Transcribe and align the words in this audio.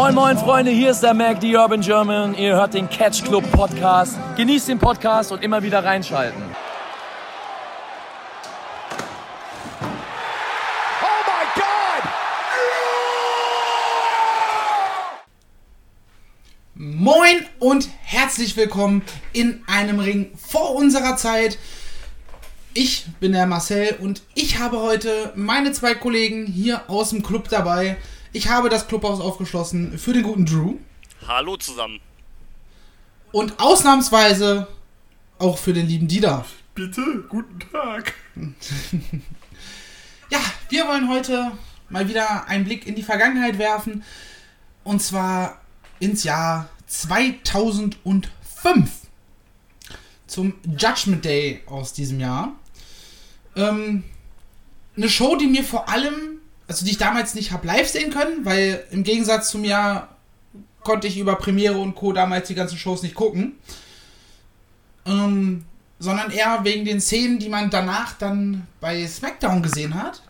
Moin 0.00 0.14
moin 0.14 0.38
Freunde, 0.38 0.70
hier 0.70 0.92
ist 0.92 1.00
der 1.00 1.12
Mac, 1.12 1.40
die 1.40 1.56
Urban 1.56 1.80
German. 1.80 2.32
Ihr 2.36 2.54
hört 2.54 2.72
den 2.72 2.88
Catch 2.88 3.24
Club 3.24 3.50
Podcast. 3.50 4.16
Genießt 4.36 4.68
den 4.68 4.78
Podcast 4.78 5.32
und 5.32 5.42
immer 5.42 5.60
wieder 5.60 5.82
reinschalten. 5.82 6.40
Oh 11.02 11.18
my 11.26 11.46
God! 11.56 12.04
Moin 16.76 17.44
und 17.58 17.88
herzlich 18.04 18.56
willkommen 18.56 19.02
in 19.32 19.64
einem 19.66 19.98
Ring 19.98 20.30
vor 20.38 20.76
unserer 20.76 21.16
Zeit. 21.16 21.58
Ich 22.72 23.06
bin 23.18 23.32
der 23.32 23.46
Marcel 23.46 23.96
und 24.00 24.22
ich 24.36 24.60
habe 24.60 24.78
heute 24.78 25.32
meine 25.34 25.72
zwei 25.72 25.96
Kollegen 25.96 26.46
hier 26.46 26.88
aus 26.88 27.10
dem 27.10 27.24
Club 27.24 27.48
dabei. 27.48 27.96
Ich 28.32 28.48
habe 28.48 28.68
das 28.68 28.88
Clubhaus 28.88 29.20
aufgeschlossen 29.20 29.98
für 29.98 30.12
den 30.12 30.22
guten 30.22 30.46
Drew 30.46 30.76
Hallo 31.26 31.56
zusammen. 31.56 32.00
und 33.32 33.58
ausnahmsweise 33.60 34.68
auch 35.38 35.58
für 35.58 35.72
den 35.72 35.86
lieben 35.86 36.08
Dieter. 36.08 36.44
Bitte, 36.74 37.24
guten 37.28 37.58
Tag. 37.70 38.14
Ja, 40.30 40.40
wir 40.68 40.86
wollen 40.86 41.08
heute 41.08 41.52
mal 41.88 42.06
wieder 42.06 42.46
einen 42.48 42.66
Blick 42.66 42.86
in 42.86 42.94
die 42.94 43.02
Vergangenheit 43.02 43.56
werfen. 43.56 44.04
Und 44.84 45.00
zwar 45.00 45.58
ins 46.00 46.22
Jahr 46.22 46.68
2005. 46.86 47.96
Zum 50.26 50.52
Judgment 50.78 51.24
Day 51.24 51.62
aus 51.64 51.94
diesem 51.94 52.20
Jahr. 52.20 52.52
Ähm, 53.56 54.04
eine 54.98 55.08
Show, 55.08 55.36
die 55.36 55.46
mir 55.46 55.64
vor 55.64 55.88
allem, 55.88 56.37
also 56.68 56.84
die 56.84 56.92
ich 56.92 56.98
damals 56.98 57.34
nicht 57.34 57.50
habe 57.50 57.66
live 57.66 57.88
sehen 57.88 58.12
können, 58.12 58.44
weil 58.44 58.84
im 58.90 59.02
Gegensatz 59.02 59.50
zum 59.50 59.64
Jahr 59.64 60.16
konnte 60.84 61.06
ich 61.06 61.18
über 61.18 61.36
Premiere 61.36 61.78
und 61.78 61.94
Co. 61.94 62.12
damals 62.12 62.48
die 62.48 62.54
ganzen 62.54 62.78
Shows 62.78 63.02
nicht 63.02 63.14
gucken. 63.14 63.58
Ähm, 65.06 65.64
sondern 65.98 66.30
eher 66.30 66.62
wegen 66.62 66.84
den 66.84 67.00
Szenen, 67.00 67.38
die 67.38 67.48
man 67.48 67.70
danach 67.70 68.12
dann 68.12 68.66
bei 68.80 69.06
SmackDown 69.06 69.62
gesehen 69.62 69.94
hat. 69.94 70.22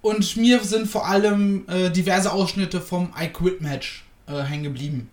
Und 0.00 0.36
mir 0.36 0.62
sind 0.64 0.88
vor 0.88 1.06
allem 1.06 1.68
äh, 1.68 1.90
diverse 1.90 2.32
Ausschnitte 2.32 2.80
vom 2.80 3.12
I 3.20 3.28
Quit 3.28 3.60
Match 3.60 4.06
äh, 4.26 4.42
hängen 4.42 4.62
geblieben. 4.62 5.10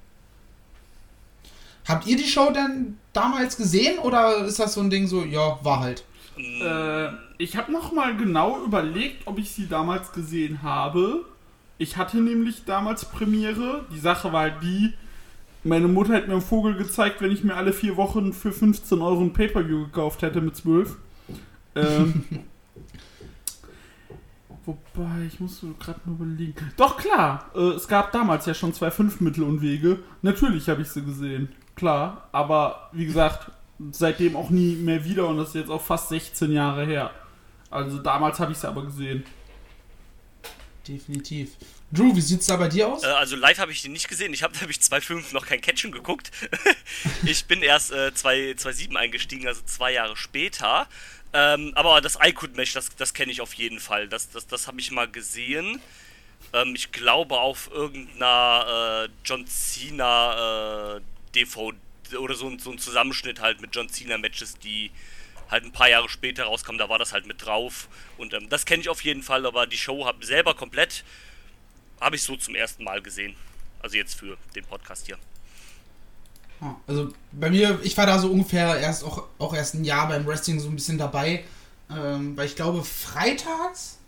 Habt 1.86 2.08
ihr 2.08 2.18
die 2.18 2.28
Show 2.28 2.52
denn 2.52 2.98
damals 3.14 3.58
gesehen 3.58 4.00
oder 4.00 4.46
ist 4.46 4.60
das 4.60 4.74
so 4.74 4.82
ein 4.82 4.90
Ding 4.90 5.08
so, 5.08 5.24
ja, 5.24 5.60
war 5.64 5.80
halt? 5.80 6.04
Äh, 6.38 7.10
ich 7.38 7.58
habe 7.58 7.72
noch 7.72 7.92
mal 7.92 8.16
genau 8.16 8.64
überlegt, 8.64 9.28
ob 9.28 9.40
ich 9.40 9.52
sie 9.52 9.68
damals 9.68 10.12
gesehen 10.12 10.64
habe. 10.64 11.26
Ich 11.78 11.98
hatte 11.98 12.18
nämlich 12.18 12.66
damals 12.66 13.06
Premiere. 13.06 13.86
Die 13.92 14.00
Sache 14.00 14.32
war 14.32 14.42
halt 14.42 14.64
die, 14.64 14.94
meine 15.66 15.88
Mutter 15.88 16.14
hat 16.14 16.28
mir 16.28 16.34
einen 16.34 16.42
Vogel 16.42 16.76
gezeigt, 16.76 17.22
wenn 17.22 17.32
ich 17.32 17.44
mir 17.44 17.56
alle 17.56 17.74
vier 17.74 17.98
Wochen 17.98 18.34
für 18.34 18.52
15 18.52 19.02
Euro 19.02 19.22
ein 19.22 19.34
Pay-Per-View 19.34 19.86
gekauft 19.86 20.22
hätte 20.22 20.40
mit 20.40 20.56
12. 20.56 20.96
Ähm, 21.74 22.24
wobei, 24.66 25.26
ich 25.28 25.40
muss 25.40 25.60
so 25.60 25.74
gerade 25.80 26.00
nur 26.06 26.18
überlegen. 26.18 26.54
Doch, 26.78 26.98
klar, 26.98 27.50
äh, 27.56 27.72
es 27.72 27.88
gab 27.88 28.12
damals 28.12 28.46
ja 28.46 28.54
schon 28.54 28.74
zwei 28.74 28.92
Fünf-Mittel 28.92 29.44
und 29.44 29.64
Wege. 29.64 30.00
Natürlich 30.22 30.70
habe 30.70 30.84
ich 30.84 30.90
sie 30.90 31.04
gesehen. 31.04 31.50
Klar, 31.76 32.30
aber 32.32 32.90
wie 32.94 33.08
gesagt, 33.08 33.52
seitdem 33.92 34.36
auch 34.36 34.50
nie 34.50 34.76
mehr 34.76 35.04
wieder 35.04 35.28
und 35.28 35.38
das 35.38 35.50
ist 35.50 35.56
jetzt 35.56 35.70
auch 35.70 35.82
fast 35.82 36.10
16 36.10 36.52
Jahre 36.52 36.86
her. 36.86 37.12
Also 37.70 37.98
damals 38.00 38.40
habe 38.40 38.52
ich 38.52 38.58
sie 38.58 38.68
aber 38.68 38.86
gesehen. 38.86 39.26
Definitiv. 40.88 41.52
Drew, 41.92 42.16
wie 42.16 42.22
sieht's 42.22 42.46
da 42.46 42.58
bei 42.58 42.68
dir 42.68 42.88
aus? 42.88 43.04
Äh, 43.04 43.08
also 43.08 43.36
live 43.36 43.58
habe 43.58 43.72
ich 43.72 43.82
den 43.82 43.92
nicht 43.92 44.08
gesehen. 44.08 44.34
Ich 44.34 44.44
habe 44.44 44.56
nämlich 44.60 44.78
2.5 44.78 45.34
noch 45.34 45.46
kein 45.46 45.62
Catchen 45.62 45.92
geguckt. 45.92 46.32
ich 47.26 47.46
bin 47.46 47.62
erst 47.62 47.92
äh, 47.92 48.12
2.7 48.16 48.96
eingestiegen, 48.96 49.48
also 49.48 49.62
zwei 49.66 49.94
Jahre 49.94 50.16
später. 50.16 50.88
Ähm, 51.34 51.74
aber 51.76 52.00
das 52.02 52.18
iQuid-Match, 52.22 52.74
das, 52.74 52.96
das 52.96 53.14
kenne 53.14 53.32
ich 53.32 53.42
auf 53.42 53.54
jeden 53.56 53.80
Fall. 53.80 54.08
Das, 54.08 54.30
das, 54.30 54.48
das 54.48 54.68
habe 54.68 54.80
ich 54.80 54.92
mal 54.92 55.10
gesehen. 55.10 55.82
Ähm, 56.54 56.76
ich 56.76 56.92
glaube 56.92 57.38
auf 57.38 57.70
irgendeiner 57.74 59.06
äh, 59.06 59.10
John 59.26 59.46
Cena 59.48 60.98
äh, 60.98 61.02
DVD 61.34 61.76
oder 62.14 62.36
so, 62.36 62.48
ein- 62.48 62.60
so 62.60 62.72
ein 62.72 62.78
Zusammenschnitt 62.80 63.40
halt 63.42 63.62
mit 63.62 63.76
John 63.76 63.90
Cena-Matches, 63.90 64.58
die 64.60 64.92
halt 65.50 65.64
ein 65.64 65.72
paar 65.72 65.90
Jahre 65.90 66.10
später 66.10 66.46
rauskamen. 66.46 66.80
Da 66.80 66.90
war 66.90 66.98
das 67.00 67.14
halt 67.14 67.26
mit 67.28 67.46
drauf. 67.46 67.88
Und 68.18 68.34
ähm, 68.34 68.50
das 68.50 68.66
kenne 68.66 68.82
ich 68.82 68.90
auf 68.90 69.04
jeden 69.04 69.24
Fall, 69.24 69.46
aber 69.46 69.68
die 69.68 69.78
Show 69.78 70.06
hab 70.06 70.24
selber 70.24 70.54
komplett 70.56 71.04
habe 72.02 72.16
ich 72.16 72.24
so 72.24 72.36
zum 72.36 72.56
ersten 72.56 72.84
Mal 72.84 73.02
gesehen. 73.02 73.36
Also 73.82 73.96
jetzt 73.98 74.16
für 74.16 74.38
den 74.56 74.66
Podcast 74.66 75.06
hier. 75.06 75.18
Ah, 76.62 76.76
Also 76.88 77.14
bei 77.32 77.50
mir, 77.50 77.80
ich 77.84 77.96
war 77.98 78.06
da 78.06 78.18
so 78.20 78.30
ungefähr 78.32 78.78
erst 78.80 79.04
auch, 79.04 79.28
auch 79.40 79.54
erst 79.54 79.76
ein 79.76 79.84
Jahr 79.84 80.08
beim 80.08 80.26
Wrestling 80.26 80.60
so 80.60 80.68
ein 80.70 80.76
bisschen 80.76 80.98
dabei. 80.98 81.44
Ähm, 81.90 82.36
weil 82.36 82.48
ich 82.48 82.56
glaube, 82.56 82.84
freitags 82.84 84.00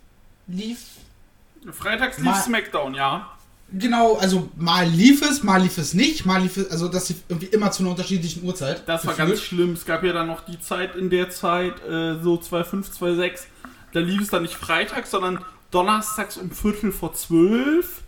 lief 0.47 0.79
Freitags 1.71 2.17
lief 2.17 2.35
Smackdown, 2.37 2.93
ja. 2.95 3.36
Genau, 3.73 4.15
also 4.15 4.49
mal 4.55 4.87
lief 4.87 5.21
es, 5.21 5.43
mal 5.43 5.61
lief 5.61 5.77
es 5.77 5.93
nicht, 5.93 6.25
mal 6.25 6.41
lief 6.41 6.55
es, 6.55 6.71
also 6.71 6.87
das 6.87 7.09
lief 7.09 7.23
irgendwie 7.27 7.47
immer 7.47 7.69
zu 7.71 7.83
einer 7.83 7.91
unterschiedlichen 7.91 8.43
Uhrzeit. 8.43 8.87
Das 8.87 9.05
war 9.05 9.13
gefühlt. 9.13 9.29
ganz 9.29 9.41
schlimm. 9.41 9.73
Es 9.73 9.85
gab 9.85 10.03
ja 10.03 10.13
dann 10.13 10.27
noch 10.27 10.45
die 10.45 10.59
Zeit 10.59 10.95
in 10.95 11.09
der 11.09 11.29
Zeit, 11.29 11.83
äh, 11.85 12.17
so 12.21 12.35
2.5, 12.35 12.97
2.6, 12.97 13.39
da 13.91 13.99
lief 13.99 14.21
es 14.21 14.29
dann 14.29 14.43
nicht 14.43 14.55
freitags, 14.55 15.11
sondern 15.11 15.43
donnerstags 15.71 16.37
um 16.37 16.49
Viertel 16.51 16.93
vor 16.93 17.13
zwölf. 17.13 18.03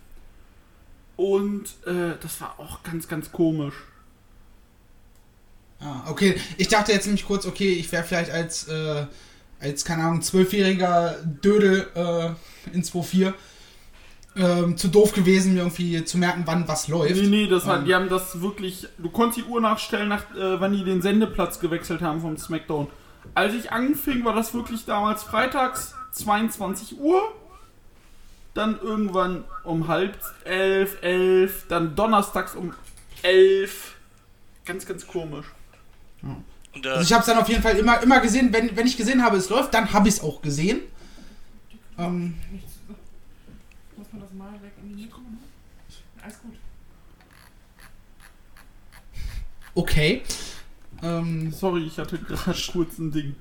Und 1.16 1.64
äh, 1.84 2.14
das 2.22 2.40
war 2.40 2.58
auch 2.58 2.82
ganz, 2.82 3.06
ganz 3.06 3.30
komisch. 3.30 3.74
Ah, 5.78 6.04
okay. 6.08 6.40
Ich 6.56 6.68
dachte 6.68 6.92
jetzt 6.92 7.04
nämlich 7.04 7.26
kurz, 7.26 7.44
okay, 7.44 7.72
ich 7.72 7.92
wäre 7.92 8.04
vielleicht 8.04 8.30
als, 8.30 8.68
äh, 8.68 9.06
als, 9.60 9.84
keine 9.84 10.04
Ahnung, 10.04 10.22
zwölfjähriger 10.22 11.16
Dödel 11.22 11.86
äh, 11.94 12.74
in 12.74 12.82
2.4 12.82 13.34
ähm, 14.36 14.76
zu 14.76 14.88
doof 14.88 15.12
gewesen, 15.12 15.54
mir 15.54 15.60
irgendwie 15.60 16.04
zu 16.04 16.16
merken, 16.18 16.42
wann 16.46 16.66
was 16.68 16.88
läuft. 16.88 17.16
Nee, 17.16 17.26
nee, 17.26 17.46
das 17.48 17.66
war, 17.66 17.78
Ähm. 17.80 17.84
die 17.84 17.94
haben 17.94 18.08
das 18.08 18.40
wirklich. 18.40 18.86
Du 18.98 19.10
konntest 19.10 19.38
die 19.38 19.50
Uhr 19.50 19.60
nachstellen, 19.60 20.08
nach, 20.08 20.22
äh, 20.36 20.60
wann 20.60 20.72
die 20.72 20.84
den 20.84 21.02
Sendeplatz 21.02 21.58
gewechselt 21.60 22.00
haben 22.00 22.20
vom 22.20 22.36
Smackdown. 22.36 22.86
Als 23.34 23.54
ich 23.54 23.72
anfing, 23.72 24.24
war 24.24 24.34
das 24.34 24.54
wirklich 24.54 24.84
damals 24.84 25.22
freitags 25.24 25.94
22 26.12 26.98
Uhr. 26.98 27.20
Dann 28.54 28.80
irgendwann 28.80 29.44
um 29.64 29.86
halb 29.88 30.18
elf, 30.44 30.96
elf. 31.02 31.66
Dann 31.68 31.94
donnerstags 31.94 32.54
um 32.54 32.72
elf. 33.22 33.94
Ganz, 34.64 34.86
ganz 34.86 35.06
komisch. 35.06 35.46
Und 36.22 36.86
äh, 36.86 36.88
Also 36.88 37.02
ich 37.02 37.12
habe 37.12 37.20
es 37.20 37.26
dann 37.26 37.38
auf 37.38 37.48
jeden 37.48 37.62
Fall 37.62 37.76
immer, 37.78 38.00
immer 38.02 38.20
gesehen, 38.20 38.52
wenn, 38.52 38.76
wenn 38.76 38.86
ich 38.86 38.96
gesehen 38.96 39.22
habe, 39.24 39.36
es 39.36 39.48
läuft, 39.50 39.74
dann 39.74 39.92
habe 39.92 40.08
ich 40.08 40.14
es 40.14 40.20
auch 40.22 40.40
gesehen. 40.42 40.80
Ähm, 41.98 42.38
Muss 43.96 44.06
man 44.12 44.20
das 44.22 44.32
mal 44.32 44.52
weg 44.62 44.72
in 44.82 44.96
die 44.96 45.02
Mikro? 45.04 45.20
Alles 46.22 46.40
gut. 46.40 46.54
Okay. 49.74 50.22
Ähm, 51.02 51.52
Sorry, 51.52 51.86
ich 51.86 51.98
hatte 51.98 52.18
gerade 52.18 52.60
kurz 52.72 52.98
ein 52.98 53.10
Ding. 53.10 53.34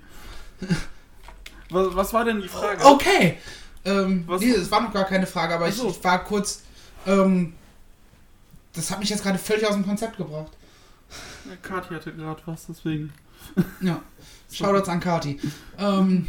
Was, 1.70 1.96
was 1.96 2.14
war 2.14 2.26
denn 2.26 2.42
die 2.42 2.48
Frage? 2.48 2.84
okay. 2.86 3.38
Ähm, 3.86 4.24
Was- 4.28 4.42
nee, 4.42 4.52
es 4.52 4.70
war 4.72 4.82
noch 4.82 4.94
gar 4.94 5.06
keine 5.06 5.26
Frage, 5.28 5.56
aber 5.56 5.68
ich, 5.68 5.76
so. 5.76 5.90
ich 5.90 6.04
war 6.04 6.24
kurz. 6.24 6.64
Ähm, 7.06 7.54
das 8.74 8.92
hat 8.92 9.00
mich 9.00 9.10
jetzt 9.10 9.24
gerade 9.24 9.38
völlig 9.38 9.66
aus 9.66 9.74
dem 9.74 9.86
Konzept 9.86 10.18
gebracht. 10.18 10.52
Ja, 11.50 11.56
Kathi 11.62 11.94
hatte 11.94 12.14
gerade 12.14 12.42
was, 12.46 12.66
deswegen. 12.68 13.14
Ja. 13.82 14.02
Shoutouts 14.52 14.90
an 14.90 15.00
Kati. 15.00 15.40
Ähm, 15.78 16.28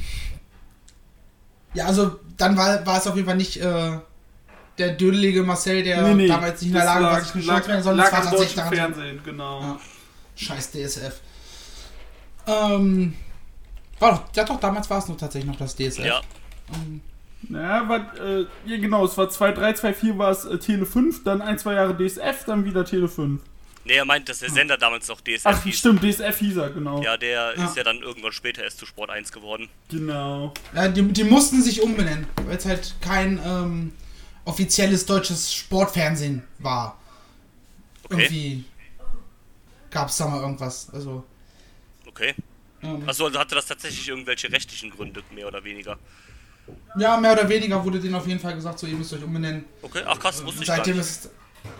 ja, 1.75 1.87
also 1.87 2.19
dann 2.37 2.57
war, 2.57 2.85
war 2.87 2.99
es 2.99 3.07
auf 3.07 3.15
jeden 3.17 3.27
Fall 3.27 3.37
nicht 3.37 3.57
äh, 3.59 3.99
der 4.81 4.91
dödelige 4.95 5.43
Marcel, 5.45 5.83
der 5.85 6.03
damals 6.03 6.61
nicht 6.63 6.69
in 6.71 6.73
der 6.75 6.85
das 6.85 6.95
Lage 6.95 7.05
war, 7.05 7.21
sich 7.21 7.33
zu 7.33 7.47
werden, 7.49 7.83
sondern 7.83 8.07
es 8.07 8.13
lag 8.13 8.25
war 8.25 8.31
tatsächlich. 8.31 8.65
Fernsehen, 8.65 9.21
genau. 9.25 9.61
Ja. 9.61 9.81
Scheiß 10.37 10.73
DSF. 10.73 11.21
Ähm, 12.47 13.15
war 13.99 14.13
doch, 14.13 14.23
ja 14.35 14.45
doch, 14.45 14.59
damals 14.59 14.89
war 14.91 14.99
es 14.99 15.09
noch 15.09 15.17
tatsächlich 15.17 15.51
noch 15.51 15.59
das 15.59 15.77
DSF. 15.77 16.05
ja, 16.05 16.21
Ähm, 16.75 17.01
Naja, 17.49 17.89
war, 17.89 17.99
äh, 18.21 18.47
ja 18.67 18.77
genau, 18.79 19.05
es 19.05 19.17
war 19.19 19.27
2.3, 19.29 19.81
2.4 19.81 20.19
war 20.19 20.31
es 20.31 20.45
äh, 20.45 20.59
Tele 20.59 20.87
5, 20.87 21.25
dann 21.25 21.43
ein, 21.43 21.59
zwei 21.59 21.75
Jahre 21.75 21.95
DSF, 21.97 22.45
dann 22.47 22.65
wieder 22.65 22.85
Tele 22.85 23.09
5. 23.09 23.41
nee, 23.85 23.95
er 23.95 24.05
meint, 24.05 24.29
dass 24.29 24.39
der 24.41 24.51
Sender 24.51 24.77
damals 24.79 25.09
noch 25.09 25.21
DSF 25.21 25.43
Ach, 25.45 25.63
hieß. 25.65 25.79
stimmt, 25.79 26.03
DSF 26.03 26.39
hieß 26.39 26.57
er, 26.57 26.71
genau. 26.71 27.03
Ja, 27.03 27.17
der 27.17 27.55
Ja. 27.57 27.65
ist 27.65 27.77
ja 27.77 27.83
dann 27.85 27.99
irgendwann 28.03 28.33
später 28.33 28.63
erst 28.63 28.79
zu 28.79 28.87
Sport 28.87 29.11
1 29.11 29.33
geworden. 29.33 29.69
Genau. 29.91 30.53
ja, 30.75 30.89
die, 30.89 31.03
die 31.03 31.25
mussten 31.25 31.63
sich 31.63 31.83
umbenennen, 31.83 32.27
weil 32.47 32.57
es 32.57 32.65
halt 32.67 32.95
kein 33.03 33.39
ähm, 33.45 33.93
offizielles 34.45 35.07
deutsches 35.07 35.53
Sportfernsehen 35.53 36.43
war. 36.59 36.99
Okay, 38.05 38.23
Irgendwie 38.23 38.65
gab 39.91 40.09
es 40.09 40.17
da 40.17 40.27
mal 40.27 40.41
irgendwas. 40.41 40.89
Also, 40.93 41.25
okay. 42.07 42.35
ähm, 42.83 43.09
Achso, 43.09 43.27
also 43.27 43.39
hatte 43.39 43.55
das 43.55 43.67
tatsächlich 43.67 44.09
irgendwelche 44.09 44.51
rechtlichen 44.51 44.91
Gründe, 44.91 45.23
mehr 45.33 45.47
oder 45.47 45.63
weniger. 45.63 45.99
Ja, 46.99 47.17
mehr 47.17 47.33
oder 47.33 47.49
weniger 47.49 47.85
wurde 47.85 48.01
denen 48.01 48.15
auf 48.15 48.27
jeden 48.27 48.41
Fall 48.41 48.55
gesagt, 48.55 48.79
so 48.79 48.87
ihr 48.87 48.97
müsst 48.97 49.13
euch 49.13 49.23
umbenennen. 49.23 49.65
Okay, 49.83 50.03
ach 50.07 50.19
krass, 50.19 50.45
wusste 50.45 50.63
ich 50.63 50.69
gar 50.69 50.77
Seitdem 50.77 51.01
ist 51.01 51.25
es, 51.27 51.31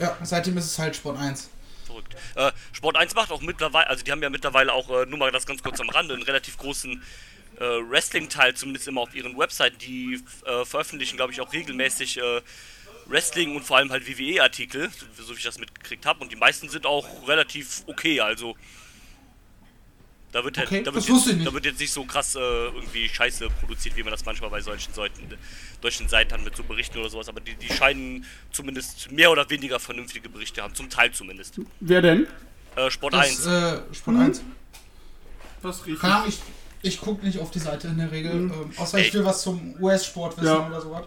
ja, 0.01 0.17
seitdem 0.23 0.57
ist 0.57 0.67
es 0.67 0.79
halt 0.79 0.97
Sport 0.97 1.19
1. 1.19 1.49
Verrückt. 1.85 2.17
Äh, 2.35 2.53
Sport 2.73 2.97
1 2.97 3.15
macht 3.15 3.31
auch 3.31 3.41
mittlerweile, 3.41 3.89
also 3.89 4.05
die 4.05 4.11
haben 4.13 4.23
ja 4.23 4.31
mittlerweile 4.31 4.73
auch, 4.73 4.89
äh, 4.91 5.07
nur 5.07 5.19
mal 5.19 5.31
das 5.31 5.47
ganz 5.47 5.63
kurz 5.63 5.81
am 5.81 5.89
Rande, 5.91 6.15
einen 6.15 6.23
relativ 6.23 6.57
großen 6.59 7.03
äh, 7.61 7.65
Wrestling-Teil, 7.65 8.55
zumindest 8.55 8.89
immer 8.89 9.03
auf 9.03 9.15
ihren 9.15 9.39
Webseiten. 9.39 9.79
Die 9.79 10.21
äh, 10.45 10.65
veröffentlichen, 10.65 11.17
glaube 11.17 11.33
ich, 11.33 11.41
auch 11.41 11.53
regelmäßig 11.53 12.19
äh, 12.19 12.41
Wrestling 13.07 13.55
und 13.57 13.65
vor 13.65 13.77
allem 13.77 13.91
halt 13.91 14.07
WWE-Artikel, 14.09 14.91
so, 15.17 15.23
so 15.25 15.35
wie 15.35 15.39
ich 15.39 15.45
das 15.45 15.59
mitgekriegt 15.59 16.07
habe. 16.07 16.21
Und 16.21 16.33
die 16.33 16.37
meisten 16.37 16.69
sind 16.69 16.87
auch 16.87 17.29
relativ 17.29 17.83
okay, 17.87 18.21
also. 18.21 18.57
Da 20.33 20.45
wird, 20.45 20.59
halt, 20.59 20.69
Okay, 20.69 20.85
da, 20.85 20.95
wird 20.95 21.09
jetzt, 21.09 21.27
nicht. 21.27 21.45
da 21.45 21.53
wird 21.53 21.65
jetzt 21.65 21.81
nicht 21.81 21.93
so 21.93 22.05
krass 22.05 22.37
äh, 22.37 22.39
irgendwie 22.39 23.09
Scheiße 23.09 23.51
produziert, 23.51 23.97
wie 23.97 24.05
man 24.05 24.13
das 24.13 24.25
manchmal 24.25 24.49
bei 24.49 24.61
solchen 24.61 24.95
Seiten, 24.95 25.27
solchen 25.83 26.09
Seiten 26.09 26.33
hat 26.35 26.45
mit 26.45 26.55
so 26.57 26.63
Berichten 26.63 26.99
oder 26.99 27.11
sowas. 27.11 27.29
Aber 27.29 27.41
die, 27.41 27.57
die 27.57 27.67
scheinen 27.67 28.25
zumindest 28.53 29.11
mehr 29.11 29.33
oder 29.33 29.51
weniger 29.51 29.81
vernünftige 29.81 30.29
Berichte 30.29 30.63
haben, 30.63 30.73
zum 30.77 30.89
Teil 30.89 31.11
zumindest. 31.11 31.57
Wer 31.81 32.01
denn? 32.01 32.29
Äh, 32.77 32.89
Sport 32.93 33.15
Das, 33.15 33.45
1. 33.45 33.47
äh, 33.47 33.81
Sport 33.93 34.17
Mhm. 34.19 34.23
1. 34.23 34.43
Das 35.65 35.77
ist 35.79 35.87
richtig. 35.87 36.01
Keine 36.01 36.15
Ahnung, 36.15 36.29
ich, 36.29 36.39
ich 36.83 37.01
gucke 37.01 37.25
nicht 37.27 37.39
auf 37.41 37.51
die 37.51 37.59
Seite 37.59 37.89
in 37.89 37.99
der 37.99 38.11
Regel. 38.11 38.35
Mhm. 38.35 38.51
Ähm, 38.53 38.71
außer 38.77 38.99
ich 38.99 39.13
will 39.15 39.25
was 39.25 39.43
zum 39.43 39.75
US-Sport 39.81 40.37
wissen 40.39 40.47
Ja. 40.47 40.67
oder 40.67 40.81
sowas. 40.81 41.03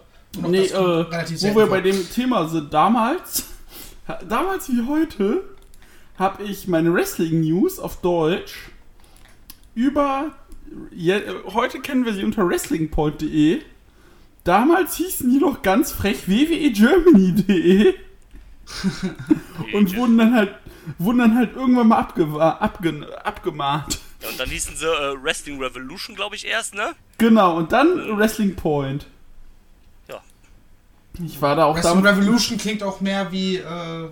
Nee, 0.48 0.64
äh, 0.66 0.72
wo 0.74 1.44
wir 1.44 1.52
vor. 1.52 1.66
bei 1.68 1.80
dem 1.80 2.10
Thema 2.10 2.48
sind, 2.48 2.72
damals, 2.74 3.44
damals 4.28 4.68
wie 4.68 4.86
heute, 4.88 5.42
habe 6.18 6.42
ich 6.44 6.66
meine 6.68 6.92
Wrestling-News 6.92 7.78
auf 7.78 8.00
Deutsch 8.00 8.70
über, 9.74 10.32
je, 10.92 11.20
heute 11.52 11.80
kennen 11.80 12.04
wir 12.04 12.14
sie 12.14 12.24
unter 12.24 12.48
wrestlingpoint.de, 12.48 13.62
damals 14.44 14.96
hießen 14.96 15.28
die 15.30 15.38
noch 15.38 15.62
ganz 15.62 15.90
frech 15.92 16.28
wwegermany.de 16.28 17.94
und 19.72 19.96
wurden 19.96 20.18
dann 20.18 20.34
halt, 20.34 20.54
wurden 20.98 21.18
dann 21.18 21.36
halt 21.36 21.54
irgendwann 21.56 21.88
mal 21.88 22.00
abgewa- 22.02 22.58
abge, 22.58 23.06
abgemahnt. 23.24 23.98
Ja, 24.24 24.30
und 24.30 24.40
dann 24.40 24.48
hießen 24.48 24.76
sie 24.76 24.86
äh, 24.86 25.22
Wrestling 25.22 25.62
Revolution, 25.62 26.16
glaube 26.16 26.34
ich, 26.36 26.46
erst, 26.46 26.74
ne? 26.74 26.94
Genau, 27.18 27.56
und 27.56 27.72
dann 27.72 28.16
Wrestling 28.18 28.56
Point. 28.56 29.06
Ja. 30.08 30.20
Ich 31.24 31.40
war 31.40 31.54
da 31.56 31.66
auch 31.66 31.76
Wrestling 31.76 32.02
damals... 32.02 32.18
Revolution 32.18 32.58
klingt 32.58 32.82
auch 32.82 33.00
mehr 33.00 33.30
wie, 33.30 33.56
äh, 33.56 34.08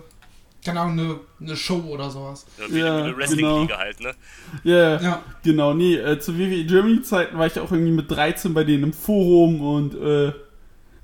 keine 0.63 0.79
Ahnung, 0.79 0.99
eine, 0.99 1.19
eine 1.41 1.57
Show 1.57 1.81
oder 1.89 2.09
sowas. 2.09 2.45
Ja, 2.59 2.65
wie 2.73 2.79
Ja, 2.79 2.97
eine 2.97 3.17
Wrestling-Liga 3.17 3.77
halt, 3.77 3.99
ne? 3.99 4.13
Ja, 4.63 5.01
Ja. 5.01 5.23
genau, 5.43 5.73
nee, 5.73 5.95
äh, 5.95 6.19
zu 6.19 6.37
WWE 6.37 6.63
Germany 6.65 7.01
Zeiten 7.01 7.37
war 7.37 7.47
ich 7.47 7.59
auch 7.59 7.71
irgendwie 7.71 7.91
mit 7.91 8.09
13 8.11 8.53
bei 8.53 8.63
denen 8.63 8.83
im 8.83 8.93
Forum 8.93 9.61
und 9.61 9.95
äh, 9.95 10.31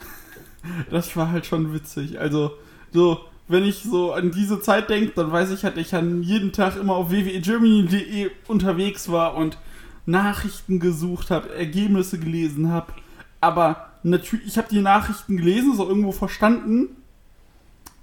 das 0.91 1.15
war 1.15 1.31
halt 1.31 1.45
schon 1.45 1.73
witzig. 1.73 2.19
Also, 2.19 2.57
so, 2.93 3.21
wenn 3.49 3.65
ich 3.65 3.81
so 3.81 4.13
an 4.13 4.31
diese 4.31 4.61
Zeit 4.61 4.91
denke, 4.91 5.11
dann 5.15 5.31
weiß 5.31 5.49
ich 5.49 5.63
halt, 5.63 5.75
ich 5.77 5.93
an 5.95 6.21
jeden 6.21 6.51
Tag 6.51 6.77
immer 6.77 6.93
auf 6.93 7.09
wwegermany.de 7.09 8.29
unterwegs 8.47 9.11
war 9.11 9.35
und 9.35 9.57
Nachrichten 10.05 10.79
gesucht 10.79 11.31
habe, 11.31 11.53
Ergebnisse 11.55 12.19
gelesen 12.19 12.71
habe. 12.71 12.93
Aber 13.41 13.89
natürlich, 14.03 14.45
ich 14.45 14.57
habe 14.59 14.67
die 14.69 14.81
Nachrichten 14.81 15.35
gelesen, 15.35 15.75
so 15.75 15.87
irgendwo 15.87 16.11
verstanden. 16.11 16.95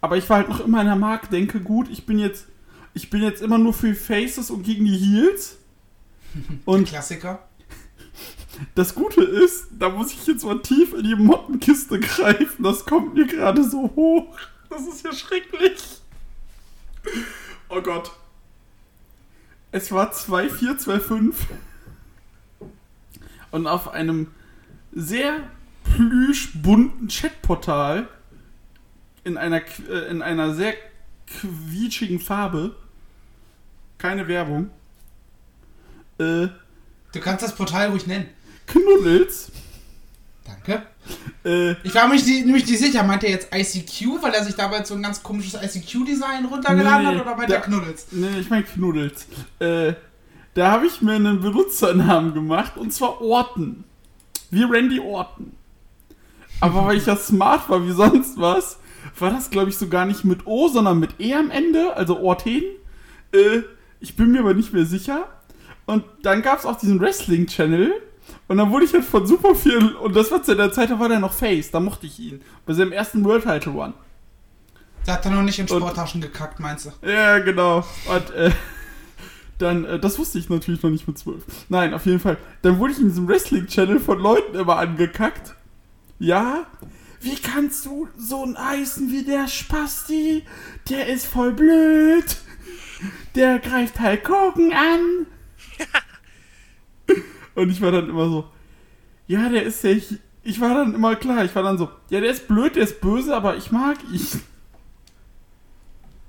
Aber 0.01 0.17
ich 0.17 0.29
war 0.29 0.39
halt 0.39 0.49
noch 0.49 0.61
immer 0.61 0.81
in 0.81 0.89
der 0.89 0.97
Mark, 0.97 1.31
denke, 1.31 1.61
gut, 1.61 1.89
ich 1.91 2.07
bin 2.07 2.19
jetzt, 2.19 2.49
ich 2.93 3.09
bin 3.09 3.23
jetzt 3.23 3.41
immer 3.41 3.59
nur 3.59 3.73
für 3.73 3.95
Faces 3.95 4.51
und 4.51 4.65
gegen 4.65 4.85
die 4.85 4.99
Heels. 4.99 5.59
Und 6.67 6.89
Klassiker. 6.89 7.39
das 8.75 8.95
Gute 8.95 9.23
ist, 9.23 9.69
da 9.79 9.89
muss 9.89 10.13
ich 10.13 10.27
jetzt 10.27 10.45
mal 10.45 10.61
tief 10.61 10.93
in 10.93 11.05
die 11.05 11.15
Mottenkiste 11.15 11.99
greifen. 12.01 12.63
Das 12.63 12.85
kommt 12.85 13.15
mir 13.15 13.27
gerade 13.27 13.63
so 13.65 13.91
hoch. 13.97 14.37
Das 14.77 14.87
ist 14.87 15.03
ja 15.03 15.13
schrecklich. 15.13 15.83
Oh 17.71 17.81
Gott. 17.81 18.11
Es 19.73 19.91
war 19.91 20.13
2425. 20.13 21.47
Und 23.53 23.67
auf 23.67 23.89
einem 23.89 24.33
sehr 24.93 25.49
plüschbunten 25.85 27.09
Chatportal 27.09 28.07
in 29.25 29.39
einer, 29.39 29.63
äh, 29.89 30.11
in 30.11 30.21
einer 30.21 30.55
sehr 30.55 30.75
quietschigen 31.27 32.21
Farbe, 32.21 32.77
keine 33.97 34.29
Werbung, 34.29 34.71
äh, 36.19 36.49
Du 37.13 37.21
kannst 37.21 37.43
das 37.43 37.55
Portal 37.55 37.89
ruhig 37.89 38.07
nennen. 38.07 38.29
Knuddels, 38.67 39.51
Danke. 40.45 40.87
Äh, 41.45 41.73
Ich 41.83 41.95
war 41.95 42.09
mich 42.09 42.25
die, 42.25 42.43
nämlich 42.43 42.67
nicht 42.67 42.79
sicher, 42.79 43.03
meint 43.03 43.25
er 43.25 43.31
jetzt 43.31 43.49
ICQ, 43.55 44.23
weil 44.23 44.33
er 44.33 44.45
sich 44.45 44.55
dabei 44.55 44.85
so 44.85 44.95
ein 44.95 45.03
ganz 45.03 45.23
komisches 45.23 45.55
ICQ-Design 45.55 46.47
runtergeladen 46.47 47.07
Nee, 47.07 47.15
hat, 47.15 47.21
oder 47.23 47.37
meint 47.37 47.51
er 47.51 47.61
Knuddels? 47.61 48.07
Nee, 48.11 48.41
ich 48.41 48.51
meine 48.51 48.65
Knuddels. 48.65 49.27
Äh, 49.59 49.95
da 50.55 50.71
habe 50.71 50.87
ich 50.87 51.03
mir 51.03 51.13
einen 51.13 51.41
Benutzernamen 51.41 52.35
gemacht 52.35 52.77
und 52.77 52.93
zwar 52.93 53.21
Orton. 53.21 53.85
Wie 54.51 54.63
Randy 54.63 55.01
Orton. 55.01 55.53
Aber 56.61 56.87
weil 56.87 56.97
ich 56.97 57.07
ja 57.07 57.17
smart 57.17 57.69
war 57.69 57.87
wie 57.87 57.93
sonst 57.93 58.41
was, 58.41 58.79
war 59.19 59.31
das 59.31 59.51
glaube 59.51 59.69
ich 59.69 59.77
so 59.77 59.89
gar 59.89 60.07
nicht 60.07 60.25
mit 60.25 60.47
O, 60.47 60.69
sondern 60.69 60.99
mit 60.99 61.21
E 61.21 61.35
am 61.35 61.51
Ende, 61.51 61.95
also 61.97 62.19
Orten. 62.21 62.63
Äh, 63.33 63.63
ich 64.01 64.17
bin 64.17 64.33
mir 64.33 64.41
aber 64.41 64.55
nicht 64.55 64.73
mehr 64.73 64.87
sicher. 64.87 65.27
Und 65.87 66.05
dann 66.23 66.43
gab 66.43 66.59
es 66.59 66.67
auch 66.67 66.79
diesen 66.79 67.01
Wrestling-Channel. 67.01 67.93
Und 68.49 68.59
dann 68.59 68.71
wurde 68.71 68.85
ich 68.85 68.93
halt 68.93 69.05
von 69.05 69.27
super 69.27 69.55
viel, 69.55 69.95
und 69.97 70.15
das 70.15 70.31
war 70.31 70.43
zu 70.43 70.55
der 70.55 70.71
Zeit, 70.73 70.91
da 70.91 70.99
war 71.01 71.09
der 71.09 71.19
noch 71.19 71.33
Face, 71.33 71.71
da 71.71 71.81
mochte 71.81 72.07
ich 72.07 72.19
ihn. 72.21 72.41
Bei 72.65 72.75
seinem 72.75 72.93
ersten 72.93 73.25
World 73.25 73.43
Title 73.45 73.73
Run. 73.73 73.93
Der 75.07 75.15
hat 75.15 75.25
da 75.25 75.31
noch 75.31 75.43
nicht 75.43 75.59
in 75.59 75.69
Und- 75.69 75.79
Sporttaschen 75.81 76.21
gekackt, 76.21 76.61
meinst 76.61 76.87
du? 76.87 77.09
Ja, 77.09 77.39
genau. 77.41 77.79
Und 78.09 78.31
äh, 78.31 78.51
dann, 79.59 79.85
äh, 79.85 79.99
das 79.99 80.19
wusste 80.19 80.39
ich 80.39 80.49
natürlich 80.49 80.83
noch 80.83 80.91
nicht 80.91 81.09
mit 81.09 81.19
12. 81.19 81.43
Nein, 81.69 81.93
auf 81.95 82.07
jeden 82.07 82.21
Fall. 82.21 82.37
Dann 82.63 82.79
wurde 82.79 82.93
ich 82.93 82.99
in 83.01 83.09
diesem 83.09 83.27
Wrestling-Channel 83.29 83.99
von 83.99 84.19
Leuten 84.21 84.55
immer 84.57 84.77
angekackt. 84.77 85.55
Ja? 86.19 86.67
Wie 87.21 87.37
kannst 87.37 87.85
du 87.87 88.09
so 88.17 88.45
ein 88.45 88.57
heißen 88.57 89.11
wie 89.11 89.25
der 89.25 89.49
Spasti? 89.49 90.45
Der 90.89 91.09
ist 91.09 91.27
voll 91.27 91.53
blöd. 91.53 92.37
Der 93.35 93.59
greift 93.59 93.99
Hulk 94.01 94.29
Hogan 94.29 94.73
an. 94.73 95.27
Und 97.57 97.71
ich 97.71 97.81
war 97.81 97.91
dann 97.91 98.09
immer 98.09 98.29
so, 98.29 98.45
ja, 99.27 99.49
der 99.49 99.65
ist 99.65 99.83
ja, 99.83 99.91
ich, 99.91 100.19
ich 100.45 100.61
war 100.61 100.75
dann 100.75 100.95
immer 100.95 101.17
klar, 101.17 101.45
ich 101.45 101.55
war 101.55 101.63
dann 101.63 101.79
so, 101.79 101.89
ja, 102.11 102.21
der 102.21 102.31
ist 102.31 102.47
blöd, 102.47 102.77
der 102.77 102.85
ist 102.85 103.01
böse, 103.01 103.35
aber 103.35 103.57
ich 103.57 103.73
mag 103.73 103.97
ihn. 104.13 104.43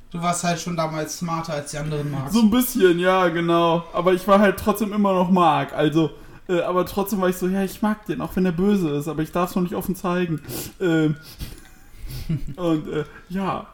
Du 0.10 0.22
warst 0.22 0.46
halt 0.46 0.60
schon 0.60 0.78
damals 0.78 1.20
smarter 1.20 1.54
als 1.54 1.72
die 1.72 1.78
anderen 1.78 2.10
Marks. 2.10 2.34
So 2.34 2.40
ein 2.40 2.50
bisschen, 2.50 2.98
ja, 2.98 3.28
genau. 3.28 3.84
Aber 3.94 4.14
ich 4.14 4.26
war 4.26 4.40
halt 4.40 4.58
trotzdem 4.58 4.94
immer 4.94 5.14
noch 5.14 5.30
Mark. 5.30 5.74
Also, 5.74 6.12
äh, 6.48 6.62
aber 6.62 6.86
trotzdem 6.86 7.20
war 7.20 7.28
ich 7.28 7.36
so, 7.36 7.48
ja, 7.48 7.62
ich 7.64 7.82
mag 7.82 8.06
den, 8.06 8.22
auch 8.22 8.36
wenn 8.38 8.46
er 8.46 8.54
böse 8.54 8.90
ist, 8.92 9.10
aber 9.10 9.22
ich 9.22 9.34
darf 9.34 9.50
es 9.50 9.56
noch 9.58 9.64
nicht 9.64 9.76
offen 9.76 9.96
zeigen. 9.96 10.42
Ähm, 10.80 11.18
und 12.56 12.88
äh, 12.88 13.04
ja. 13.28 13.68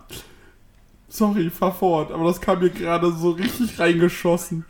Sorry, 1.08 1.52
fahr 1.52 1.72
fort, 1.72 2.12
aber 2.12 2.26
das 2.26 2.42
kam 2.42 2.60
mir 2.60 2.72
gerade 2.72 3.12
so 3.14 3.30
richtig 3.30 3.78
reingeschossen. 3.78 4.66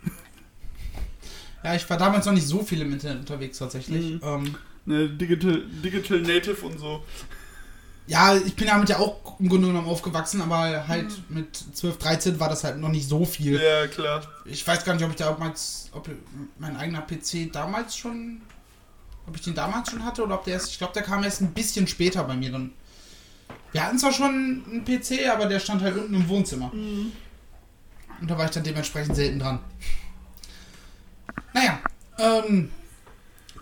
Ja, 1.64 1.74
ich 1.74 1.88
war 1.88 1.96
damals 1.96 2.26
noch 2.26 2.32
nicht 2.34 2.46
so 2.46 2.62
viel 2.62 2.82
im 2.82 2.92
Internet 2.92 3.20
unterwegs 3.20 3.58
tatsächlich. 3.58 4.14
Mhm. 4.14 4.20
Ähm, 4.22 4.54
Ne, 4.86 5.08
Digital, 5.08 5.62
Digital 5.82 6.20
Native 6.20 6.66
und 6.66 6.78
so. 6.78 7.02
ja, 8.06 8.36
ich 8.36 8.54
bin 8.54 8.66
damit 8.66 8.90
ja 8.90 8.98
auch 8.98 9.40
im 9.40 9.48
Grunde 9.48 9.68
genommen 9.68 9.88
aufgewachsen, 9.88 10.42
aber 10.42 10.86
halt 10.86 11.06
mit 11.30 11.56
12, 11.56 11.96
13 11.96 12.38
war 12.38 12.50
das 12.50 12.64
halt 12.64 12.76
noch 12.78 12.90
nicht 12.90 13.08
so 13.08 13.24
viel. 13.24 13.58
Ja, 13.58 13.86
klar. 13.86 14.22
Ich 14.44 14.66
weiß 14.66 14.84
gar 14.84 14.92
nicht, 14.92 15.02
ob 15.02 15.08
ich 15.10 15.16
damals, 15.16 15.88
ob 15.92 16.10
mein 16.58 16.76
eigener 16.76 17.00
PC 17.00 17.50
damals 17.50 17.96
schon, 17.96 18.42
ob 19.26 19.34
ich 19.36 19.40
den 19.40 19.54
damals 19.54 19.90
schon 19.90 20.04
hatte 20.04 20.22
oder 20.22 20.34
ob 20.34 20.44
der 20.44 20.52
erst, 20.52 20.70
ich 20.70 20.76
glaube, 20.76 20.92
der 20.92 21.02
kam 21.02 21.24
erst 21.24 21.40
ein 21.40 21.54
bisschen 21.54 21.86
später 21.86 22.22
bei 22.24 22.36
mir 22.36 22.52
dann. 22.52 22.72
Wir 23.72 23.86
hatten 23.86 23.98
zwar 23.98 24.12
schon 24.12 24.64
einen 24.70 24.84
PC, 24.84 25.30
aber 25.32 25.46
der 25.46 25.60
stand 25.60 25.80
halt 25.80 25.96
unten 25.96 26.14
im 26.14 26.28
Wohnzimmer. 26.28 26.70
Und 26.74 28.30
da 28.30 28.36
war 28.36 28.44
ich 28.44 28.50
dann 28.50 28.64
dementsprechend 28.64 29.16
selten 29.16 29.38
dran. 29.38 29.60
Naja, 31.54 31.78
ähm, 32.18 32.70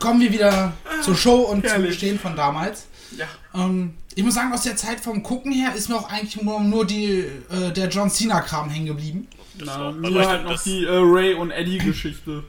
kommen 0.00 0.20
wir 0.20 0.32
wieder 0.32 0.72
zur 1.02 1.14
Show 1.14 1.42
und 1.42 1.61
zum 1.61 1.70
herrlich. 1.70 1.90
Bestehen 1.90 2.18
von 2.18 2.34
damals. 2.34 2.87
Ja. 3.16 3.26
Ähm, 3.54 3.94
ich 4.14 4.25
muss 4.25 4.34
sagen, 4.34 4.52
aus 4.52 4.62
der 4.62 4.76
Zeit 4.76 5.00
vom 5.00 5.22
Gucken 5.22 5.52
her 5.52 5.75
ist 5.75 5.88
mir 5.88 5.96
auch 5.96 6.11
eigentlich 6.11 6.40
nur, 6.42 6.58
nur 6.61 6.87
die, 6.87 7.25
äh, 7.50 7.70
der 7.72 7.88
John 7.88 8.11
Cena-Kram 8.11 8.68
hängen 8.70 8.87
geblieben. 8.87 9.28
Na, 9.58 9.92
mir 9.92 10.26
halt 10.26 10.44
noch 10.44 10.61
die 10.62 10.84
äh, 10.84 10.90
Ray 10.90 11.34
und 11.34 11.50
Eddie 11.50 11.78
Geschichte. 11.78 12.44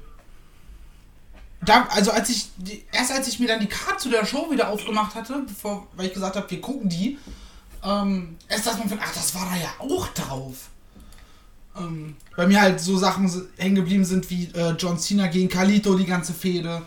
Da, 1.62 1.88
also 1.92 2.12
als 2.12 2.30
ich 2.30 2.50
die, 2.58 2.84
erst 2.92 3.12
als 3.12 3.28
ich 3.28 3.40
mir 3.40 3.48
dann 3.48 3.60
die 3.60 3.68
Karte 3.68 3.98
zu 3.98 4.10
der 4.10 4.26
Show 4.26 4.50
wieder 4.52 4.70
aufgemacht 4.70 5.16
hatte, 5.16 5.44
bevor, 5.46 5.88
weil 5.96 6.08
ich 6.08 6.14
gesagt 6.14 6.36
habe, 6.36 6.50
wir 6.50 6.60
gucken 6.60 6.90
die, 6.90 7.18
ähm, 7.84 8.38
erst 8.50 8.68
dass 8.68 8.78
man 8.78 8.90
von, 8.90 9.00
ach, 9.02 9.14
das 9.14 9.36
war 9.36 9.50
da 9.50 9.58
ja 9.58 9.74
auch 9.80 10.08
drauf. 10.10 10.70
Ähm, 11.78 12.16
bei 12.36 12.46
mir 12.48 12.62
halt 12.62 12.80
so 12.80 12.98
Sachen 12.98 13.32
hängen 13.58 13.76
geblieben 13.76 14.06
sind 14.06 14.30
wie 14.30 14.46
äh, 14.54 14.72
John 14.78 14.98
Cena 15.00 15.28
gegen 15.28 15.50
Kalito, 15.50 15.96
die 15.98 16.06
ganze 16.06 16.34
Fehde. 16.34 16.82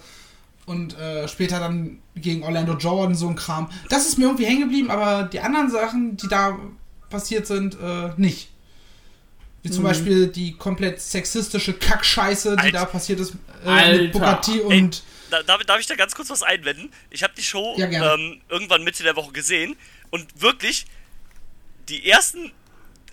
und 0.67 0.99
äh, 0.99 1.29
später 1.29 1.61
dann 1.61 2.01
gegen 2.17 2.43
Orlando 2.43 2.75
Jordan 2.77 3.15
so 3.15 3.29
ein 3.29 3.37
Kram. 3.37 3.71
Das 3.89 4.07
ist 4.09 4.19
mir 4.19 4.25
irgendwie 4.25 4.47
hängen 4.47 4.63
geblieben, 4.63 4.91
aber 4.91 5.23
die 5.25 5.39
anderen 5.39 5.71
Sachen, 5.71 6.17
die 6.17 6.27
da 6.27 6.59
passiert 7.09 7.47
sind, 7.47 7.77
äh, 7.81 8.11
nicht. 8.17 8.51
Wie 9.63 9.71
zum 9.71 9.83
Mhm. 9.85 9.87
Beispiel 9.89 10.27
die 10.27 10.57
komplett 10.57 11.01
sexistische 11.01 11.73
Kackscheiße, 11.73 12.57
die 12.57 12.63
Alter. 12.63 12.79
da 12.81 12.85
passiert 12.85 13.21
ist 13.21 13.35
äh, 13.65 13.69
Alter. 13.69 14.03
mit 14.03 14.13
Booker 14.13 14.41
T 14.41 14.53
Ey, 14.55 14.61
und 14.83 15.05
Da, 15.31 15.43
darf, 15.45 15.63
darf 15.65 15.79
ich 15.81 15.87
da 15.87 15.95
ganz 15.95 16.15
kurz 16.17 16.31
was 16.31 16.43
einwenden? 16.43 16.91
Ich 17.11 17.23
habe 17.23 17.33
die 17.37 17.43
Show 17.45 17.75
Ja, 17.79 17.87
ähm, 18.15 18.41
irgendwann 18.49 18.83
Mitte 18.83 19.05
der 19.05 19.15
Woche 19.15 19.31
gesehen 19.33 19.77
und 20.11 20.27
wirklich 20.41 20.87
die 21.89 22.09
ersten, 22.09 22.51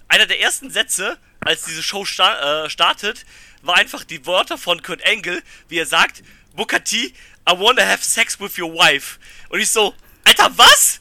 einer 0.08 0.26
der 0.26 0.40
ersten 0.42 0.72
Sätze, 0.72 1.18
als 1.46 1.64
diese 1.66 1.84
Show 1.84 2.06
sta 2.06 2.66
äh, 2.66 2.70
startet, 2.70 3.26
war 3.62 3.76
einfach 3.76 4.04
die 4.04 4.26
Worte 4.26 4.58
von 4.58 4.82
Kurt 4.82 5.06
Angle, 5.08 5.42
wie 5.70 5.78
er 5.80 5.86
sagt, 5.86 6.24
Booker 6.56 6.84
T, 6.84 6.98
I 7.08 7.14
wanna 7.60 7.82
have 7.86 8.04
sex 8.04 8.40
with 8.40 8.58
your 8.58 8.74
wife. 8.74 9.20
Und 9.50 9.60
ich 9.60 9.70
so, 9.70 9.94
Alter, 10.26 10.50
was? 10.58 11.00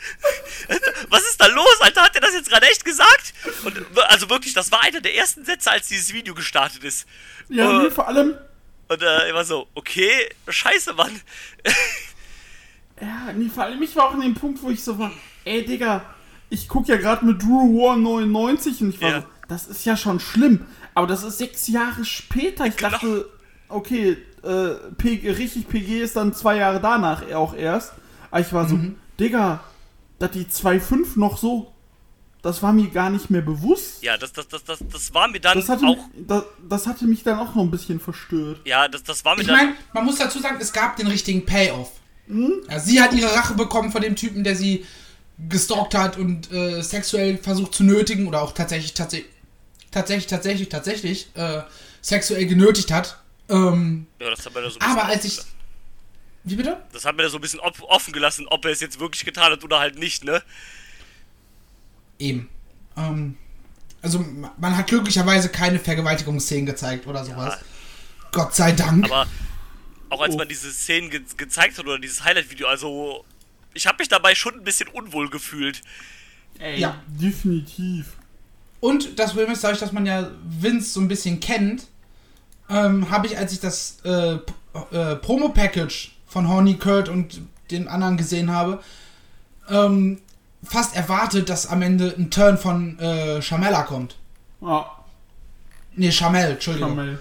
Was 1.08 1.22
ist 1.22 1.40
da 1.40 1.46
los, 1.46 1.80
Alter? 1.80 2.02
Hat 2.02 2.14
er 2.16 2.20
das 2.22 2.34
jetzt 2.34 2.49
gerade 2.49 2.66
echt 2.66 2.84
gesagt? 2.84 3.32
Und 3.64 3.80
also 4.08 4.28
wirklich, 4.28 4.52
das 4.52 4.72
war 4.72 4.82
einer 4.82 5.00
der 5.00 5.14
ersten 5.14 5.44
Sätze, 5.44 5.70
als 5.70 5.87
dieses 5.87 6.12
Video 6.12 6.34
gestartet 6.34 6.82
ist. 6.82 7.06
Ja, 7.49 7.70
Äh, 7.70 7.84
nee, 7.84 7.90
vor 7.90 8.08
allem, 8.08 8.34
Und 8.88 9.00
äh, 9.02 9.32
war 9.32 9.44
so, 9.44 9.68
okay, 9.75 10.28
scheiße, 10.49 10.94
Mann. 10.94 11.20
ja, 13.00 13.32
nee, 13.34 13.49
vor 13.49 13.64
allem, 13.64 13.82
ich 13.82 13.94
war 13.96 14.08
auch 14.08 14.14
in 14.14 14.20
dem 14.22 14.34
Punkt, 14.34 14.62
wo 14.62 14.70
ich 14.70 14.82
so 14.82 14.99
war, 14.99 15.12
ey, 15.44 15.64
Digga, 15.64 16.14
ich 16.50 16.68
guck 16.68 16.88
ja 16.88 16.96
gerade 16.96 17.25
mit 17.25 17.42
Drew 17.42 17.78
War 17.78 17.96
99 17.96 18.80
und 18.82 18.94
ich 18.94 19.00
war 19.00 19.11
Ja. 19.11 19.20
so, 19.20 19.26
das 19.52 19.66
ist 19.66 19.85
ja 19.85 19.97
schon 19.97 20.18
schlimm. 20.21 20.66
Aber 20.94 21.06
das 21.06 21.23
ist 21.23 21.38
sechs 21.38 21.68
Jahre 21.68 22.04
später. 22.04 22.66
Ich 22.66 22.76
Genau. 22.76 22.90
dachte, 22.90 23.28
okay, 23.68 24.16
äh, 24.42 24.75
PG, 24.99 25.30
richtig 25.32 25.68
PG 25.68 26.02
ist 26.02 26.16
dann 26.16 26.35
zwei 26.35 26.56
Jahre 26.56 26.80
danach 26.80 27.30
auch 27.32 27.54
erst. 27.54 27.92
Aber 28.30 28.40
ich 28.40 28.52
war 28.52 28.68
so, 28.68 28.76
Mhm. 28.76 28.97
Digga, 29.21 29.62
dass 30.18 30.30
die 30.32 30.47
2.5 30.49 31.18
noch 31.18 31.37
so, 31.38 31.73
das 32.42 32.62
war 32.62 32.73
mir 32.73 32.88
gar 32.88 33.11
nicht 33.11 33.30
mehr 33.30 33.42
bewusst. 33.42 34.02
Ja, 34.02 34.16
das, 34.18 34.32
das, 34.32 34.49
das, 34.49 34.64
das, 34.64 34.78
das 34.90 35.14
war 35.14 35.28
mir 35.28 35.38
dann 35.40 35.56
Das 35.59 35.68
hatte, 35.68 35.87
auch. 35.87 35.97
mich, 35.97 36.26
das, 36.26 36.44
das 36.68 36.87
hatte 36.87 37.04
mich 37.06 37.23
dann 37.23 37.38
auch 37.38 37.54
noch 37.54 37.62
ein 37.62 37.71
bisschen 37.71 38.00
verstört. 38.00 38.61
Ja, 38.64 38.88
das, 38.88 39.02
das 39.04 39.25
war 39.25 39.37
mir 39.37 39.42
Ich 39.42 39.47
dann. 39.49 39.56
meine, 39.56 39.75
man 39.92 40.04
muss 40.04 40.16
dazu 40.18 40.40
sagen, 40.40 40.56
es 40.61 40.73
gab 40.73 40.97
den 40.97 41.06
richtigen 41.06 41.47
Payoff. 41.47 41.92
Ja, 42.68 42.78
sie 42.80 43.00
hat 43.00 43.12
ihre 43.14 43.32
Rache 43.35 43.54
bekommen 43.54 43.92
von 43.92 44.00
dem 44.02 44.16
Typen, 44.16 44.42
der 44.44 44.56
sie 44.56 44.85
gestalkt 45.49 45.94
hat 45.94 46.16
und 46.18 46.50
äh, 46.52 46.82
sexuell 46.82 47.37
versucht 47.38 47.75
zu 47.75 47.85
nötigen 47.85 48.26
oder 48.28 48.42
auch 48.42 48.52
tatsächlich, 48.52 48.94
tatsächlich, 48.94 49.30
tatsächlich, 49.92 50.26
tatsächlich, 50.26 50.68
tatsächlich 50.68 51.28
äh, 51.37 51.62
sexuell 52.00 52.46
genötigt 52.46 52.90
hat. 52.90 53.18
Ähm, 53.49 54.06
ja, 54.20 54.30
das 54.30 54.44
hat 54.46 54.54
mir 54.54 54.62
da 54.62 54.70
so 54.70 54.78
ein 54.78 54.80
bisschen 54.80 54.99
aber 54.99 55.04
als 55.08 55.25
ich. 55.25 55.38
Wie 56.44 56.56
bitte? 56.56 56.82
Das 56.92 57.04
hat 57.04 57.16
mir 57.16 57.22
da 57.22 57.28
so 57.28 57.38
ein 57.38 57.40
bisschen 57.40 57.61
offen 57.61 58.12
gelassen, 58.12 58.46
ob 58.49 58.64
er 58.64 58.72
es 58.72 58.80
jetzt 58.80 58.99
wirklich 58.99 59.25
getan 59.25 59.52
hat 59.52 59.62
oder 59.62 59.78
halt 59.78 59.96
nicht, 59.99 60.25
ne? 60.25 60.42
Eben. 62.18 62.49
Ähm, 62.96 63.37
also, 64.00 64.18
ma- 64.20 64.52
man 64.58 64.76
hat 64.76 64.88
glücklicherweise 64.88 65.49
keine 65.49 65.78
Vergewaltigungsszenen 65.78 66.66
gezeigt 66.66 67.06
oder 67.06 67.25
sowas. 67.25 67.58
Gott 68.32 68.54
sei 68.54 68.72
Dank. 68.72 69.04
Aber 69.04 69.26
auch 70.08 70.20
als 70.20 70.34
Oh. 70.34 70.38
man 70.38 70.49
diese 70.49 70.72
Szenen 70.72 71.11
ge 71.11 71.20
gezeigt 71.37 71.78
hat 71.78 71.84
oder 71.84 71.99
dieses 71.99 72.25
Highlight-Video, 72.25 72.66
also. 72.66 73.25
Ich 73.75 73.87
habe 73.87 73.99
mich 74.00 74.08
dabei 74.08 74.34
schon 74.34 74.54
ein 74.54 74.64
bisschen 74.64 74.88
unwohl 74.88 75.30
gefühlt. 75.30 75.80
Ey, 76.58 76.78
Ja. 76.80 77.00
definitiv. 77.06 78.06
Und 78.83 79.21
das 79.21 79.31
Problem 79.31 79.53
ist, 79.53 79.62
dadurch, 79.62 79.79
dass 79.79 79.93
man 79.93 80.07
ja 80.07 80.29
Vince 80.45 80.93
so 80.95 81.01
ein 81.01 81.07
bisschen 81.07 81.39
kennt, 81.39 81.85
ähm, 82.69 83.09
habe 83.12 83.29
ich, 83.29 83.39
als 83.39 83.53
ich 83.53 83.61
das 83.61 83.99
äh, 84.05 84.39
äh, 84.91 85.17
Promo-Package 85.17 86.17
von 86.27 86.49
Horny 86.49 86.79
Kurt 86.79 87.09
und 87.09 87.43
den 87.71 87.87
anderen 87.87 88.17
gesehen 88.17 88.51
habe, 88.51 88.81
ähm, 89.69 90.21
fast 90.65 90.97
erwartet, 90.97 91.49
dass 91.49 91.69
am 91.69 91.81
Ende 91.81 92.12
ein 92.19 92.33
Turn 92.33 92.59
von 92.59 92.99
äh, 92.99 93.41
Chamella 93.41 93.85
kommt. 93.85 94.17
Ja, 94.61 94.91
Nee, 95.95 96.11
Chamel, 96.11 96.53
Entschuldigung. 96.53 96.97
Kamel. 96.97 97.21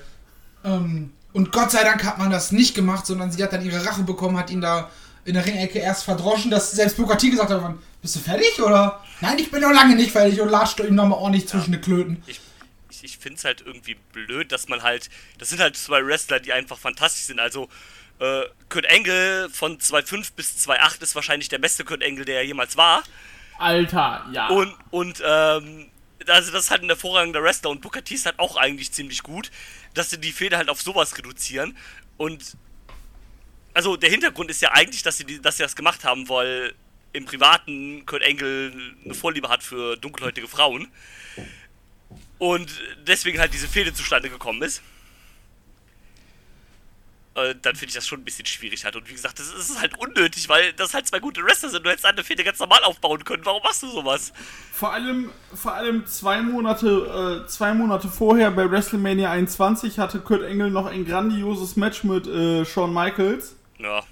Ähm, 0.64 1.12
und 1.34 1.52
Gott 1.52 1.70
sei 1.70 1.84
Dank 1.84 2.04
hat 2.04 2.18
man 2.18 2.32
das 2.32 2.52
nicht 2.52 2.74
gemacht, 2.74 3.06
sondern 3.06 3.32
sie 3.32 3.44
hat 3.44 3.54
dann 3.54 3.64
ihre 3.64 3.86
Rache 3.86 4.02
bekommen, 4.02 4.38
hat 4.38 4.50
ihn 4.50 4.62
da 4.62 4.90
in 5.26 5.36
der 5.36 5.46
Ringecke 5.46 5.78
erst 5.78 6.06
verdroschen, 6.06 6.50
dass 6.50 6.72
selbst 6.72 6.98
Booker 6.98 7.18
T 7.18 7.30
gesagt 7.30 7.52
hat, 7.52 7.62
bist 8.02 8.16
du 8.16 8.20
fertig 8.20 8.60
oder? 8.62 9.04
Nein, 9.22 9.38
ich 9.40 9.52
bin 9.52 9.62
noch 9.62 9.72
lange 9.72 9.96
nicht 9.96 10.12
fertig 10.12 10.42
und 10.42 10.50
latscht 10.50 10.80
ihm 10.80 10.96
nochmal 10.96 11.20
ordentlich 11.20 11.48
zwischen 11.48 11.72
die 11.72 11.80
Klöten. 11.80 12.24
Ich, 12.26 12.40
ich, 12.90 13.04
ich 13.04 13.18
finde 13.18 13.38
es 13.38 13.46
halt 13.46 13.62
irgendwie 13.62 13.96
blöd, 14.12 14.52
dass 14.52 14.68
man 14.68 14.82
halt. 14.82 15.10
Das 15.38 15.50
sind 15.50 15.60
halt 15.60 15.78
zwei 15.78 16.06
Wrestler, 16.06 16.40
die 16.40 16.54
einfach 16.54 16.78
fantastisch 16.78 17.26
sind. 17.26 17.40
Also, 17.40 17.70
äh, 18.20 18.44
Kurt 18.70 18.90
Angle 18.90 19.50
von 19.50 19.78
2.5 19.78 20.32
bis 20.36 20.68
2.8 20.68 21.02
ist 21.02 21.16
wahrscheinlich 21.16 21.50
der 21.50 21.58
beste 21.60 21.84
Kurt 21.84 22.04
Angle, 22.04 22.26
der 22.26 22.38
er 22.38 22.46
jemals 22.46 22.78
war. 22.78 23.04
Alter, 23.58 24.26
ja. 24.32 24.48
Und, 24.48 24.76
und, 24.90 25.22
ähm, 25.26 25.88
also 26.28 26.52
das 26.52 26.66
ist 26.66 26.72
halt 26.72 26.84
ein 26.84 26.90
hervorragender 26.90 27.42
Wrestler 27.44 27.72
und 27.72 27.82
Booker 27.82 28.04
T 28.04 28.14
ist 28.14 28.26
halt 28.26 28.38
auch 28.40 28.58
eigentlich 28.58 28.92
ziemlich 28.92 29.24
gut, 29.24 29.50
dass 29.94 30.12
sie 30.12 30.20
die 30.20 30.32
Fehler 30.32 30.58
halt 30.58 30.70
auf 30.70 30.82
sowas 30.82 31.18
reduzieren. 31.18 31.76
Und 32.18 32.58
also 33.74 33.98
der 33.98 34.10
Hintergrund 34.10 34.52
ist 34.52 34.62
ja 34.62 34.72
eigentlich, 34.72 35.04
dass 35.04 35.18
sie, 35.18 35.26
die, 35.26 35.42
dass 35.42 35.58
sie 35.58 35.64
das 35.64 35.76
gemacht 35.76 36.04
haben, 36.04 36.30
weil 36.30 36.76
im 37.14 37.26
Privaten 37.26 38.06
Kurt 38.06 38.24
Angle 38.26 38.72
eine 39.04 39.14
Vorliebe 39.14 39.50
hat 39.50 39.64
für 39.64 39.98
dunkelhäutige 39.98 40.48
Frauen. 40.48 40.88
Und 42.38 42.82
deswegen 43.06 43.40
halt 43.40 43.54
diese 43.54 43.68
Fehde 43.68 43.94
zustande 43.94 44.30
gekommen 44.30 44.62
ist. 44.64 44.82
Äh, 47.34 47.56
dann 47.62 47.76
finde 47.76 47.90
ich 47.90 47.94
das 47.94 48.06
schon 48.06 48.20
ein 48.20 48.26
bisschen 48.26 48.46
schwierig 48.46 48.84
halt. 48.84 48.96
Und 48.96 49.08
wie 49.08 49.14
gesagt, 49.14 49.40
das 49.40 49.48
ist 49.48 49.80
halt 49.80 49.98
unnötig, 49.98 50.50
weil 50.50 50.74
das 50.74 50.94
halt 50.94 51.08
zwei 51.08 51.20
gute 51.20 51.44
Wrestler 51.44 51.70
sind. 51.70 51.86
Du 51.86 51.90
hättest 51.90 52.06
eine 52.06 52.24
Fehde 52.24 52.44
ganz 52.44 52.60
normal 52.60 52.84
aufbauen 52.84 53.24
können. 53.24 53.46
Warum 53.46 53.64
machst 53.64 53.84
du 53.84 53.88
sowas? 53.88 54.34
Vor 54.74 54.92
allem, 54.92 55.32
vor 55.54 55.74
allem 55.74 56.06
zwei 56.08 56.42
Monate, 56.42 57.44
äh, 57.46 57.48
zwei 57.48 57.74
Monate 57.74 58.10
vorher 58.10 58.52
bei 58.52 58.70
WrestleMania 58.70 59.32
21 59.32 59.98
hatte 59.98 60.20
Kurt 60.20 60.44
Angle 60.44 60.72
noch 60.72 60.88
ein 60.88 61.06
grandioses 61.06 61.78
Match 61.78 62.04
mit 62.04 62.28
äh, 62.28 62.66
Shawn 62.66 62.94
Michaels. 62.94 63.56
Ja. 63.78 64.04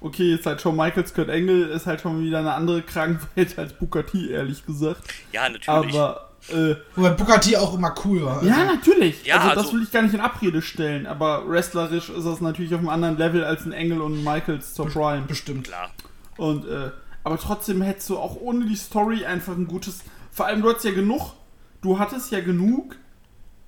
Okay, 0.00 0.30
jetzt 0.32 0.46
halt 0.46 0.60
Shawn 0.60 0.76
Michaels, 0.76 1.14
Kurt 1.14 1.30
Angle 1.30 1.64
ist 1.68 1.86
halt 1.86 2.00
schon 2.00 2.22
wieder 2.22 2.40
eine 2.40 2.52
andere 2.54 2.82
Kragenwelt 2.82 3.58
als 3.58 3.72
Booker 3.72 4.04
T, 4.04 4.30
ehrlich 4.30 4.64
gesagt. 4.66 5.02
Ja, 5.32 5.48
natürlich. 5.48 5.94
Aber, 5.94 6.30
äh, 6.48 6.76
Wobei 6.94 7.10
Booker 7.10 7.40
T 7.40 7.56
auch 7.56 7.74
immer 7.74 7.94
cool 8.04 8.24
war. 8.24 8.36
Also, 8.38 8.48
ja, 8.48 8.64
natürlich. 8.64 9.24
Ja, 9.24 9.36
also, 9.36 9.48
das 9.48 9.58
also- 9.58 9.72
will 9.72 9.82
ich 9.82 9.90
gar 9.90 10.02
nicht 10.02 10.14
in 10.14 10.20
Abrede 10.20 10.62
stellen. 10.62 11.06
Aber 11.06 11.48
wrestlerisch 11.48 12.10
ist 12.10 12.24
das 12.24 12.40
natürlich 12.40 12.74
auf 12.74 12.80
einem 12.80 12.90
anderen 12.90 13.16
Level 13.16 13.44
als 13.44 13.64
ein 13.64 13.72
Angle 13.72 14.02
und 14.02 14.18
ein 14.18 14.24
Michaels 14.24 14.74
zur 14.74 14.86
Prime. 14.88 15.22
Bestimmt. 15.26 15.68
Klar. 15.68 15.90
Und, 16.36 16.66
äh, 16.68 16.90
aber 17.24 17.38
trotzdem 17.38 17.82
hättest 17.82 18.10
du 18.10 18.18
auch 18.18 18.36
ohne 18.36 18.66
die 18.66 18.76
Story 18.76 19.24
einfach 19.24 19.54
ein 19.56 19.66
gutes. 19.66 20.04
Vor 20.30 20.46
allem, 20.46 20.62
du 20.62 20.68
hattest 20.68 20.84
ja 20.84 20.92
genug. 20.92 21.32
Du 21.80 21.98
hattest 21.98 22.30
ja 22.30 22.40
genug. 22.40 22.96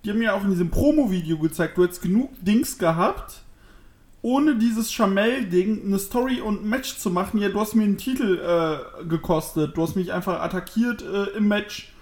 Die 0.05 0.11
haben 0.11 0.23
ja 0.23 0.35
auch 0.35 0.45
in 0.45 0.51
diesem 0.51 0.71
Promo-Video 0.71 1.39
gezeigt, 1.39 1.77
du 1.77 1.83
hättest 1.83 2.03
genug 2.03 2.31
Dings 2.41 2.79
gehabt, 2.79 3.43
ohne 4.23 4.57
dieses 4.57 4.93
Chamel-Ding 4.93 5.85
eine 5.85 5.99
Story 5.99 6.41
und 6.41 6.65
ein 6.65 6.69
Match 6.69 6.97
zu 6.97 7.11
machen. 7.11 7.41
Ja, 7.41 7.49
du 7.49 7.61
hast 7.61 7.75
mir 7.75 7.85
einen 7.85 7.99
Titel 7.99 8.39
äh, 8.39 9.05
gekostet. 9.05 9.77
Du 9.77 9.83
hast 9.83 9.95
mich 9.95 10.13
einfach 10.13 10.41
attackiert 10.41 11.03
äh, 11.03 11.37
im 11.37 11.49
Match 11.49 11.93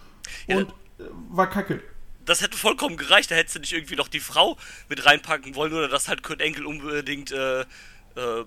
Ja, 0.47 0.59
und 0.59 0.69
äh, 0.99 1.05
war 1.31 1.51
kacke. 1.51 1.83
Das 2.25 2.43
hätte 2.43 2.57
vollkommen 2.57 2.97
gereicht, 2.97 3.31
da 3.31 3.37
hättest 3.37 3.55
du 3.55 3.61
nicht 3.61 3.73
irgendwie 3.73 3.95
noch 3.95 4.09
die 4.09 4.21
Frau 4.21 4.57
mit 4.89 5.07
reinpacken 5.07 5.55
wollen 5.55 5.73
oder 5.73 5.89
dass 5.89 6.09
halt 6.09 6.25
Kurt 6.25 6.41
Enkel 6.41 6.67
unbedingt 6.67 7.31
äh, 7.31 7.61
äh, 7.61 8.45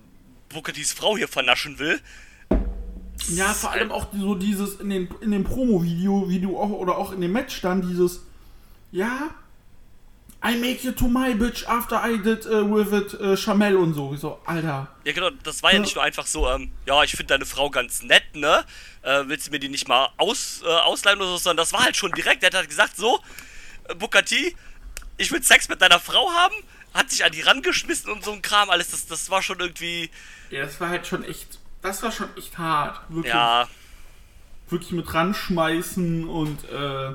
Frau 0.96 1.16
hier 1.16 1.30
vernaschen 1.30 1.80
will. 1.80 2.02
Ja, 3.30 3.54
vor 3.54 3.72
allem 3.72 3.92
auch 3.92 4.08
so 4.14 4.36
dieses 4.36 4.80
in 4.80 4.90
den, 4.90 5.08
in 5.22 5.32
dem 5.32 5.44
Promo-Video, 5.44 6.30
wie 6.30 6.40
du 6.40 6.58
auch, 6.58 6.72
oder 6.72 6.98
auch 6.98 7.12
in 7.12 7.22
dem 7.22 7.32
Match 7.32 7.62
dann 7.62 7.82
dieses, 7.82 8.26
ja, 8.92 9.30
I 10.42 10.56
make 10.56 10.84
you 10.86 10.94
to 10.94 11.08
my 11.10 11.34
bitch 11.34 11.68
after 11.68 11.96
I 12.02 12.16
did 12.18 12.46
uh, 12.46 12.64
with 12.66 12.94
it 12.94 13.14
uh, 13.20 13.36
Chamel 13.36 13.76
und 13.76 13.94
so. 13.94 14.14
Ich 14.14 14.22
So, 14.22 14.40
Alter. 14.46 14.88
Ja 15.04 15.12
genau, 15.12 15.32
das 15.44 15.62
war 15.64 15.72
ja 15.72 15.76
Ja. 15.78 15.82
nicht 15.82 15.96
nur 15.96 16.04
einfach 16.04 16.26
so, 16.26 16.50
ähm, 16.50 16.72
ja, 16.86 17.04
ich 17.04 17.12
finde 17.12 17.34
deine 17.34 17.46
Frau 17.46 17.70
ganz 17.70 18.04
nett, 18.04 18.24
ne? 18.36 18.64
Äh, 19.02 19.24
willst 19.28 19.48
du 19.48 19.52
mir 19.52 19.60
die 19.60 19.68
nicht 19.68 19.90
mal 19.90 20.10
aus, 20.16 20.62
äh, 20.64 20.68
ausleihen 20.68 21.20
oder 21.20 21.32
so, 21.32 21.38
sondern 21.38 21.58
das 21.58 21.74
war 21.74 21.84
halt 21.84 21.98
schon 21.98 22.14
direkt, 22.14 22.42
der 22.42 22.48
hat 22.52 22.56
halt 22.56 22.70
gesagt, 22.70 22.96
so, 22.96 23.20
äh, 23.90 24.24
T, 24.24 24.56
ich 25.18 25.32
will 25.32 25.44
Sex 25.44 25.68
mit 25.68 25.82
deiner 25.82 26.00
Frau 26.00 26.32
haben, 26.32 26.56
hat 26.94 27.12
sich 27.12 27.26
an 27.26 27.34
die 27.34 27.42
rangeschmissen 27.42 28.10
und 28.10 28.24
so 28.24 28.32
ein 28.32 28.42
Kram, 28.42 28.70
alles, 28.70 28.92
das, 28.92 29.08
das 29.08 29.30
war 29.30 29.42
schon 29.42 29.60
irgendwie, 29.60 30.10
Ja, 30.52 30.62
das 30.62 30.80
war 30.80 30.88
halt 30.88 31.06
schon 31.06 31.26
echt, 31.26 31.60
das 31.82 32.02
war 32.02 32.14
schon 32.14 32.30
echt 32.38 32.58
hart. 32.58 33.02
Wirklich, 33.10 33.34
ja, 33.34 33.68
wirklich 34.70 34.92
mit 34.92 35.14
ranschmeißen 35.14 36.30
und, 36.30 36.64
äh, 36.70 37.14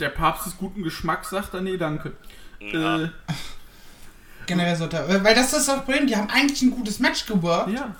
der 0.00 0.08
Papst 0.10 0.46
des 0.46 0.56
guten 0.56 0.82
Geschmacks 0.82 1.30
sagt 1.30 1.54
er, 1.54 1.60
nee, 1.60 1.76
danke. 1.76 2.12
Ja. 2.60 3.02
Äh, 3.04 3.08
Generell 4.46 4.76
sollte 4.76 4.96
er. 4.96 5.22
Weil 5.24 5.34
das 5.34 5.52
ist 5.52 5.68
das 5.68 5.76
Problem, 5.78 6.06
die 6.06 6.16
haben 6.16 6.28
eigentlich 6.30 6.62
ein 6.62 6.70
gutes 6.72 6.98
Match 6.98 7.26
geworkt. 7.26 7.70
ja. 7.70 7.94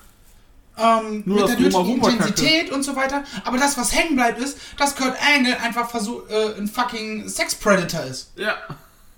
Ähm, 0.78 1.22
Nur 1.26 1.40
mit 1.40 1.48
der 1.48 1.60
nötigen 1.60 2.02
Intensität 2.04 2.70
und 2.70 2.82
so 2.82 2.96
weiter. 2.96 3.22
Aber 3.44 3.58
das, 3.58 3.76
was 3.76 3.94
hängen 3.94 4.16
bleibt, 4.16 4.38
ist, 4.40 4.56
dass 4.78 4.96
Kurt 4.96 5.14
Angle 5.20 5.58
einfach 5.60 5.90
versucht, 5.90 6.30
äh, 6.30 6.54
ein 6.56 6.68
fucking 6.68 7.28
Sex 7.28 7.54
Predator 7.56 8.04
ist. 8.04 8.32
Ja. 8.36 8.54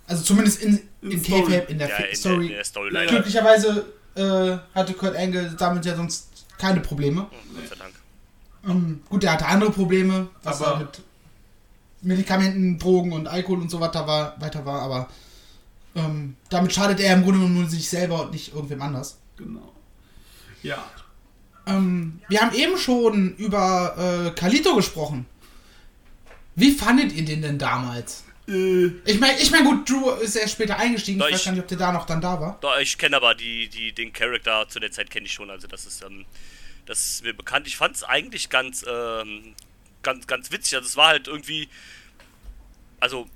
Also 0.08 0.24
zumindest 0.24 0.60
in, 0.62 0.80
In 1.02 1.12
in 1.12 1.24
Story. 1.24 1.42
K-Fape, 1.42 1.70
in 1.72 1.78
der 1.78 1.88
Ja, 1.88 1.96
in, 1.98 2.16
Story. 2.16 2.48
der 2.48 2.64
Storyline. 2.64 3.06
Glücklicherweise 3.06 3.84
äh, 4.16 4.56
hatte 4.74 4.94
Kurt 4.94 5.14
Angle 5.16 5.54
damit 5.56 5.84
ja 5.84 5.94
sonst 5.94 6.46
keine 6.58 6.80
Probleme. 6.80 7.28
Gott 7.54 7.68
sei 7.68 7.76
Dank. 7.76 7.94
Ähm, 8.66 9.02
gut, 9.08 9.22
er 9.22 9.32
hatte 9.34 9.46
andere 9.46 9.70
Probleme, 9.70 10.28
was 10.42 10.60
Aber- 10.62 10.72
da 10.72 10.78
mit 10.80 11.00
Medikamenten, 12.02 12.78
Drogen 12.78 13.12
und 13.12 13.26
Alkohol 13.28 13.60
und 13.60 13.70
so 13.70 13.80
weiter 13.80 14.06
war, 14.06 14.40
weiter 14.40 14.64
war, 14.66 14.82
aber 14.82 15.08
ähm, 15.94 16.36
damit 16.50 16.72
schadet 16.72 17.00
er 17.00 17.14
im 17.14 17.22
Grunde 17.22 17.38
genommen 17.40 17.54
nur 17.60 17.68
sich 17.68 17.88
selber 17.88 18.22
und 18.22 18.32
nicht 18.32 18.54
irgendwem 18.54 18.82
anders. 18.82 19.18
Genau. 19.36 19.72
Ja. 20.62 20.84
Ähm, 21.66 22.20
wir 22.28 22.40
haben 22.40 22.54
eben 22.56 22.76
schon 22.76 23.36
über 23.36 24.26
äh, 24.26 24.38
Kalito 24.38 24.74
gesprochen. 24.74 25.26
Wie 26.54 26.72
fandet 26.72 27.12
ihr 27.12 27.24
den 27.24 27.42
denn 27.42 27.58
damals? 27.58 28.24
Äh, 28.48 28.86
Ich 29.04 29.20
meine, 29.20 29.38
ich 29.38 29.50
mein, 29.50 29.64
gut, 29.64 29.88
Drew 29.88 30.10
ist 30.10 30.34
erst 30.36 30.54
später 30.54 30.76
eingestiegen. 30.78 31.18
Da 31.20 31.26
Ich 31.28 31.34
weiß 31.34 31.40
ich- 31.40 31.44
gar 31.46 31.52
nicht, 31.52 31.60
ob 31.62 31.68
der 31.68 31.78
da 31.78 31.92
noch 31.92 32.06
dann 32.06 32.20
da 32.20 32.40
war. 32.40 32.58
Doch, 32.60 32.78
ich 32.80 32.98
kenne 32.98 33.16
aber 33.16 33.34
die, 33.34 33.68
die, 33.68 33.92
den 33.92 34.12
Charakter 34.12 34.66
zu 34.68 34.80
der 34.80 34.90
Zeit 34.90 35.08
kenne 35.10 35.26
ich 35.26 35.32
schon, 35.32 35.50
also 35.50 35.66
das 35.68 35.86
ist, 35.86 36.02
ähm, 36.02 36.24
das 36.86 36.98
ist 37.00 37.24
mir 37.24 37.32
bekannt. 37.34 37.66
Ich 37.68 37.76
fand 37.76 37.94
es 37.96 38.02
eigentlich 38.02 38.48
ganz, 38.50 38.84
ähm, 38.88 39.54
ganz, 40.02 40.26
ganz 40.26 40.50
witzig. 40.50 40.76
Also 40.76 40.88
es 40.88 40.96
war 40.96 41.08
halt 41.08 41.28
irgendwie, 41.28 41.68
also 43.00 43.28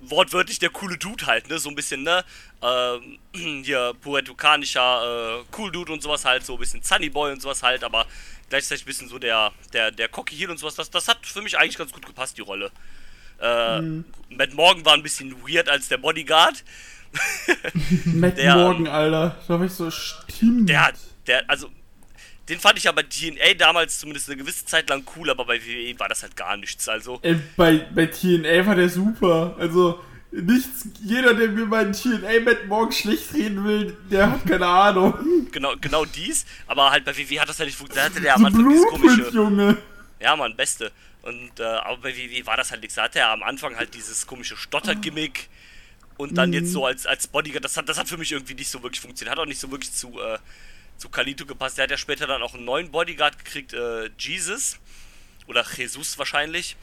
wortwörtlich 0.00 0.58
der 0.58 0.70
coole 0.70 0.98
Dude 0.98 1.26
halt, 1.26 1.48
ne? 1.48 1.58
So 1.58 1.68
ein 1.68 1.74
bisschen, 1.74 2.02
ne? 2.02 2.24
Ähm, 2.62 3.18
hier 3.64 3.94
puertokanischer 4.00 5.40
äh, 5.40 5.44
Cool 5.56 5.72
Dude 5.72 5.92
und 5.92 6.02
sowas 6.02 6.24
halt, 6.24 6.44
so 6.44 6.54
ein 6.54 6.58
bisschen 6.58 6.82
Sunny 6.82 7.08
Boy 7.10 7.32
und 7.32 7.40
sowas 7.40 7.62
halt, 7.62 7.84
aber 7.84 8.06
gleichzeitig 8.50 8.84
ein 8.84 8.86
bisschen 8.86 9.08
so 9.08 9.18
der, 9.18 9.52
der, 9.72 9.90
der 9.90 10.08
Cocky 10.08 10.36
Heel 10.36 10.50
und 10.50 10.58
sowas. 10.58 10.74
Das, 10.74 10.90
das 10.90 11.08
hat 11.08 11.24
für 11.26 11.42
mich 11.42 11.58
eigentlich 11.58 11.78
ganz 11.78 11.92
gut 11.92 12.04
gepasst, 12.06 12.36
die 12.36 12.42
Rolle. 12.42 12.70
Äh, 13.40 13.80
Matt 14.30 14.54
Morgan 14.54 14.84
war 14.84 14.94
ein 14.94 15.02
bisschen 15.02 15.34
weird 15.46 15.68
als 15.68 15.88
der 15.88 15.98
Bodyguard. 15.98 16.62
Matt 18.04 18.36
Der- 18.36 18.54
Morgan, 18.56 18.86
Alter. 18.88 19.36
Da 19.48 19.58
war 19.58 19.66
ich 19.66 19.72
so, 19.72 19.90
stimmt. 19.90 20.68
Der 20.68 20.86
hat, 20.86 20.94
der, 21.26 21.48
also, 21.48 21.70
den 22.48 22.60
fand 22.60 22.78
ich 22.78 22.84
ja 22.84 22.92
bei 22.92 23.02
TNA 23.02 23.54
damals 23.56 23.98
zumindest 23.98 24.28
eine 24.28 24.36
gewisse 24.36 24.64
Zeit 24.66 24.88
lang 24.90 25.04
cool, 25.16 25.30
aber 25.30 25.44
bei 25.46 25.60
WWE 25.60 25.98
war 25.98 26.08
das 26.08 26.22
halt 26.22 26.36
gar 26.36 26.56
nichts. 26.56 26.88
Also, 26.88 27.18
Ey, 27.22 27.36
bei, 27.56 27.86
bei 27.94 28.06
TNA 28.06 28.66
war 28.66 28.74
der 28.74 28.88
super. 28.88 29.56
Also, 29.58 30.00
nichts, 30.30 30.88
jeder, 31.02 31.34
der 31.34 31.48
mir 31.48 31.66
bei 31.66 31.84
TNA 31.84 32.40
Matt 32.44 32.66
Morgan 32.66 32.92
schlecht 32.92 33.32
reden 33.32 33.64
will, 33.64 33.96
der 34.10 34.30
hat 34.30 34.46
keine 34.46 34.66
Ahnung. 34.66 35.14
genau, 35.52 35.74
genau 35.80 36.04
dies, 36.04 36.44
aber 36.66 36.90
halt 36.90 37.04
bei 37.04 37.16
WWE 37.16 37.40
hat 37.40 37.48
das 37.48 37.58
ja 37.58 37.64
nicht 37.64 37.76
funktioniert. 37.76 38.10
Da 38.10 38.14
hatte 38.14 38.22
der 38.22 38.36
am 38.36 38.44
Anfang 38.44 38.68
dieses 38.68 38.86
komische. 38.86 39.30
Junge. 39.30 39.76
Ja, 40.20 40.36
Mann, 40.36 40.54
beste. 40.56 40.92
Und, 41.22 41.58
äh, 41.58 41.62
aber 41.62 41.96
bei 41.98 42.14
WWE 42.14 42.46
war 42.46 42.58
das 42.58 42.70
halt 42.70 42.82
nichts. 42.82 42.96
Da 42.96 43.04
hatte 43.04 43.20
er 43.20 43.30
am 43.30 43.42
Anfang 43.42 43.76
halt 43.76 43.94
dieses 43.94 44.26
komische 44.26 44.56
Stotter-Gimmick. 44.56 45.48
Und 46.16 46.36
dann 46.38 46.52
jetzt 46.52 46.70
so 46.70 46.86
als, 46.86 47.06
als 47.06 47.26
Bodyguard, 47.26 47.64
das 47.64 47.76
hat, 47.76 47.88
das 47.88 47.98
hat 47.98 48.08
für 48.08 48.16
mich 48.16 48.30
irgendwie 48.30 48.54
nicht 48.54 48.68
so 48.68 48.82
wirklich 48.82 49.00
funktioniert. 49.00 49.32
Hat 49.32 49.42
auch 49.42 49.48
nicht 49.48 49.58
so 49.58 49.70
wirklich 49.70 49.92
zu, 49.92 50.20
äh, 50.20 50.38
zu 50.96 51.08
Kalito 51.08 51.46
gepasst. 51.46 51.78
Der 51.78 51.84
hat 51.84 51.90
ja 51.90 51.96
später 51.96 52.26
dann 52.26 52.42
auch 52.42 52.54
einen 52.54 52.64
neuen 52.64 52.90
Bodyguard 52.90 53.38
gekriegt, 53.38 53.72
äh, 53.72 54.10
Jesus. 54.18 54.78
Oder 55.46 55.64
Jesus 55.76 56.18
wahrscheinlich. 56.18 56.76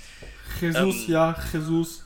Jesus, 0.60 1.04
Ähm, 1.04 1.06
ja, 1.08 1.36
Jesus. 1.52 2.06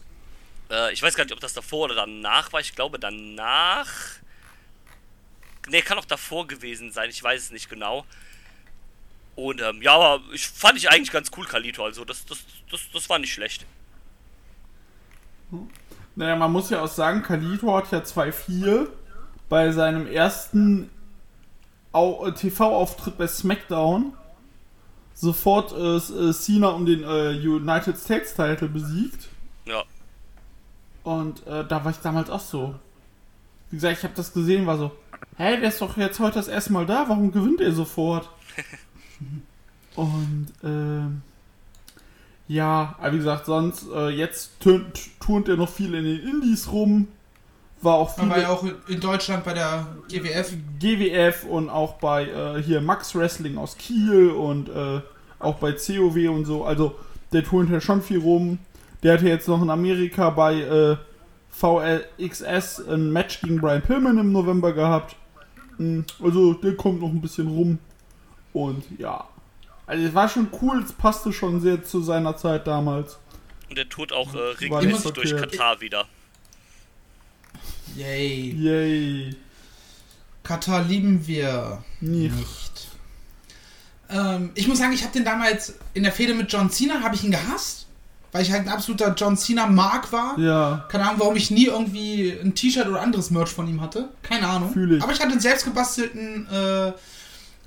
Äh, 0.70 0.94
ich 0.94 1.02
weiß 1.02 1.16
gar 1.16 1.26
nicht, 1.26 1.34
ob 1.34 1.40
das 1.40 1.54
davor 1.54 1.86
oder 1.86 1.96
danach 1.96 2.54
war. 2.54 2.60
Ich 2.62 2.76
glaube 2.76 3.00
danach. 3.00 3.90
Ne, 5.68 5.82
kann 5.82 5.98
auch 5.98 6.06
davor 6.06 6.48
gewesen 6.48 6.92
sein. 6.92 7.10
Ich 7.10 7.22
weiß 7.22 7.44
es 7.44 7.52
nicht 7.52 7.70
genau. 7.70 8.06
Und 9.36 9.62
ähm, 9.62 9.82
ja, 9.82 9.96
aber 9.96 10.24
ich 10.32 10.48
fand 10.48 10.78
ich 10.78 10.90
eigentlich 10.90 11.12
ganz 11.12 11.30
cool, 11.36 11.46
Kalito. 11.46 11.84
Also 11.84 12.06
das, 12.06 12.26
das, 12.26 12.40
das, 12.72 12.82
das 12.94 13.10
war 13.10 13.20
nicht 13.20 13.34
schlecht. 13.34 13.66
Naja, 16.16 16.36
man 16.36 16.52
muss 16.52 16.70
ja 16.70 16.82
auch 16.82 16.88
sagen, 16.88 17.22
Kalito 17.22 17.76
hat 17.76 17.92
ja 17.92 18.00
2-4 18.00 18.88
bei 19.50 19.72
seinem 19.72 20.08
ersten 20.08 20.90
TV-Auftritt 22.36 23.18
bei 23.18 23.28
SmackDown 23.28 24.14
sofort 25.14 25.72
äh, 25.72 25.96
äh, 25.96 26.34
Cena 26.34 26.70
um 26.70 26.86
den 26.86 27.04
äh, 27.04 27.32
United 27.32 27.98
States 27.98 28.36
Title 28.36 28.68
besiegt. 28.68 29.30
Ja. 29.66 29.84
Und 31.04 31.46
äh, 31.48 31.66
da 31.66 31.84
war 31.84 31.92
ich 31.92 31.98
damals 31.98 32.30
auch 32.30 32.42
so. 32.42 32.76
Wie 33.72 33.78
gesagt, 33.78 33.98
ich 33.98 34.04
habe 34.04 34.14
das 34.16 34.34
gesehen, 34.34 34.68
war 34.68 34.78
so, 34.78 34.92
hä, 35.38 35.60
der 35.60 35.70
ist 35.70 35.82
doch 35.82 35.98
jetzt 35.98 36.20
heute 36.20 36.36
das 36.36 36.48
erste 36.48 36.74
Mal 36.74 36.86
da, 36.86 37.06
warum 37.08 37.32
gewinnt 37.32 37.62
er 37.62 37.72
sofort? 37.72 38.30
Und 39.96 40.48
ähm, 40.64 41.22
ja, 42.48 42.96
aber 43.00 43.14
wie 43.14 43.18
gesagt, 43.18 43.46
sonst 43.46 43.88
äh, 43.94 44.10
jetzt 44.10 44.60
turnt, 44.60 45.20
turnt 45.20 45.48
er 45.48 45.56
noch 45.58 45.70
viel 45.70 45.94
in 45.94 46.04
den 46.04 46.20
Indies 46.20 46.72
rum. 46.72 47.08
War 47.82 47.96
auch 47.96 48.16
viel 48.16 48.30
war 48.30 48.40
ja 48.40 48.50
auch 48.50 48.66
in 48.88 49.00
Deutschland 49.00 49.44
bei 49.44 49.54
der 49.54 49.86
GWF. 50.08 50.54
GWF 50.80 51.44
und 51.44 51.70
auch 51.70 51.94
bei 51.96 52.26
äh, 52.26 52.62
hier 52.62 52.82
Max 52.82 53.14
Wrestling 53.16 53.58
aus 53.58 53.78
Kiel 53.78 54.30
und 54.30 54.70
äh, 54.70 55.02
auch 55.40 55.56
bei 55.56 55.74
COW 55.74 56.30
und 56.30 56.46
so. 56.46 56.64
Also 56.66 56.96
der 57.32 57.44
turnt 57.44 57.70
ja 57.70 57.82
schon 57.82 58.02
viel 58.02 58.20
rum. 58.20 58.60
Der 59.04 59.14
hatte 59.14 59.28
jetzt 59.28 59.48
noch 59.48 59.62
in 59.62 59.70
Amerika 59.70 60.30
bei 60.32 60.56
äh, 60.62 60.98
VLXS 61.50 62.88
ein 62.88 63.12
Match 63.12 63.42
gegen 63.42 63.62
Brian 63.62 63.82
Pillman 63.82 64.18
im 64.18 64.32
November 64.32 64.74
gehabt. 64.74 65.16
Mm, 65.78 66.02
Also 66.24 66.54
der 66.54 66.76
kommt 66.76 67.02
noch 67.02 67.10
ein 67.10 67.22
bisschen 67.22 67.48
rum. 67.48 67.80
Und 68.54 68.84
ja. 68.98 69.26
Also 69.86 70.06
es 70.06 70.14
war 70.16 70.28
schon 70.28 70.48
cool, 70.62 70.82
es 70.84 70.92
passte 70.94 71.32
schon 71.32 71.62
sehr 71.62 71.84
zu 71.84 72.02
seiner 72.02 72.36
Zeit 72.36 72.66
damals. 72.66 73.20
Und 73.70 73.78
der 73.78 73.88
tut 73.90 74.12
auch 74.12 74.34
äh, 74.34 74.38
regelmäßig 74.38 75.12
durch. 75.12 75.36
Katar 75.36 75.82
wieder. 75.82 76.06
Yay. 77.96 78.52
Yay. 78.58 79.36
Katar 80.44 80.84
lieben 80.84 81.26
wir 81.28 81.84
Nie. 82.02 82.30
nicht. 82.30 82.88
Ähm, 84.10 84.52
ich 84.56 84.68
muss 84.68 84.78
sagen, 84.78 84.94
ich 84.94 85.02
habe 85.04 85.14
den 85.14 85.26
damals 85.26 85.74
in 85.94 86.04
der 86.04 86.12
Fehde 86.12 86.34
mit 86.36 86.52
John 86.52 86.70
Cena, 86.70 87.02
habe 87.02 87.16
ich 87.16 87.24
ihn 87.24 87.32
gehasst, 87.32 87.88
weil 88.32 88.44
ich 88.44 88.52
halt 88.52 88.64
ein 88.64 88.70
absoluter 88.70 89.14
John 89.18 89.36
Cena 89.38 89.66
Mark 89.66 90.12
war. 90.12 90.38
Ja. 90.38 90.86
Keine 90.90 91.06
Ahnung, 91.06 91.20
warum 91.22 91.36
ich 91.36 91.50
nie 91.50 91.66
irgendwie 91.66 92.30
ein 92.32 92.54
T-Shirt 92.54 92.88
oder 92.88 93.02
anderes 93.02 93.32
Merch 93.32 93.50
von 93.50 93.68
ihm 93.68 93.82
hatte. 93.82 94.10
Keine 94.22 94.48
Ahnung. 94.48 94.72
Fühl 94.74 94.98
ich. 94.98 95.02
Aber 95.04 95.12
ich 95.12 95.20
hatte 95.20 95.32
einen 95.32 95.40
selbst 95.42 95.66
gebastelten 95.66 96.48
äh, 96.52 96.92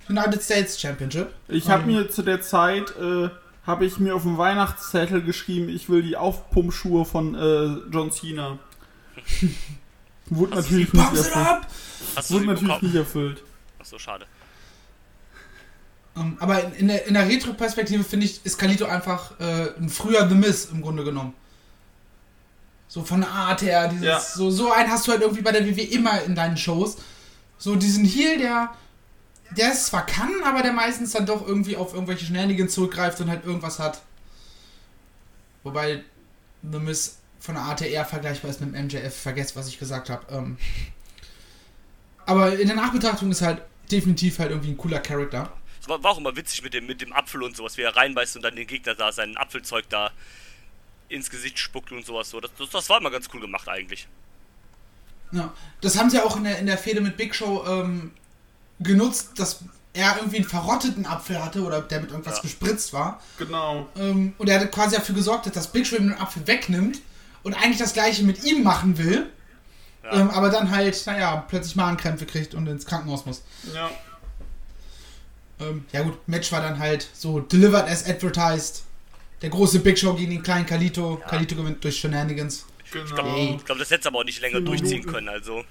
United 0.09 0.41
States 0.43 0.81
Championship. 0.81 1.33
Ich 1.49 1.69
habe 1.69 1.83
Ähm, 1.83 1.89
mir 1.89 2.09
zu 2.11 2.23
der 2.23 2.41
Zeit, 2.41 2.95
äh, 2.97 3.29
habe 3.67 3.85
ich 3.85 3.99
mir 3.99 4.15
auf 4.15 4.23
dem 4.23 4.39
Weihnachtszettel 4.39 5.23
geschrieben, 5.23 5.69
ich 5.69 5.89
will 5.91 6.03
die 6.03 6.17
Aufpumpschuhe 6.17 7.05
von 7.05 7.35
äh, 7.35 7.77
John 7.93 8.13
Cena. 8.13 8.59
Wurde 10.31 10.57
Hast 10.57 10.65
natürlich 10.71 10.93
nicht 10.93 11.05
erfüllt. 11.05 11.67
Hast 12.17 12.31
Wurde 12.31 12.45
natürlich 12.47 12.69
bekommen? 12.69 12.85
nicht 12.87 12.95
erfüllt. 12.97 13.43
Achso, 13.79 13.99
schade. 13.99 14.27
Ähm, 16.17 16.37
aber 16.41 16.65
in, 16.65 16.73
in 16.73 16.89
der, 16.89 17.07
in 17.07 17.15
der 17.15 17.29
Retro-Perspektive 17.29 18.05
finde 18.05 18.27
ich, 18.27 18.45
ist 18.45 18.59
Kalito 18.59 18.85
einfach 18.87 19.39
äh, 19.41 19.71
ein 19.79 19.89
früher 19.89 20.29
The 20.29 20.35
Miz 20.35 20.69
im 20.73 20.83
Grunde 20.83 21.05
genommen. 21.05 21.35
So 22.89 23.05
von 23.05 23.21
der 23.21 23.31
Art 23.31 23.63
her, 23.63 23.89
dieses, 23.89 24.05
Ja. 24.05 24.19
so, 24.21 24.51
so 24.51 24.73
einen 24.73 24.91
hast 24.91 25.07
du 25.07 25.13
halt 25.13 25.21
irgendwie 25.23 25.43
bei 25.43 25.53
der 25.53 25.65
WWE 25.67 25.83
immer 25.83 26.23
in 26.23 26.35
deinen 26.35 26.57
Shows. 26.57 26.97
So 27.59 27.77
diesen 27.77 28.05
Heel, 28.05 28.39
der, 28.39 28.73
der 29.57 29.73
es 29.73 29.87
zwar 29.87 30.07
kann, 30.07 30.31
aber 30.45 30.63
der 30.63 30.73
meistens 30.73 31.13
dann 31.13 31.27
doch 31.27 31.47
irgendwie 31.47 31.77
auf 31.77 31.93
irgendwelche 31.93 32.25
Shenanigans 32.25 32.73
zurückgreift 32.75 33.21
und 33.21 33.29
halt 33.29 33.45
irgendwas 33.45 33.79
hat. 33.79 34.01
Wobei 35.65 36.03
The 36.63 36.79
Miz 36.79 37.18
von 37.41 37.55
der 37.55 37.89
eher 37.89 38.05
vergleichbar 38.05 38.51
ist 38.51 38.61
mit 38.61 38.75
dem 38.75 38.87
MJF. 38.87 39.15
Vergesst, 39.17 39.57
was 39.57 39.69
ich 39.69 39.79
gesagt 39.79 40.11
habe. 40.11 40.25
Ähm, 40.35 40.59
aber 42.27 42.59
in 42.59 42.67
der 42.67 42.77
Nachbetrachtung 42.77 43.31
ist 43.31 43.43
halt 43.43 43.63
definitiv 43.91 44.39
halt 44.39 44.51
irgendwie 44.51 44.71
ein 44.71 44.77
cooler 44.77 45.01
Charakter. 45.01 45.53
Es 45.81 45.89
war, 45.89 46.03
war 46.03 46.11
auch 46.13 46.19
immer 46.19 46.37
witzig 46.37 46.63
mit 46.63 46.75
dem, 46.75 46.87
mit 46.87 47.01
dem 47.01 47.13
Apfel 47.13 47.43
und 47.43 47.57
sowas, 47.57 47.77
wie 47.79 47.83
er 47.83 47.97
reinbeißt 47.97 48.37
und 48.37 48.43
dann 48.43 48.57
den 48.57 48.67
Gegner 48.67 48.95
da 48.95 49.13
sein 49.13 49.37
Apfelzeug 49.37 49.89
da 49.89 50.11
ins 51.09 51.31
Gesicht 51.31 51.59
spuckt 51.59 51.93
und 51.93 52.05
sowas 52.05 52.29
so. 52.29 52.41
Das, 52.41 52.51
das, 52.59 52.69
das 52.71 52.91
war 52.91 53.01
immer 53.01 53.11
ganz 53.11 53.29
cool 53.33 53.41
gemacht 53.41 53.69
eigentlich. 53.69 54.07
Ja, 55.33 55.53
das 55.81 55.99
haben 55.99 56.11
sie 56.11 56.23
auch 56.23 56.37
in 56.37 56.45
der, 56.45 56.59
in 56.59 56.67
der 56.67 56.79
Fehde 56.79 57.01
mit 57.01 57.17
Big 57.17 57.35
Show 57.35 57.65
ähm, 57.67 58.13
genutzt, 58.81 59.39
dass 59.39 59.61
er 59.95 60.17
irgendwie 60.17 60.37
einen 60.37 60.49
verrotteten 60.49 61.07
Apfel 61.07 61.43
hatte 61.43 61.63
oder 61.63 61.81
der 61.81 62.01
mit 62.01 62.11
irgendwas 62.11 62.37
Ja. 62.37 62.43
gespritzt 62.43 62.93
war. 62.93 63.23
Genau. 63.39 63.89
Ähm, 63.97 64.35
und 64.39 64.49
er 64.49 64.61
hat 64.61 64.71
quasi 64.73 64.97
dafür 64.97 65.15
gesorgt, 65.15 65.55
dass 65.55 65.73
Big 65.73 65.87
Show 65.87 65.97
ihm 65.97 66.09
den 66.11 66.19
Apfel 66.19 66.47
wegnimmt 66.47 67.01
und 67.49 67.55
eigentlich 67.55 67.79
das 67.79 67.95
gleiche 67.95 68.25
mit 68.25 68.45
ihm 68.45 68.63
machen 68.63 68.99
will. 68.99 69.27
Ja. 70.05 70.21
Ähm, 70.21 70.31
aber 70.31 70.51
dann 70.51 70.71
halt, 70.71 71.03
naja, 71.07 71.47
plötzlich 71.49 71.77
Magenkrämpfe 71.77 72.27
kriegt 72.27 72.55
und 72.55 72.67
ins 72.67 72.85
Krankenhaus 72.85 73.25
muss. 73.25 73.43
Ja. 73.75 73.91
Ähm, 75.59 75.87
ja 75.93 76.03
gut, 76.03 76.29
Match 76.29 76.53
war 76.53 76.61
dann 76.61 76.79
halt 76.79 77.09
so 77.15 77.41
delivered 77.41 77.89
as 77.89 78.07
advertised. 78.07 78.85
Der 79.41 79.49
große 79.49 79.81
Big 79.81 79.99
Show 79.99 80.13
gegen 80.13 80.31
den 80.31 80.43
kleinen 80.43 80.67
Kalito. 80.67 81.19
Ja. 81.21 81.27
Kalito 81.27 81.57
gewinnt 81.57 81.83
durch 81.83 81.99
Shenanigans. 81.99 82.67
Genau. 82.93 83.57
Ich 83.57 83.65
glaube, 83.65 83.79
das 83.79 83.91
hätte 83.91 84.09
aber 84.09 84.19
auch 84.19 84.25
nicht 84.25 84.43
länger 84.43 84.59
Vier 84.59 84.67
durchziehen 84.67 85.07
können, 85.07 85.31
also. 85.31 85.65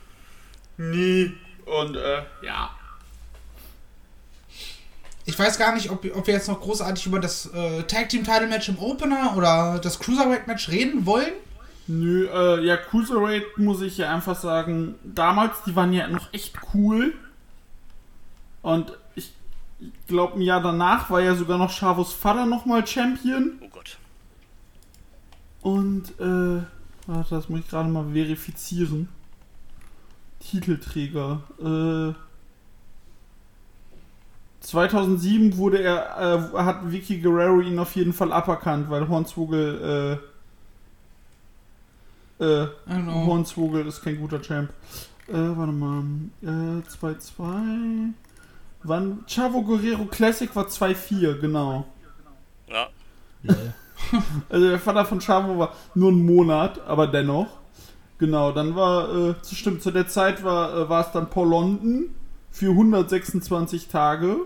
Nie. 0.77 1.35
Und 1.65 1.95
äh, 1.95 2.23
ja. 2.41 2.75
Ich 5.25 5.37
weiß 5.37 5.59
gar 5.59 5.75
nicht, 5.75 5.91
ob, 5.91 6.03
ob 6.15 6.25
wir 6.25 6.33
jetzt 6.33 6.47
noch 6.47 6.59
großartig 6.59 7.05
über 7.05 7.19
das 7.19 7.45
äh, 7.53 7.83
Tag 7.83 8.09
Team 8.09 8.23
Title 8.23 8.47
Match 8.47 8.67
im 8.67 8.79
Opener 8.79 9.35
oder 9.37 9.77
das 9.77 9.99
Cruiserweight 9.99 10.47
Match 10.47 10.69
reden 10.69 11.05
wollen. 11.05 11.33
Nö, 11.87 12.27
äh, 12.27 12.65
ja, 12.65 12.75
Cruiserweight 12.75 13.57
muss 13.57 13.81
ich 13.81 13.97
ja 13.97 14.13
einfach 14.13 14.35
sagen, 14.35 14.95
damals, 15.03 15.63
die 15.65 15.75
waren 15.75 15.93
ja 15.93 16.07
noch 16.07 16.33
echt 16.33 16.55
cool. 16.73 17.13
Und 18.61 18.91
ich, 19.15 19.33
glaube, 20.07 20.33
ein 20.37 20.41
Jahr 20.41 20.61
danach 20.61 21.09
war 21.09 21.21
ja 21.21 21.33
sogar 21.35 21.57
noch 21.57 21.71
Chavos 21.71 22.13
Vater 22.13 22.45
nochmal 22.45 22.85
Champion. 22.85 23.53
Oh 23.61 23.69
Gott. 23.69 23.97
Und, 25.61 26.19
äh, 26.19 26.61
warte, 27.07 27.35
das 27.35 27.47
muss 27.47 27.61
ich 27.61 27.69
gerade 27.69 27.89
mal 27.89 28.11
verifizieren. 28.11 29.07
Titelträger. 30.39 31.41
Äh, 31.59 32.13
2007 34.59 35.55
wurde 35.55 35.81
er, 35.81 36.51
äh, 36.53 36.57
hat 36.57 36.91
Vicky 36.91 37.19
Guerrero 37.19 37.61
ihn 37.61 37.79
auf 37.79 37.95
jeden 37.95 38.11
Fall 38.11 38.33
aberkannt, 38.33 38.89
weil 38.89 39.07
Hornswogel, 39.07 40.19
äh, 40.21 40.36
äh. 42.39 42.67
Hornswogel 42.89 43.87
ist 43.87 44.01
kein 44.01 44.19
guter 44.19 44.41
Champ. 44.41 44.69
Äh, 45.27 45.33
warte 45.33 45.71
mal. 45.71 46.03
Äh, 46.41 46.81
2-2. 46.87 48.13
Wann? 48.83 49.25
Chavo 49.27 49.63
Guerrero 49.63 50.05
Classic 50.05 50.53
war 50.55 50.67
2-4, 50.67 51.39
genau. 51.39 51.85
Ja. 52.67 52.87
Also 54.47 54.69
der 54.69 54.79
Vater 54.79 55.05
von 55.05 55.19
Chavo 55.19 55.57
war 55.57 55.73
nur 55.95 56.11
ein 56.11 56.25
Monat, 56.25 56.79
aber 56.87 57.07
dennoch. 57.07 57.47
Genau, 58.19 58.51
dann 58.51 58.75
war, 58.75 59.13
äh, 59.13 59.35
stimmt, 59.43 59.81
zu 59.83 59.91
der 59.91 60.07
Zeit 60.07 60.43
war, 60.43 60.73
äh, 60.73 60.89
war 60.89 61.05
es 61.05 61.11
dann 61.11 61.29
Paul 61.29 61.49
London 61.49 62.15
für 62.49 62.69
126 62.69 63.89
Tage. 63.89 64.37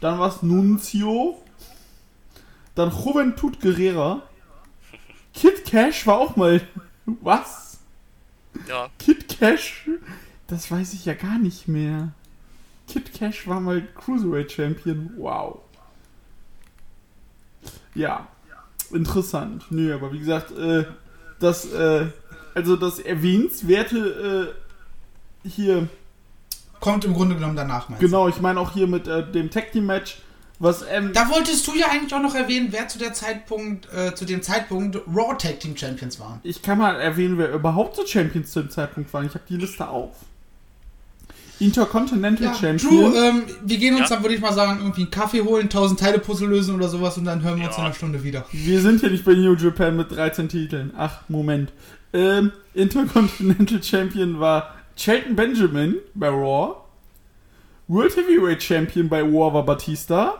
Dann 0.00 0.18
war 0.18 0.28
es 0.28 0.42
Nunzio. 0.42 1.36
Dann 2.74 2.90
Juventud 2.90 3.60
Guerrera. 3.60 4.22
Kid 5.36 5.64
Cash 5.64 6.06
war 6.06 6.18
auch 6.18 6.34
mal. 6.34 6.60
Was? 7.04 7.78
Ja. 8.68 8.88
Kid 8.98 9.28
Cash? 9.28 9.88
Das 10.48 10.70
weiß 10.70 10.94
ich 10.94 11.04
ja 11.04 11.14
gar 11.14 11.38
nicht 11.38 11.68
mehr. 11.68 12.12
Kid 12.88 13.12
Cash 13.12 13.46
war 13.46 13.60
mal 13.60 13.86
Cruiserweight 13.94 14.50
Champion. 14.50 15.10
Wow. 15.16 15.60
Ja, 17.94 18.26
interessant. 18.90 19.64
Nö, 19.70 19.94
aber 19.94 20.12
wie 20.12 20.18
gesagt, 20.18 20.50
äh, 20.52 20.84
das, 21.38 21.70
äh, 21.72 22.06
also 22.54 22.76
das 22.76 22.98
erwähnenswerte 22.98 24.54
äh, 25.44 25.48
hier, 25.48 25.88
Kommt 26.80 27.04
im 27.04 27.14
Grunde 27.14 27.34
genommen 27.34 27.56
danach, 27.56 27.88
meinst 27.88 28.00
genau, 28.00 28.28
ich 28.28 28.40
meine 28.40 28.60
auch 28.60 28.72
hier 28.72 28.86
mit 28.86 29.08
äh, 29.08 29.28
dem 29.28 29.50
Tag 29.50 29.72
Team 29.72 29.86
Match, 29.86 30.18
was 30.58 30.84
ähm, 30.90 31.12
Da 31.12 31.28
wolltest 31.30 31.66
du 31.66 31.74
ja 31.74 31.88
eigentlich 31.90 32.14
auch 32.14 32.22
noch 32.22 32.34
erwähnen, 32.34 32.68
wer 32.70 32.88
zu 32.88 32.98
der 32.98 33.12
Zeitpunkt, 33.12 33.88
äh, 33.92 34.14
zu 34.14 34.24
dem 34.24 34.42
Zeitpunkt 34.42 34.96
Raw 35.06 35.36
Tag 35.38 35.60
Team 35.60 35.76
Champions 35.76 36.18
waren. 36.18 36.40
ich 36.42 36.62
kann 36.62 36.78
mal 36.78 36.98
erwähnen, 37.00 37.36
wer 37.38 37.52
überhaupt 37.52 37.96
so 37.96 38.06
Champions 38.06 38.50
zu 38.52 38.60
dem 38.60 38.70
Zeitpunkt 38.70 39.12
waren. 39.12 39.26
Ich 39.26 39.34
habe 39.34 39.44
die 39.48 39.56
Liste 39.56 39.88
auf. 39.88 40.12
Intercontinental 41.58 42.54
Champion. 42.54 42.78
Drew, 43.12 43.16
ähm, 43.16 43.42
wir 43.64 43.78
gehen 43.78 43.94
uns 43.94 44.10
Ja. 44.10 44.16
dann, 44.16 44.24
würde 44.24 44.34
ich 44.34 44.42
mal 44.42 44.52
sagen, 44.52 44.78
irgendwie 44.80 45.02
einen 45.02 45.10
Kaffee 45.10 45.40
holen, 45.40 45.70
1000 45.70 45.98
Teile 45.98 46.18
Puzzle 46.18 46.48
lösen 46.48 46.74
oder 46.74 46.88
sowas 46.88 47.16
und 47.16 47.24
dann 47.24 47.42
hören 47.42 47.58
wir 47.58 47.66
uns 47.66 47.76
Ja. 47.76 47.82
in 47.82 47.86
einer 47.86 47.94
Stunde 47.94 48.22
wieder. 48.22 48.44
Wir 48.52 48.80
sind 48.82 49.00
ja 49.02 49.08
nicht 49.08 49.24
bei 49.24 49.32
New 49.32 49.54
Japan 49.54 49.96
mit 49.96 50.10
13 50.10 50.48
Titeln. 50.50 50.92
Ach, 50.98 51.20
Moment. 51.28 51.72
Ähm, 52.12 52.52
Intercontinental 52.74 53.82
Champion 53.82 54.38
war 54.38 54.74
Shelton 54.96 55.34
Benjamin 55.34 55.96
bei 56.14 56.28
Raw. 56.28 56.76
World 57.88 58.16
Heavyweight 58.16 58.62
Champion 58.62 59.08
bei 59.08 59.22
War 59.22 59.54
war 59.54 59.64
Batista. 59.64 60.34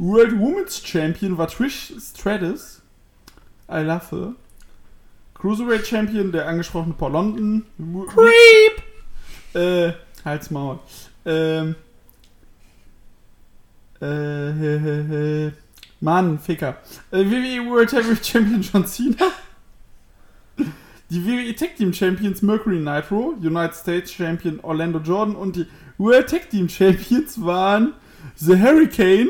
World 0.00 0.32
Women's 0.32 0.82
Champion 0.82 1.36
war 1.36 1.46
Trish 1.46 1.92
Stratus. 2.00 2.80
I 3.68 3.82
love 3.82 4.10
her. 4.10 4.34
Cruiserweight 5.34 5.86
Champion, 5.86 6.32
der 6.32 6.48
angesprochene 6.48 6.94
Paul 6.94 7.12
London. 7.12 7.66
Creep! 8.08 8.82
Äh, 9.54 9.92
Halt's 10.24 10.50
Maul. 10.50 10.78
Ähm, 11.26 11.74
äh, 14.00 14.06
hä, 14.06 15.04
hä. 15.08 15.52
Mann, 16.00 16.38
Ficker. 16.38 16.78
Äh, 17.10 17.18
WWE 17.18 17.70
World 17.70 17.92
Heavyweight 17.92 18.24
Champion 18.24 18.62
John 18.62 18.86
Cena. 18.86 19.32
Die 21.10 21.26
WWE 21.26 21.54
Tag 21.54 21.76
Team 21.76 21.92
Champions 21.92 22.40
Mercury 22.40 22.78
Nitro, 22.78 23.34
United 23.38 23.74
States 23.74 24.12
Champion 24.12 24.60
Orlando 24.60 24.98
Jordan 24.98 25.36
und 25.36 25.56
die 25.56 25.66
World 25.98 26.30
Tag 26.30 26.48
Team 26.48 26.70
Champions 26.70 27.44
waren 27.44 27.92
The 28.36 28.58
Hurricane 28.58 29.28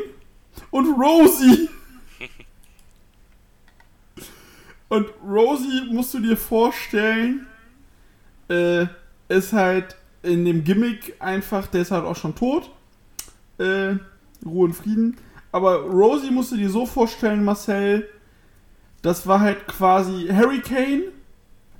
und 0.70 0.92
Rosie. 1.00 1.68
Und 4.88 5.09
Rosie 5.24 5.87
musst 5.90 6.12
du 6.14 6.18
dir 6.18 6.37
vorstellen, 6.37 7.46
äh, 8.48 8.87
ist 9.28 9.52
halt 9.52 9.96
in 10.22 10.44
dem 10.44 10.64
Gimmick 10.64 11.14
einfach, 11.20 11.68
der 11.68 11.83
ist 11.83 11.92
halt 11.92 12.04
auch 12.04 12.16
schon 12.16 12.35
tot. 12.35 12.70
Äh, 13.59 13.94
Ruhe 14.44 14.64
und 14.64 14.74
Frieden. 14.74 15.16
Aber 15.52 15.80
Rosie 15.80 16.30
musst 16.30 16.52
du 16.52 16.56
dir 16.56 16.70
so 16.70 16.87
vorstellen, 16.87 17.44
Marcel, 17.44 18.09
das 19.02 19.26
war 19.26 19.40
halt 19.40 19.66
quasi 19.66 20.28
Hurricane 20.28 21.04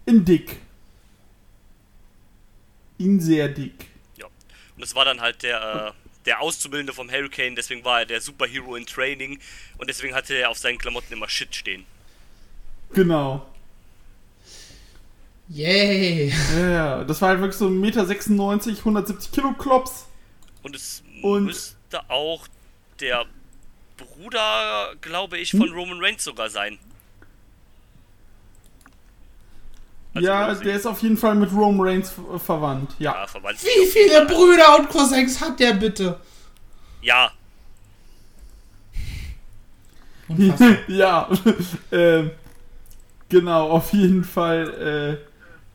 in 0.07 0.24
dick. 0.24 0.59
In 2.98 3.20
sehr 3.20 3.48
dick. 3.48 3.87
Ja. 4.16 4.26
Und 4.76 4.85
es 4.85 4.94
war 4.94 5.05
dann 5.05 5.20
halt 5.20 5.42
der, 5.42 5.94
äh, 5.94 5.99
der 6.26 6.40
Auszubildende 6.40 6.92
vom 6.92 7.11
Hurricane, 7.11 7.54
deswegen 7.56 7.85
war 7.85 8.00
er 8.00 8.06
der 8.06 8.20
Superhero 8.20 8.76
in 8.76 8.87
Training 8.87 9.38
und 9.78 9.88
deswegen 9.88 10.14
hatte 10.14 10.35
er 10.35 10.50
auf 10.50 10.59
seinen 10.59 10.78
Klamotten 10.78 11.12
immer 11.12 11.28
Shit 11.28 11.54
stehen. 11.54 11.85
Genau. 12.92 13.46
Yay! 15.48 16.33
Ja, 16.54 16.68
ja, 16.70 17.04
das 17.04 17.20
war 17.20 17.30
halt 17.30 17.40
wirklich 17.40 17.56
so 17.59 17.66
ein 17.66 17.80
Meter 17.80 18.06
96, 18.06 18.78
170 18.78 19.33
Kilo 19.33 19.52
Klops. 19.52 20.06
Und 20.62 20.76
es 20.76 21.02
Und- 21.22 21.44
müsste 21.46 22.09
auch 22.09 22.46
der 23.00 23.24
Bruder, 23.96 24.94
glaube 25.00 25.38
ich, 25.38 25.52
Hm? 25.52 25.61
von 25.61 25.70
Roman 25.72 25.98
Reigns 26.02 26.22
sogar 26.24 26.50
sein. 26.50 26.78
Also 30.28 30.61
ja, 30.61 30.64
der 30.64 30.74
ist 30.76 30.87
auf 30.87 31.02
jeden 31.02 31.16
Fall 31.16 31.35
mit 31.35 31.52
Roman 31.52 31.87
Reigns 31.87 32.11
ver- 32.11 32.38
verwandt. 32.38 32.92
Ja. 32.98 33.12
Ja, 33.20 33.26
verwandt. 33.26 33.59
Wie 33.62 33.87
viele 33.87 34.26
Brüder 34.26 34.78
und 34.78 34.88
Cousins 34.88 35.40
hat 35.40 35.59
der 35.61 35.74
bitte? 35.74 36.18
Ja, 37.02 37.33
ja. 40.88 41.28
ähm, 41.92 42.30
genau, 43.28 43.68
auf 43.70 43.92
jeden 43.92 44.24
Fall. 44.24 45.18
Äh, 45.20 45.26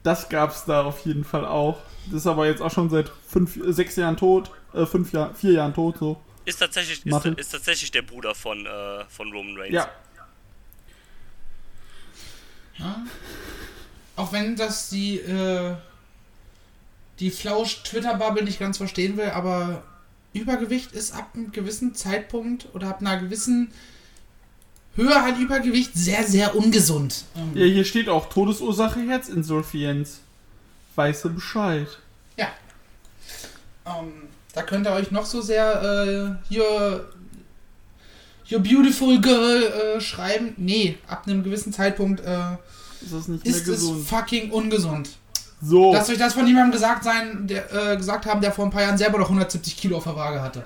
das 0.04 0.30
gab's 0.30 0.66
da 0.66 0.84
auf 0.84 1.06
jeden 1.06 1.24
Fall 1.24 1.46
auch. 1.46 1.78
Das 2.06 2.22
ist 2.22 2.28
aber 2.28 2.46
jetzt 2.46 2.62
auch 2.62 2.72
schon 2.72 2.90
seit 2.90 3.12
fünf, 3.28 3.58
äh, 3.58 3.74
sechs 3.74 3.96
Jahren 3.96 4.18
tot. 4.18 4.52
Äh, 4.74 4.86
fünf 4.86 5.12
Jahr, 5.12 5.34
vier 5.34 5.54
Jahren 5.54 5.74
tot, 5.74 5.98
so. 5.98 6.22
ist 6.46 6.60
tatsächlich, 6.60 7.06
ist, 7.06 7.26
ist 7.26 7.52
tatsächlich 7.52 7.92
der 7.92 8.04
Bruder 8.04 8.36
von, 8.36 8.66
äh, 8.66 9.06
von 9.10 9.32
Roman 9.32 9.58
Reigns. 9.58 9.74
Ja. 9.74 9.90
Ja. 12.78 13.04
Auch 14.16 14.32
wenn 14.32 14.56
das 14.56 14.90
die, 14.90 15.18
äh, 15.18 15.76
die 17.20 17.32
Flausch-Twitter-Bubble 17.32 18.44
nicht 18.44 18.60
ganz 18.60 18.78
verstehen 18.78 19.18
will, 19.18 19.30
aber 19.30 19.84
Übergewicht 20.34 20.92
ist 20.92 21.14
ab 21.14 21.30
einem 21.34 21.52
gewissen 21.52 21.96
Zeitpunkt 21.96 22.68
oder 22.74 22.90
ab 22.90 23.00
einer 23.02 23.18
gewissen 23.18 23.72
Höhe 24.96 25.16
an 25.16 25.40
Übergewicht 25.42 25.92
sehr, 25.94 26.24
sehr 26.24 26.56
ungesund. 26.56 27.26
Ähm, 27.36 27.52
Ja, 27.54 27.66
hier 27.66 27.86
steht 27.86 28.10
auch 28.10 28.30
Todesursache 28.30 29.02
Herzinsuffizienz. 29.02 30.22
Weiße 30.96 31.30
Bescheid. 31.30 31.88
Ja. 32.38 32.48
Ähm, 33.86 34.14
da 34.54 34.62
könnt 34.64 34.88
ihr 34.88 34.94
euch 34.94 35.12
noch 35.12 35.26
so 35.26 35.42
sehr 35.42 36.40
äh, 36.50 36.56
your, 36.56 37.10
your 38.50 38.60
beautiful 38.60 39.20
girl 39.20 39.64
äh, 39.64 40.00
schreiben. 40.02 40.54
Nee, 40.56 40.98
ab 41.08 41.24
einem 41.28 41.44
gewissen 41.44 41.74
Zeitpunkt 41.74 42.22
äh, 42.22 42.56
Ist 43.02 43.14
das 43.14 43.28
nicht 43.28 43.44
mehr 43.46 43.54
ist 43.54 43.62
es 43.62 43.66
gesund? 43.68 44.08
fucking 44.08 44.52
ungesund. 44.52 45.10
So. 45.62 45.94
Lasst 45.94 46.10
euch 46.10 46.18
das 46.18 46.34
von 46.34 46.46
jemandem 46.46 46.72
gesagt 46.74 47.04
sein, 47.04 47.48
der 47.48 47.92
äh, 47.92 47.98
gesagt 47.98 48.26
haben, 48.26 48.42
der 48.42 48.52
vor 48.52 48.66
ein 48.66 48.72
paar 48.72 48.82
Jahren 48.84 48.98
selber 48.98 49.18
noch 49.18 49.26
170 49.30 49.78
Kilo 49.78 49.98
auf 49.98 50.04
der 50.04 50.16
Waage 50.16 50.42
hatte. 50.42 50.66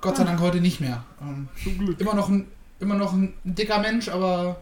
Gott 0.00 0.16
sei 0.16 0.24
Dank 0.24 0.40
heute 0.40 0.60
nicht 0.60 0.80
mehr. 0.80 1.04
Ähm, 1.20 1.48
Zum 1.62 1.78
Glück. 1.78 2.00
immer 2.00 2.14
noch 2.14 2.28
ein 2.28 2.46
immer 2.80 2.94
noch 2.96 3.12
ein 3.12 3.32
dicker 3.44 3.78
Mensch, 3.78 4.08
aber 4.08 4.56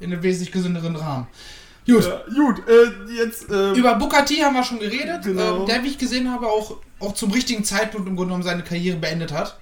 in 0.00 0.12
einem 0.12 0.22
wesentlich 0.22 0.52
gesünderen 0.52 0.96
Rahmen. 0.96 1.26
Gut. 1.86 2.02
Ja, 2.04 2.22
gut, 2.34 2.62
äh, 2.68 3.14
jetzt. 3.14 3.48
Äh, 3.50 3.72
Über 3.72 3.98
T 4.26 4.42
haben 4.42 4.54
wir 4.54 4.64
schon 4.64 4.80
geredet, 4.80 5.22
Genau. 5.22 5.60
ähm, 5.60 5.66
der, 5.66 5.82
wie 5.84 5.88
ich 5.88 5.98
gesehen 5.98 6.30
habe, 6.30 6.46
auch, 6.48 6.78
auch 6.98 7.12
zum 7.14 7.30
richtigen 7.30 7.62
Zeitpunkt 7.64 8.08
im 8.08 8.16
Grunde 8.16 8.30
genommen 8.30 8.42
seine 8.42 8.62
Karriere 8.64 8.96
beendet 8.96 9.32
hat. 9.32 9.58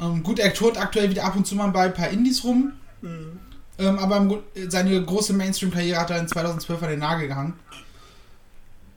Ähm, 0.00 0.22
gut, 0.22 0.38
er 0.40 0.52
tourt 0.52 0.76
aktuell 0.78 1.10
wieder 1.10 1.24
ab 1.24 1.36
und 1.36 1.46
zu 1.46 1.54
mal 1.54 1.70
bei 1.70 1.84
ein 1.84 1.94
paar 1.94 2.08
Indies 2.08 2.44
rum, 2.44 2.72
Mhm. 3.02 3.38
Ähm, 3.80 3.98
aber 3.98 4.16
im, 4.18 4.70
seine 4.70 5.02
große 5.02 5.32
Mainstream-Karriere 5.32 6.00
hat 6.00 6.10
er 6.10 6.18
in 6.18 6.28
2012 6.28 6.82
an 6.82 6.90
den 6.90 6.98
Nagel 7.00 7.28
gehangen. 7.28 7.58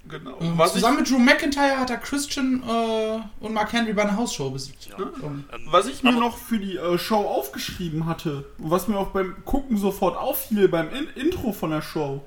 Genau. 0.08 0.38
Ähm, 0.42 0.58
Was 0.58 0.72
ich, 0.72 0.82
Zusammen 0.82 0.98
mit 0.98 1.10
Drew 1.10 1.18
McIntyre 1.18 1.80
hat 1.80 1.90
er 1.90 1.98
Christian 1.98 2.62
äh, 2.68 3.20
und 3.40 3.54
Mark 3.54 3.72
Henry 3.72 3.94
bei 3.94 4.04
einer 4.04 4.18
Hausshow 4.18 4.50
besiegt. 4.50 4.90
Ja. 4.90 4.98
Ähm, 5.00 5.46
Ähm, 5.52 5.68
was 5.70 5.86
ich 5.88 6.04
mir 6.04 6.12
noch 6.12 6.38
für 6.38 6.60
die 6.60 6.76
äh, 6.76 6.98
Show 6.98 7.26
aufgeschrieben 7.26 8.06
hatte, 8.06 8.46
und 8.58 8.70
was 8.70 8.88
mir 8.88 8.98
auch 8.98 9.12
beim 9.12 9.44
Gucken 9.46 9.78
sofort 9.78 10.18
auffiel, 10.18 10.68
beim 10.68 10.90
In 10.94 11.08
Intro 11.16 11.54
von 11.54 11.72
der 11.72 11.82
Show. 11.82 12.22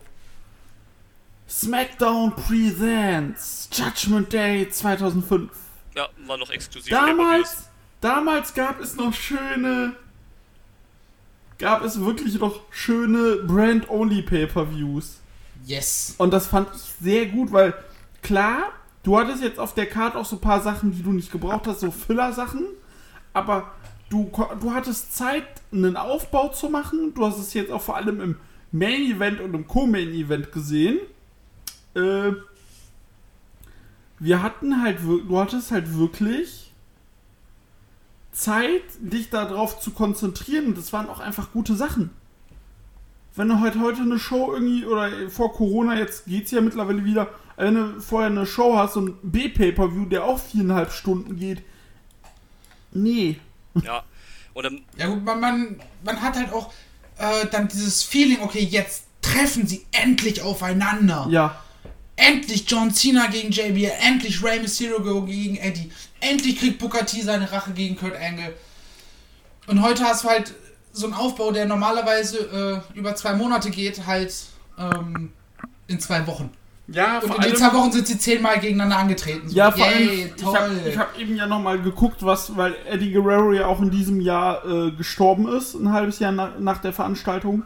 SmackDown 1.48 2.34
Presents 2.34 3.68
Judgment 3.72 4.32
Day 4.32 4.68
2005. 4.68 5.50
Ja, 5.94 6.08
war 6.26 6.38
noch 6.38 6.50
exklusiv. 6.50 6.90
Damals, 6.90 7.68
damals 8.00 8.52
gab 8.54 8.80
es 8.80 8.96
noch 8.96 9.12
schöne, 9.14 9.94
gab 11.58 11.82
es 11.82 12.00
wirklich 12.00 12.38
noch 12.38 12.60
schöne 12.70 13.36
Brand-Only 13.46 14.22
Pay-Per-Views. 14.22 15.20
yes. 15.64 16.14
Und 16.18 16.32
das 16.32 16.46
fand 16.46 16.68
ich 16.74 16.82
sehr 17.00 17.26
gut, 17.26 17.52
weil 17.52 17.74
klar, 18.22 18.72
du 19.02 19.18
hattest 19.18 19.42
jetzt 19.42 19.58
auf 19.58 19.74
der 19.74 19.86
Karte 19.86 20.18
auch 20.18 20.24
so 20.24 20.36
ein 20.36 20.40
paar 20.40 20.60
Sachen, 20.60 20.92
die 20.92 21.02
du 21.02 21.12
nicht 21.12 21.32
gebraucht 21.32 21.66
hast, 21.66 21.80
so 21.80 21.90
Filler-Sachen, 21.90 22.66
aber 23.32 23.72
du, 24.10 24.30
du 24.60 24.72
hattest 24.72 25.16
Zeit, 25.16 25.44
einen 25.72 25.96
Aufbau 25.96 26.48
zu 26.48 26.68
machen. 26.68 27.12
Du 27.14 27.26
hast 27.26 27.38
es 27.38 27.54
jetzt 27.54 27.70
auch 27.70 27.82
vor 27.82 27.96
allem 27.96 28.20
im 28.20 28.36
Main-Event 28.72 29.40
und 29.40 29.54
im 29.54 29.66
Co-Main-Event 29.66 30.52
gesehen. 30.52 30.98
Äh, 31.94 32.32
wir 34.18 34.42
hatten 34.42 34.82
halt, 34.82 34.98
du 35.02 35.38
hattest 35.38 35.70
halt 35.70 35.96
wirklich 35.96 36.65
Zeit, 38.36 38.82
dich 39.00 39.30
darauf 39.30 39.80
zu 39.80 39.90
konzentrieren 39.90 40.66
und 40.66 40.78
das 40.78 40.92
waren 40.92 41.08
auch 41.08 41.20
einfach 41.20 41.52
gute 41.52 41.74
Sachen 41.74 42.10
wenn 43.36 43.48
du 43.48 43.60
halt 43.60 43.78
heute 43.78 44.00
eine 44.00 44.18
Show 44.18 44.52
irgendwie, 44.52 44.84
oder 44.86 45.10
vor 45.28 45.52
Corona, 45.52 45.98
jetzt 45.98 46.24
geht's 46.26 46.50
ja 46.50 46.60
mittlerweile 46.62 47.04
wieder, 47.04 47.28
wenn 47.56 47.74
du 47.74 48.00
vorher 48.00 48.30
eine 48.30 48.46
Show 48.46 48.76
hast, 48.76 48.94
so 48.94 49.00
ein 49.00 49.18
B-Pay-Per-View, 49.22 50.06
der 50.06 50.24
auch 50.24 50.38
viereinhalb 50.38 50.90
Stunden 50.90 51.36
geht. 51.36 51.62
Nee. 52.92 53.38
Ja. 53.84 54.02
Und 54.54 54.64
ähm, 54.64 54.82
Ja 54.96 55.08
gut, 55.08 55.22
man, 55.22 55.40
man, 55.40 55.80
man 56.02 56.22
hat 56.22 56.36
halt 56.36 56.50
auch 56.52 56.72
äh, 57.18 57.46
dann 57.50 57.68
dieses 57.68 58.02
Feeling, 58.02 58.40
okay, 58.40 58.64
jetzt 58.64 59.04
treffen 59.20 59.66
sie 59.66 59.84
endlich 59.92 60.40
aufeinander. 60.40 61.26
Ja. 61.28 61.62
Endlich 62.16 62.64
John 62.66 62.90
Cena 62.92 63.26
gegen 63.26 63.50
JBL, 63.50 63.92
endlich 64.00 64.42
Rey 64.42 64.58
Mysterio 64.58 65.22
gegen 65.22 65.56
Eddie, 65.56 65.90
endlich 66.20 66.58
kriegt 66.58 66.78
Booker 66.78 67.04
T 67.04 67.20
seine 67.20 67.50
Rache 67.52 67.72
gegen 67.72 67.96
Kurt 67.96 68.16
Angle. 68.16 68.54
Und 69.66 69.82
heute 69.82 70.04
hast 70.04 70.24
du 70.24 70.28
halt 70.28 70.54
so 70.92 71.06
einen 71.06 71.14
Aufbau, 71.14 71.52
der 71.52 71.66
normalerweise 71.66 72.82
äh, 72.94 72.98
über 72.98 73.14
zwei 73.14 73.34
Monate 73.34 73.70
geht, 73.70 74.06
halt 74.06 74.34
ähm, 74.78 75.32
in 75.88 76.00
zwei 76.00 76.26
Wochen. 76.26 76.50
Ja, 76.88 77.18
Und 77.18 77.28
vor 77.28 77.36
in 77.36 77.50
den 77.50 77.56
zwei 77.56 77.72
Wochen 77.74 77.90
sind 77.92 78.06
sie 78.06 78.18
zehnmal 78.18 78.60
gegeneinander 78.60 78.98
angetreten. 78.98 79.48
So, 79.48 79.56
ja, 79.56 79.72
vor 79.72 79.86
yay, 79.86 79.94
allem, 79.94 80.30
ich 80.36 80.96
habe 80.96 80.98
hab 80.98 81.18
eben 81.18 81.36
ja 81.36 81.46
nochmal 81.46 81.82
geguckt, 81.82 82.24
was, 82.24 82.56
weil 82.56 82.76
Eddie 82.88 83.12
Guerrero 83.12 83.52
ja 83.52 83.66
auch 83.66 83.80
in 83.82 83.90
diesem 83.90 84.20
Jahr 84.20 84.64
äh, 84.64 84.90
gestorben 84.92 85.48
ist, 85.48 85.74
ein 85.74 85.92
halbes 85.92 86.20
Jahr 86.20 86.32
nach, 86.32 86.58
nach 86.60 86.78
der 86.78 86.92
Veranstaltung. 86.92 87.64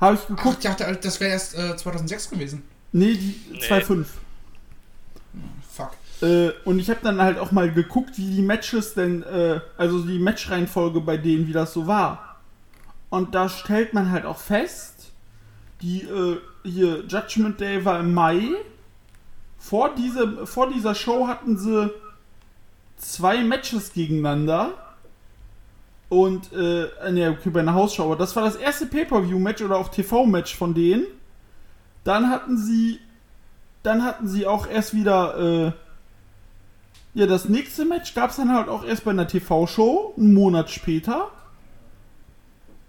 Habe 0.00 0.14
ich 0.14 0.20
Ach, 0.22 0.28
geguckt, 0.28 0.58
ich 0.60 0.70
dachte, 0.70 0.98
das 1.02 1.20
wäre 1.20 1.32
erst 1.32 1.56
äh, 1.56 1.76
2006 1.76 2.30
gewesen. 2.30 2.62
Nee, 2.92 3.14
die 3.14 3.40
Nee. 3.52 3.58
2.5. 3.58 4.06
Fuck. 5.70 5.90
Äh, 6.22 6.50
und 6.64 6.78
ich 6.78 6.90
habe 6.90 7.00
dann 7.02 7.20
halt 7.20 7.38
auch 7.38 7.52
mal 7.52 7.72
geguckt, 7.72 8.18
wie 8.18 8.30
die 8.30 8.42
Matches 8.42 8.94
denn, 8.94 9.22
äh, 9.22 9.60
also 9.76 10.00
die 10.02 10.18
Matchreihenfolge 10.18 11.00
bei 11.00 11.16
denen, 11.16 11.46
wie 11.46 11.52
das 11.52 11.72
so 11.72 11.86
war. 11.86 12.40
Und 13.10 13.34
da 13.34 13.48
stellt 13.48 13.92
man 13.94 14.10
halt 14.10 14.24
auch 14.24 14.38
fest, 14.38 15.12
die 15.82 16.02
äh, 16.02 16.38
hier 16.62 17.04
Judgment 17.06 17.60
Day 17.60 17.84
war 17.84 18.00
im 18.00 18.14
Mai. 18.14 18.42
Vor, 19.58 19.94
diese, 19.94 20.46
vor 20.46 20.70
dieser 20.70 20.94
Show 20.94 21.26
hatten 21.26 21.58
sie 21.58 21.90
zwei 22.96 23.42
Matches 23.42 23.92
gegeneinander. 23.92 24.74
Und, 26.08 26.52
äh, 26.52 26.88
ne, 27.12 27.36
okay, 27.38 27.50
bei 27.50 27.60
einer 27.60 27.74
Hausshow, 27.74 28.04
aber 28.04 28.16
das 28.16 28.34
war 28.34 28.42
das 28.42 28.56
erste 28.56 28.86
Pay-Per-View-Match 28.86 29.62
oder 29.62 29.76
auch 29.76 29.88
TV-Match 29.88 30.56
von 30.56 30.74
denen. 30.74 31.06
Dann 32.04 32.30
hatten 32.30 32.56
sie, 32.56 32.98
dann 33.82 34.04
hatten 34.04 34.28
sie 34.28 34.46
auch 34.46 34.66
erst 34.66 34.94
wieder, 34.94 35.38
äh, 35.38 35.72
ja, 37.14 37.26
das 37.26 37.48
nächste 37.48 37.84
Match 37.84 38.14
gab 38.14 38.30
es 38.30 38.36
dann 38.36 38.54
halt 38.54 38.68
auch 38.68 38.84
erst 38.84 39.04
bei 39.04 39.10
einer 39.10 39.26
TV-Show, 39.26 40.14
einen 40.16 40.34
Monat 40.34 40.70
später. 40.70 41.28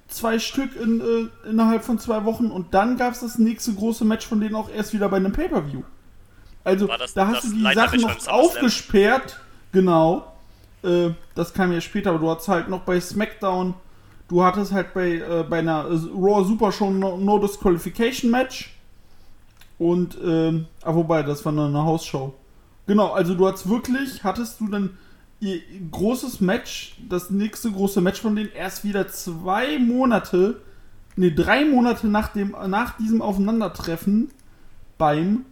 Zwei 0.07 0.39
Stück 0.39 0.75
in, 0.75 1.01
äh, 1.01 1.49
innerhalb 1.49 1.83
von 1.83 1.97
zwei 1.97 2.25
Wochen 2.25 2.47
und 2.47 2.73
dann 2.73 2.97
gab 2.97 3.13
es 3.13 3.21
das 3.21 3.37
nächste 3.37 3.73
große 3.73 4.05
Match 4.05 4.27
von 4.27 4.39
denen 4.39 4.55
auch 4.55 4.69
erst 4.69 4.93
wieder 4.93 5.09
bei 5.09 5.17
einem 5.17 5.31
Pay-Per-View. 5.31 5.83
Also, 6.63 6.87
das 6.87 7.13
da 7.13 7.27
hast 7.27 7.45
du 7.45 7.53
die 7.53 7.73
Sachen 7.73 8.01
noch 8.01 8.27
aufgesperrt. 8.27 9.39
Genau. 9.71 10.31
Äh, 10.83 11.11
das 11.35 11.53
kam 11.53 11.71
ja 11.71 11.81
später, 11.81 12.11
aber 12.11 12.19
du 12.19 12.29
hattest 12.29 12.47
halt 12.47 12.67
noch 12.69 12.81
bei 12.81 12.99
SmackDown, 12.99 13.73
du 14.27 14.43
hattest 14.43 14.71
halt 14.71 14.93
bei, 14.93 15.13
äh, 15.13 15.45
bei 15.47 15.59
einer 15.59 15.85
äh, 15.85 15.95
Raw 16.13 16.43
Super 16.43 16.71
Show 16.71 16.89
no, 16.91 17.17
no 17.17 17.39
Disqualification 17.39 18.31
Match. 18.31 18.75
Und, 19.81 20.15
ähm, 20.23 20.67
ah, 20.83 20.93
wobei, 20.93 21.23
das 21.23 21.43
war 21.43 21.51
eine 21.51 21.83
Hausshow. 21.83 22.35
Genau, 22.85 23.13
also 23.13 23.33
du 23.33 23.47
hattest 23.47 23.67
wirklich, 23.67 24.23
hattest 24.23 24.59
du 24.59 24.67
dann 24.67 24.91
ihr 25.39 25.59
großes 25.89 26.39
Match, 26.39 26.97
das 27.09 27.31
nächste 27.31 27.71
große 27.71 27.99
Match 27.99 28.21
von 28.21 28.35
denen 28.35 28.51
erst 28.51 28.83
wieder 28.83 29.07
zwei 29.07 29.79
Monate, 29.79 30.61
ne, 31.15 31.31
drei 31.31 31.65
Monate 31.65 32.07
nach 32.07 32.27
dem, 32.27 32.55
nach 32.67 32.95
diesem 32.97 33.23
Aufeinandertreffen 33.23 34.29
beim, 34.99 35.45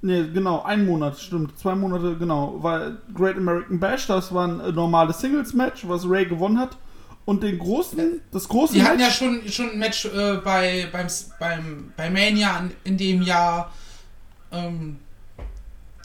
ne, 0.00 0.32
genau, 0.32 0.62
ein 0.62 0.86
Monat, 0.86 1.18
stimmt, 1.18 1.58
zwei 1.58 1.74
Monate, 1.74 2.16
genau, 2.16 2.62
war 2.62 2.92
Great 3.12 3.36
American 3.36 3.78
Bash, 3.80 4.06
das 4.06 4.32
war 4.32 4.48
ein 4.48 4.74
normales 4.74 5.20
Singles-Match, 5.20 5.86
was 5.86 6.08
Ray 6.08 6.24
gewonnen 6.24 6.58
hat. 6.58 6.78
Und 7.26 7.42
den 7.42 7.58
großen, 7.58 8.20
das 8.32 8.48
große 8.48 8.72
Die 8.72 8.82
hatten 8.82 8.98
ja 9.00 9.06
Match, 9.06 9.18
schon, 9.18 9.48
schon 9.48 9.70
ein 9.72 9.78
Match 9.78 10.04
äh, 10.06 10.36
bei, 10.44 10.88
beim, 10.90 11.06
beim, 11.38 11.92
bei 11.96 12.08
Mania 12.08 12.58
in, 12.58 12.70
in 12.84 12.96
dem 12.96 13.20
Jahr. 13.22 13.70
Ähm, 14.52 15.00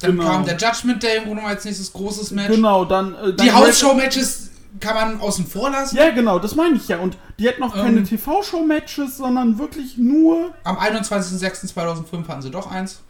dann 0.02 0.12
Genau. 0.18 0.24
kam 0.24 0.46
der 0.46 0.58
Judgment 0.58 1.02
Day 1.04 1.18
im 1.24 1.40
als 1.40 1.64
nächstes 1.64 1.94
großes 1.94 2.32
Match. 2.32 2.50
genau, 2.50 2.86
dann, 2.86 3.14
äh, 3.14 3.34
dann 3.34 3.46
Die 3.46 3.52
Hausshow-Matches 3.52 4.50
kann 4.80 4.96
man 4.96 5.22
außen 5.22 5.46
vor 5.46 5.70
lassen. 5.70 5.96
Ja, 5.96 6.10
genau, 6.10 6.40
das 6.40 6.56
meine 6.56 6.76
ich 6.76 6.88
ja. 6.88 6.98
Und 6.98 7.18
die 7.38 7.48
hatten 7.48 7.62
noch 7.62 7.76
keine 7.76 8.00
Ähm. 8.00 8.06
TV-Show-Matches, 8.06 9.18
sondern 9.18 9.60
wirklich 9.60 9.98
nur. 9.98 10.54
Am 10.64 10.78
21.06.2005 10.78 12.28
hatten 12.28 12.42
sie 12.42 12.50
doch 12.52 12.72
eins. 12.72 13.02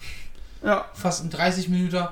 Ja, 0.64 0.86
Fast 0.94 1.24
in 1.24 1.30
30 1.30 1.70
Minuten. 1.70 2.08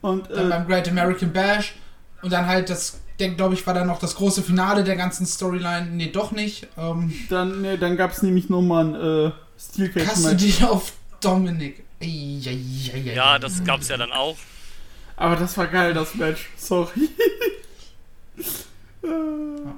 und 0.00 0.28
Dann 0.30 0.46
äh, 0.46 0.50
beim 0.50 0.66
Great 0.66 0.88
American 0.88 1.32
Bash. 1.32 1.76
Und 2.22 2.32
dann 2.32 2.46
halt 2.46 2.68
das, 2.68 2.98
glaube 3.28 3.54
ich, 3.54 3.66
war 3.66 3.74
dann 3.74 3.86
noch 3.86 3.98
das 3.98 4.16
große 4.16 4.42
Finale 4.42 4.84
der 4.84 4.96
ganzen 4.96 5.26
Storyline. 5.26 5.86
Nee, 5.90 6.10
doch 6.10 6.32
nicht. 6.32 6.66
Ähm, 6.76 7.12
dann, 7.28 7.62
nee, 7.62 7.76
dann 7.76 7.96
gab 7.96 8.12
es 8.12 8.22
nämlich 8.22 8.48
nochmal 8.48 8.84
ein 8.86 8.94
äh, 9.28 9.32
Steel 9.58 9.90
Cage 9.90 10.06
hast 10.06 10.24
du 10.24 10.28
Match. 10.30 10.42
dich 10.42 10.64
auf 10.64 10.92
Dominik? 11.20 11.84
Eieieiei. 12.02 13.14
ja, 13.14 13.38
das 13.38 13.62
gab's 13.62 13.88
ja 13.88 13.96
dann 13.96 14.12
auch. 14.12 14.36
Aber 15.16 15.36
das 15.36 15.56
war 15.58 15.66
geil, 15.66 15.92
das 15.92 16.14
Match. 16.14 16.48
Sorry. 16.56 16.88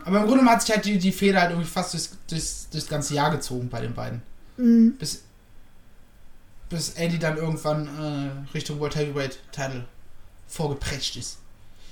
Aber 0.04 0.20
im 0.20 0.26
Grunde 0.26 0.44
hat 0.44 0.62
sich 0.62 0.74
halt 0.74 0.84
die, 0.84 0.98
die 0.98 1.12
Fehler 1.12 1.40
halt 1.42 1.50
irgendwie 1.50 1.68
fast 1.68 1.94
durchs, 1.94 2.16
durchs, 2.28 2.68
durchs 2.70 2.88
ganze 2.88 3.14
Jahr 3.14 3.30
gezogen 3.30 3.68
bei 3.68 3.80
den 3.80 3.94
beiden. 3.94 4.22
Mhm. 4.56 4.96
Bis, 4.98 5.22
bis 6.68 6.90
Eddie 6.90 7.18
dann 7.18 7.36
irgendwann 7.36 7.86
äh, 7.86 8.54
Richtung 8.54 8.78
World 8.80 8.96
Heavyweight 8.96 9.38
Title 9.52 9.84
vorgeprescht 10.48 11.16
ist. 11.16 11.38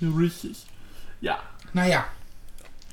Richtig. 0.02 0.66
Ja. 1.20 1.42
Naja, 1.72 2.06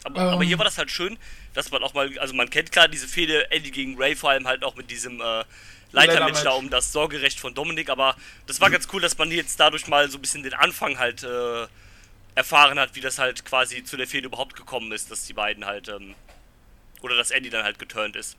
Aber, 0.03 0.21
Ähm. 0.21 0.27
aber 0.29 0.43
hier 0.43 0.57
war 0.57 0.65
das 0.65 0.77
halt 0.77 0.91
schön, 0.91 1.17
dass 1.53 1.71
man 1.71 1.81
auch 1.83 1.93
mal, 1.93 2.17
also 2.19 2.33
man 2.33 2.49
kennt 2.49 2.71
klar 2.71 2.87
diese 2.87 3.07
Fehde 3.07 3.49
Eddie 3.51 3.71
gegen 3.71 3.97
Ray, 3.97 4.15
vor 4.15 4.29
allem 4.29 4.47
halt 4.47 4.63
auch 4.63 4.75
mit 4.75 4.91
diesem 4.91 5.19
äh, 5.21 5.43
Leitermatch 5.91 6.43
da 6.43 6.51
um 6.51 6.69
das 6.69 6.91
Sorgerecht 6.91 7.39
von 7.39 7.53
Dominik, 7.55 7.89
aber 7.89 8.15
das 8.45 8.61
war 8.61 8.69
ganz 8.69 8.87
cool, 8.93 9.01
dass 9.01 9.17
man 9.17 9.31
jetzt 9.31 9.59
dadurch 9.59 9.87
mal 9.87 10.09
so 10.11 10.17
ein 10.17 10.21
bisschen 10.21 10.43
den 10.43 10.53
Anfang 10.53 10.99
halt 10.99 11.23
äh, 11.23 11.67
erfahren 12.35 12.79
hat, 12.79 12.93
wie 12.95 13.01
das 13.01 13.17
halt 13.17 13.43
quasi 13.45 13.83
zu 13.83 13.97
der 13.97 14.05
Fehde 14.07 14.27
überhaupt 14.27 14.55
gekommen 14.55 14.91
ist, 14.91 15.09
dass 15.09 15.25
die 15.25 15.33
beiden 15.33 15.65
halt, 15.65 15.87
ähm, 15.89 16.13
oder 17.01 17.15
dass 17.15 17.31
Eddie 17.31 17.49
dann 17.49 17.63
halt 17.63 17.79
geturnt 17.79 18.15
ist. 18.15 18.37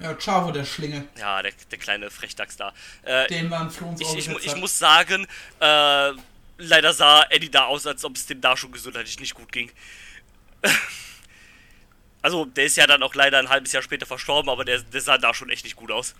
ja, 0.00 0.14
Chavo 0.14 0.50
der 0.52 0.64
Schlinge, 0.64 1.08
Ja, 1.18 1.42
der, 1.42 1.52
der 1.70 1.78
kleine 1.78 2.10
Frechdachs 2.10 2.56
da. 2.56 2.72
Äh, 3.02 3.26
den 3.26 3.48
man 3.48 3.70
für 3.70 3.84
uns 3.84 4.00
ich, 4.00 4.14
ich, 4.16 4.28
ich 4.28 4.52
hat. 4.52 4.58
muss 4.58 4.78
sagen, 4.78 5.26
äh, 5.60 6.12
leider 6.58 6.92
sah 6.92 7.24
Eddie 7.30 7.50
da 7.50 7.64
aus, 7.64 7.86
als 7.86 8.04
ob 8.04 8.16
es 8.16 8.26
dem 8.26 8.40
da 8.40 8.56
schon 8.56 8.72
gesundheitlich 8.72 9.18
nicht 9.20 9.34
gut 9.34 9.52
ging. 9.52 9.70
Also, 12.20 12.46
der 12.46 12.64
ist 12.64 12.76
ja 12.76 12.84
dann 12.88 13.04
auch 13.04 13.14
leider 13.14 13.38
ein 13.38 13.48
halbes 13.48 13.70
Jahr 13.70 13.82
später 13.82 14.04
verstorben, 14.04 14.50
aber 14.50 14.64
der, 14.64 14.80
der 14.80 15.00
sah 15.00 15.18
da 15.18 15.32
schon 15.32 15.50
echt 15.50 15.64
nicht 15.64 15.76
gut 15.76 15.92
aus. 15.92 16.16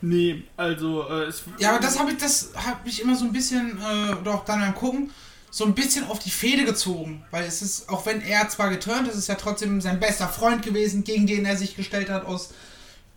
Nee, 0.00 0.44
also 0.56 1.08
äh, 1.08 1.24
es. 1.24 1.42
Ja, 1.58 1.70
aber 1.70 1.80
das 1.80 1.98
habe 1.98 2.12
ich, 2.12 2.18
das 2.18 2.52
habe 2.54 2.88
ich 2.88 3.00
immer 3.02 3.16
so 3.16 3.24
ein 3.24 3.32
bisschen, 3.32 3.78
äh, 3.78 4.14
oder 4.14 4.34
auch 4.34 4.44
dann 4.44 4.60
beim 4.60 4.74
Gucken, 4.76 5.10
so 5.50 5.64
ein 5.64 5.74
bisschen 5.74 6.06
auf 6.06 6.20
die 6.20 6.30
Fehde 6.30 6.64
gezogen. 6.64 7.24
Weil 7.32 7.44
es 7.44 7.62
ist, 7.62 7.88
auch 7.88 8.06
wenn 8.06 8.22
er 8.22 8.48
zwar 8.48 8.70
geturnt 8.70 9.08
ist, 9.08 9.16
ist 9.16 9.28
ja 9.28 9.34
trotzdem 9.34 9.80
sein 9.80 9.98
bester 9.98 10.28
Freund 10.28 10.64
gewesen, 10.64 11.02
gegen 11.02 11.26
den 11.26 11.44
er 11.44 11.56
sich 11.56 11.74
gestellt 11.74 12.10
hat, 12.10 12.24
aus 12.24 12.54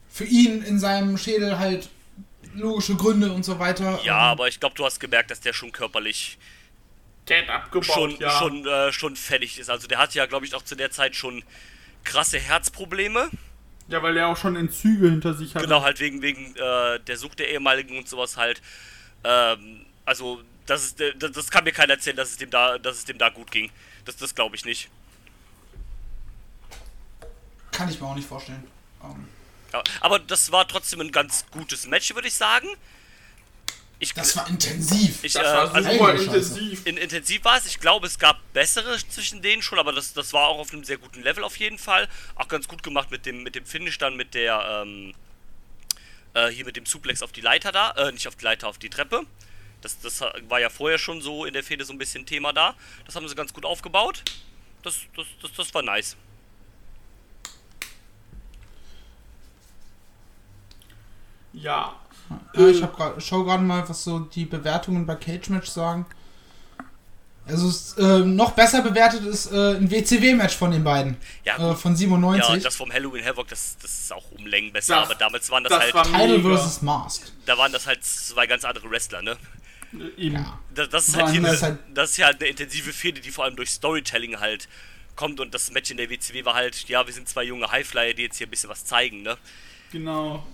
für 0.09 0.25
ihn 0.25 0.63
in 0.63 0.79
seinem 0.79 1.17
Schädel 1.17 1.59
halt 1.59 1.89
logische 2.57 2.95
Gründe 2.95 3.31
und 3.31 3.43
so 3.43 3.59
weiter. 3.59 3.99
Ja, 4.03 4.15
Ähm, 4.17 4.31
aber 4.31 4.47
ich 4.47 4.59
glaube, 4.59 4.75
du 4.75 4.85
hast 4.85 4.99
gemerkt, 4.99 5.31
dass 5.31 5.39
der 5.39 5.53
schon 5.53 5.71
körperlich 5.71 6.37
Der 7.27 7.43
hat 7.43 7.49
abgebaut, 7.49 7.85
schon, 7.85 8.17
ja. 8.19 8.31
schon, 8.31 8.65
äh, 8.67 8.91
schon 8.91 9.15
fertig 9.15 9.59
ist. 9.59 9.69
Also 9.69 9.87
der 9.87 9.99
hat 9.99 10.13
ja, 10.13 10.25
glaube 10.25 10.45
ich, 10.45 10.55
auch 10.55 10.63
zu 10.63 10.75
der 10.75 10.91
Zeit 10.91 11.15
schon 11.15 11.43
krasse 12.03 12.39
Herzprobleme. 12.39 13.29
Ja, 13.89 14.03
weil 14.03 14.17
er 14.17 14.27
auch 14.27 14.37
schon 14.37 14.55
Entzüge 14.55 15.09
hinter 15.09 15.33
sich 15.33 15.55
hat. 15.55 15.63
Genau, 15.63 15.81
halt 15.81 15.99
wegen, 15.99 16.21
wegen 16.21 16.55
äh, 16.55 16.99
der 16.99 17.17
Sucht 17.17 17.39
der 17.39 17.49
ehemaligen 17.49 17.97
und 17.97 18.07
sowas 18.09 18.35
halt. 18.35 18.61
Ähm, 19.23 19.85
also, 20.05 20.41
das, 20.65 20.83
ist, 20.83 20.99
äh, 21.01 21.15
das, 21.17 21.31
das 21.31 21.49
kann 21.49 21.63
mir 21.63 21.71
keiner 21.71 21.93
erzählen, 21.93 22.17
dass 22.17 22.31
es 22.31 22.37
dem 22.37 22.49
da, 22.49 22.77
dass 22.77 22.97
es 22.97 23.05
dem 23.05 23.17
da 23.17 23.29
gut 23.29 23.49
ging. 23.51 23.71
Das, 24.03 24.17
das 24.17 24.35
glaube 24.35 24.55
ich 24.55 24.65
nicht. 24.65 24.89
Kann 27.71 27.89
ich 27.89 27.99
mir 28.01 28.07
auch 28.07 28.15
nicht 28.15 28.27
vorstellen. 28.27 28.63
Ähm, 29.03 29.27
Aber, 30.01 30.19
das 30.19 30.51
war 30.51 30.67
trotzdem 30.67 31.01
ein 31.01 31.11
ganz 31.11 31.45
gutes 31.51 31.87
Match, 31.87 32.13
würde 32.13 32.27
ich 32.27 32.35
sagen. 32.35 32.67
Ich, 33.99 34.13
das 34.13 34.37
war 34.37 34.47
intensiv. 34.47 35.23
ich, 35.23 35.33
das 35.33 35.41
äh, 35.41 35.45
war 35.45 35.73
also 35.73 35.91
super 35.91 36.11
Scheiße. 36.11 36.23
intensiv. 36.25 36.85
in, 36.85 36.97
intensiv 36.97 37.43
war 37.43 37.57
es. 37.57 37.65
Ich 37.65 37.79
glaube, 37.79 38.05
es 38.05 38.19
gab 38.19 38.37
bessere 38.53 38.95
zwischen 39.09 39.41
denen 39.41 39.63
schon, 39.63 39.79
aber 39.79 39.91
das, 39.91 40.13
das 40.13 40.33
war 40.33 40.47
auch 40.47 40.59
auf 40.59 40.71
einem 40.71 40.83
sehr 40.83 40.97
guten 40.97 41.23
Level 41.23 41.43
auf 41.43 41.57
jeden 41.57 41.79
Fall. 41.79 42.07
Auch 42.35 42.47
ganz 42.47 42.67
gut 42.67 42.83
gemacht 42.83 43.09
mit 43.09 43.25
dem, 43.25 43.41
mit 43.41 43.55
dem 43.55 43.65
Finish 43.65 43.97
dann, 43.97 44.15
mit 44.15 44.35
der, 44.35 44.83
ähm, 44.83 45.15
äh, 46.35 46.49
hier 46.49 46.65
mit 46.65 46.75
dem 46.75 46.85
Suplex 46.85 47.23
auf 47.23 47.31
die 47.31 47.41
Leiter 47.41 47.71
da, 47.71 47.91
äh, 47.91 48.11
nicht 48.11 48.27
auf 48.27 48.35
die 48.35 48.45
Leiter, 48.45 48.67
auf 48.67 48.77
die 48.77 48.89
Treppe. 48.89 49.23
Das, 49.81 49.99
das 49.99 50.21
war 50.47 50.59
ja 50.59 50.69
vorher 50.69 50.99
schon 50.99 51.21
so 51.21 51.45
in 51.45 51.53
der 51.53 51.63
Fehde 51.63 51.83
so 51.83 51.93
ein 51.93 51.97
bisschen 51.97 52.25
Thema 52.25 52.53
da. 52.53 52.75
Das 53.05 53.15
haben 53.15 53.27
sie 53.27 53.35
ganz 53.35 53.53
gut 53.53 53.65
aufgebaut. 53.65 54.23
Das, 54.83 54.95
das, 55.15 55.25
das, 55.41 55.51
das 55.53 55.73
war 55.73 55.81
nice. 55.81 56.15
Ja. 61.61 61.95
Ja, 62.55 62.67
ich 62.67 62.83
hab 62.83 62.95
grad, 62.95 63.23
schau 63.23 63.43
gerade 63.43 63.63
mal, 63.63 63.87
was 63.87 64.03
so 64.03 64.19
die 64.19 64.45
Bewertungen 64.45 65.05
bei 65.05 65.15
Cage 65.15 65.49
Match 65.49 65.67
sagen. 65.69 66.05
Also 67.45 67.69
es, 67.69 67.93
äh, 67.97 68.19
noch 68.25 68.51
besser 68.51 68.81
bewertet 68.81 69.23
ist 69.25 69.49
äh, 69.53 69.75
ein 69.77 69.89
WCW-Match 69.89 70.57
von 70.57 70.71
den 70.71 70.83
beiden. 70.83 71.15
Ja, 71.45 71.71
Äh, 71.71 71.75
von 71.75 71.95
97. 71.95 72.49
Ja, 72.55 72.59
das 72.59 72.75
vom 72.75 72.91
Halloween 72.91 73.23
Havoc, 73.23 73.47
das, 73.47 73.77
das 73.81 73.99
ist 73.99 74.11
auch 74.13 74.29
um 74.31 74.45
Längen 74.45 74.73
besser, 74.73 74.95
Das- 74.95 75.05
aber 75.05 75.15
damals 75.15 75.49
waren 75.49 75.63
das, 75.63 75.71
das 75.71 75.81
halt, 75.83 75.93
war- 75.93 76.03
Title 76.03 76.57
vs. 76.57 76.81
Mask. 76.81 77.31
da 77.45 77.57
waren 77.57 77.71
das 77.71 77.87
halt 77.87 78.03
zwei 78.03 78.45
ganz 78.47 78.65
andere 78.65 78.89
Wrestler, 78.91 79.21
ne? 79.21 79.37
Eben. 80.17 80.35
Ja. 80.35 80.59
Das, 80.75 80.89
das 80.89 81.07
ist 81.07 81.15
halt 81.15 81.29
hier, 81.29 81.41
das, 81.41 81.63
halt- 81.63 81.79
das 81.93 82.09
ist 82.11 82.17
ja 82.17 82.25
halt 82.25 82.41
eine 82.41 82.49
intensive 82.49 82.91
Fehde, 82.91 83.21
die 83.21 83.31
vor 83.31 83.45
allem 83.45 83.55
durch 83.55 83.69
Storytelling 83.69 84.41
halt 84.41 84.67
kommt 85.15 85.39
und 85.39 85.53
das 85.53 85.71
Match 85.71 85.89
in 85.89 85.95
der 85.95 86.09
WCW 86.09 86.43
war 86.43 86.53
halt, 86.55 86.89
ja, 86.89 87.07
wir 87.07 87.13
sind 87.13 87.29
zwei 87.29 87.43
junge 87.43 87.71
Highflyer, 87.71 88.13
die 88.13 88.23
jetzt 88.23 88.37
hier 88.37 88.47
ein 88.47 88.49
bisschen 88.49 88.69
was 88.69 88.83
zeigen, 88.83 89.21
ne? 89.21 89.37
Genau. 89.93 90.45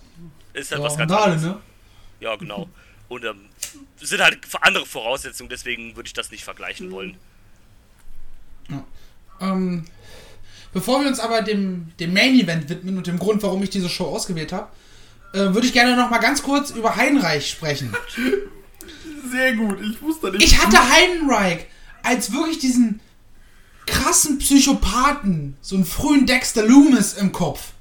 Ist 0.53 0.71
halt 0.71 0.81
Ja, 0.81 0.85
was 0.87 0.97
ganz 0.97 1.11
anderes. 1.11 1.41
ne? 1.41 1.59
Ja, 2.19 2.35
genau. 2.35 2.69
Und 3.09 3.25
ähm, 3.25 3.45
sind 3.99 4.21
halt 4.21 4.39
andere 4.61 4.85
Voraussetzungen, 4.85 5.49
deswegen 5.49 5.95
würde 5.95 6.07
ich 6.07 6.13
das 6.13 6.31
nicht 6.31 6.43
vergleichen 6.43 6.91
wollen. 6.91 7.17
Ähm, 9.41 9.85
bevor 10.73 11.01
wir 11.01 11.07
uns 11.07 11.19
aber 11.19 11.41
dem, 11.41 11.91
dem 11.99 12.13
Main 12.13 12.35
Event 12.39 12.69
widmen 12.69 12.97
und 12.97 13.07
dem 13.07 13.19
Grund, 13.19 13.43
warum 13.43 13.61
ich 13.63 13.69
diese 13.69 13.89
Show 13.89 14.05
ausgewählt 14.05 14.51
habe, 14.53 14.69
äh, 15.33 15.53
würde 15.53 15.65
ich 15.67 15.73
gerne 15.73 15.95
noch 15.95 16.09
mal 16.09 16.19
ganz 16.19 16.43
kurz 16.43 16.69
über 16.71 16.95
Heinreich 16.95 17.49
sprechen. 17.49 17.93
Sehr 19.31 19.55
gut. 19.55 19.79
Ich 19.81 20.01
wusste 20.01 20.31
nicht. 20.31 20.43
Ich 20.43 20.61
hatte 20.61 20.77
Heinreich 20.91 21.65
als 22.03 22.31
wirklich 22.31 22.59
diesen 22.59 22.99
krassen 23.85 24.37
Psychopathen, 24.37 25.57
so 25.61 25.75
einen 25.75 25.85
frühen 25.85 26.25
Dexter 26.25 26.65
Loomis 26.65 27.13
im 27.13 27.31
Kopf. 27.31 27.71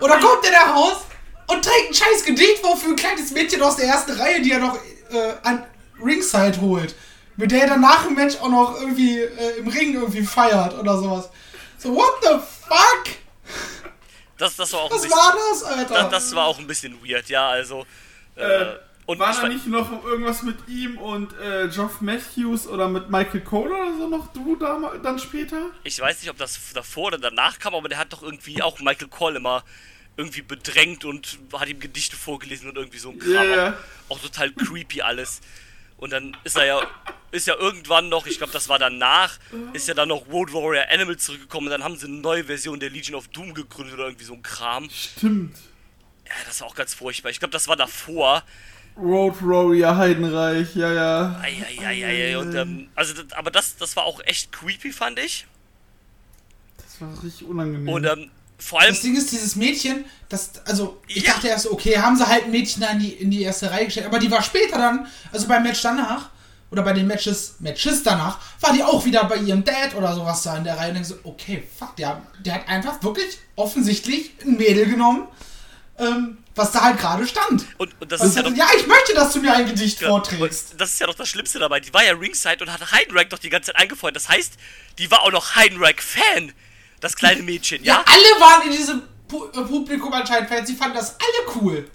Oder 0.00 0.18
kommt 0.18 0.44
er 0.44 0.50
da 0.50 0.72
raus 0.72 1.04
und 1.46 1.64
trägt 1.64 1.90
ein 1.90 1.94
scheiß 1.94 2.24
Gedicht 2.24 2.58
vor 2.60 2.76
für 2.76 2.88
ein 2.88 2.96
kleines 2.96 3.30
Mädchen 3.32 3.62
aus 3.62 3.76
der 3.76 3.86
ersten 3.86 4.12
Reihe, 4.12 4.40
die 4.42 4.52
er 4.52 4.58
noch 4.60 4.76
äh, 5.10 5.32
an 5.42 5.64
Ringside 6.02 6.60
holt. 6.60 6.94
Mit 7.36 7.50
der 7.50 7.62
er 7.62 7.68
dann 7.68 7.80
nach 7.80 8.04
dem 8.04 8.14
Match 8.14 8.36
auch 8.36 8.48
noch 8.48 8.80
irgendwie 8.80 9.18
äh, 9.20 9.58
im 9.58 9.68
Ring 9.68 9.94
irgendwie 9.94 10.24
feiert 10.24 10.78
oder 10.78 10.96
sowas. 10.98 11.28
So, 11.78 11.94
what 11.94 12.12
the 12.22 12.28
fuck? 12.68 13.04
Das, 14.38 14.56
das 14.56 14.72
war 14.72 14.80
auch 14.80 14.90
ein 14.90 14.96
Was 14.96 15.02
bisschen, 15.02 15.16
war 15.18 15.36
das, 15.50 15.62
Alter? 15.64 15.94
das, 15.94 16.10
das 16.10 16.34
war 16.34 16.46
auch 16.46 16.58
ein 16.58 16.66
bisschen 16.66 16.96
weird, 17.04 17.28
ja, 17.28 17.48
also. 17.48 17.84
Äh, 18.36 18.42
Äh, 18.42 18.76
und 19.06 19.18
War 19.18 19.30
ich 19.32 19.36
da 19.36 19.48
nicht 19.48 19.66
noch 19.66 20.02
irgendwas 20.02 20.42
mit 20.42 20.56
ihm 20.66 20.96
und 20.96 21.30
äh, 21.38 21.68
Geoff 21.68 22.00
Matthews 22.00 22.66
oder 22.66 22.88
mit 22.88 23.10
Michael 23.10 23.42
Cole 23.42 23.70
oder 23.70 23.92
so 23.98 24.08
noch 24.08 24.28
du 24.32 24.56
da, 24.56 24.80
dann 25.02 25.18
später? 25.18 25.58
ich 25.82 26.00
weiß 26.00 26.22
nicht, 26.22 26.30
ob 26.30 26.38
das 26.38 26.58
davor 26.72 27.08
oder 27.08 27.18
danach 27.18 27.58
kam, 27.58 27.74
aber 27.74 27.90
der 27.90 27.98
hat 27.98 28.14
doch 28.14 28.22
irgendwie 28.22 28.62
auch 28.62 28.80
Michael 28.80 29.08
Cole 29.08 29.36
immer 29.36 29.62
irgendwie 30.16 30.42
bedrängt 30.42 31.04
und 31.04 31.38
hat 31.52 31.68
ihm 31.68 31.80
Gedichte 31.80 32.16
vorgelesen 32.16 32.68
und 32.68 32.76
irgendwie 32.76 32.98
so 32.98 33.10
ein 33.10 33.18
Kram. 33.18 33.50
Ja. 33.50 33.78
Auch, 34.08 34.16
auch 34.16 34.20
total 34.20 34.52
creepy 34.52 35.02
alles. 35.02 35.40
Und 35.96 36.12
dann 36.12 36.36
ist 36.44 36.56
er 36.56 36.66
ja, 36.66 36.80
ist 37.30 37.46
ja 37.46 37.56
irgendwann 37.56 38.08
noch, 38.08 38.26
ich 38.26 38.38
glaube, 38.38 38.52
das 38.52 38.68
war 38.68 38.78
danach, 38.78 39.38
ist 39.72 39.88
ja 39.88 39.94
dann 39.94 40.08
noch 40.08 40.28
Road 40.28 40.52
Warrior 40.52 40.84
Animal 40.90 41.16
zurückgekommen 41.16 41.66
und 41.66 41.70
dann 41.70 41.84
haben 41.84 41.96
sie 41.96 42.06
eine 42.06 42.16
neue 42.16 42.44
Version 42.44 42.78
der 42.78 42.90
Legion 42.90 43.16
of 43.16 43.28
Doom 43.28 43.54
gegründet 43.54 43.94
oder 43.94 44.04
irgendwie 44.04 44.24
so 44.24 44.34
ein 44.34 44.42
Kram. 44.42 44.88
Stimmt. 44.90 45.56
Ja, 46.26 46.32
das 46.46 46.60
war 46.60 46.68
auch 46.68 46.74
ganz 46.74 46.94
furchtbar. 46.94 47.30
Ich 47.30 47.38
glaube, 47.38 47.52
das 47.52 47.68
war 47.68 47.76
davor. 47.76 48.42
Road 48.96 49.34
Warrior 49.40 49.96
Heidenreich, 49.96 50.74
ja, 50.76 50.92
ja. 50.92 51.40
Eieieiei. 51.40 52.38
Und, 52.38 52.54
ähm, 52.54 52.88
also, 52.94 53.22
aber 53.32 53.50
das, 53.50 53.76
das 53.76 53.96
war 53.96 54.04
auch 54.04 54.20
echt 54.24 54.52
creepy, 54.52 54.92
fand 54.92 55.18
ich. 55.18 55.46
Das 56.76 57.00
war 57.00 57.22
richtig 57.22 57.46
unangenehm. 57.46 57.88
Und 57.88 58.04
ähm, 58.04 58.30
vor 58.64 58.80
allem, 58.80 58.90
Das 58.94 59.02
Ding 59.02 59.16
ist, 59.16 59.30
dieses 59.32 59.56
Mädchen, 59.56 60.04
das, 60.28 60.50
also, 60.66 61.00
ich 61.06 61.24
Ja. 61.24 61.34
dachte 61.34 61.48
erst, 61.48 61.66
okay, 61.70 61.98
haben 61.98 62.16
sie 62.16 62.26
halt 62.26 62.44
ein 62.44 62.50
Mädchen 62.50 62.80
da 62.82 62.88
in 62.90 62.98
die, 63.00 63.10
in 63.12 63.30
die 63.30 63.42
erste 63.42 63.70
Reihe 63.70 63.84
gestellt, 63.86 64.06
aber 64.06 64.18
die 64.18 64.30
war 64.30 64.42
später 64.42 64.78
dann, 64.78 65.06
also 65.32 65.46
beim 65.48 65.62
Match 65.62 65.82
danach, 65.82 66.30
oder 66.70 66.82
bei 66.82 66.92
den 66.92 67.06
Matches, 67.06 67.56
Matches 67.60 68.02
danach, 68.02 68.38
war 68.60 68.72
die 68.72 68.82
auch 68.82 69.04
wieder 69.04 69.24
bei 69.26 69.36
ihrem 69.36 69.62
Dad 69.62 69.94
oder 69.94 70.12
sowas 70.14 70.42
da 70.42 70.56
in 70.56 70.64
der 70.64 70.76
Reihe 70.76 70.88
und 70.88 70.94
denkst 70.94 71.10
so, 71.10 71.18
okay, 71.22 71.62
fuck, 71.78 71.94
der, 71.96 72.20
der 72.44 72.54
hat 72.54 72.68
einfach 72.68 73.00
wirklich 73.02 73.38
offensichtlich 73.54 74.32
ein 74.44 74.56
Mädel 74.56 74.86
genommen, 74.86 75.28
ähm, 75.98 76.38
was 76.56 76.72
da 76.72 76.82
halt 76.82 76.98
gerade 76.98 77.26
stand. 77.26 77.64
und, 77.78 77.90
und 78.00 78.10
das 78.10 78.20
Was 78.20 78.28
ist 78.30 78.36
ja 78.36 78.42
doch. 78.42 78.56
ja, 78.56 78.66
ich 78.76 78.86
möchte, 78.88 79.14
dass 79.14 79.32
du 79.32 79.40
mir 79.40 79.52
ein 79.54 79.66
Gedicht 79.66 80.00
Ja, 80.00 80.08
vorträgst. 80.08 80.74
das 80.78 80.90
ist 80.90 81.00
ja 81.00 81.06
doch 81.06 81.14
das 81.14 81.28
Schlimmste 81.28 81.58
dabei. 81.60 81.78
Die 81.80 81.92
war 81.94 82.02
ja 82.04 82.12
Ringside 82.12 82.64
und 82.64 82.72
hat 82.72 82.90
Heidenreich 82.92 83.28
doch 83.28 83.38
die 83.38 83.50
ganze 83.50 83.72
Zeit 83.72 83.80
eingefeuert. 83.80 84.16
Das 84.16 84.28
heißt, 84.28 84.54
die 84.98 85.10
war 85.10 85.22
auch 85.22 85.30
noch 85.32 85.54
Heidenreich-Fan. 85.54 86.52
Das 87.04 87.14
kleine 87.16 87.42
Mädchen, 87.42 87.84
Ja, 87.84 87.96
ja? 87.96 88.04
alle 88.06 88.40
waren 88.40 88.62
in 88.66 88.72
diesem 88.74 89.02
Pu 89.28 89.44
äh, 89.46 89.60
Publikum 89.62 90.10
anscheinend 90.12 90.48
Fans, 90.48 90.66
sie 90.68 90.74
fanden 90.74 90.96
das 90.96 91.16
alle 91.20 91.56
cool. 91.60 91.86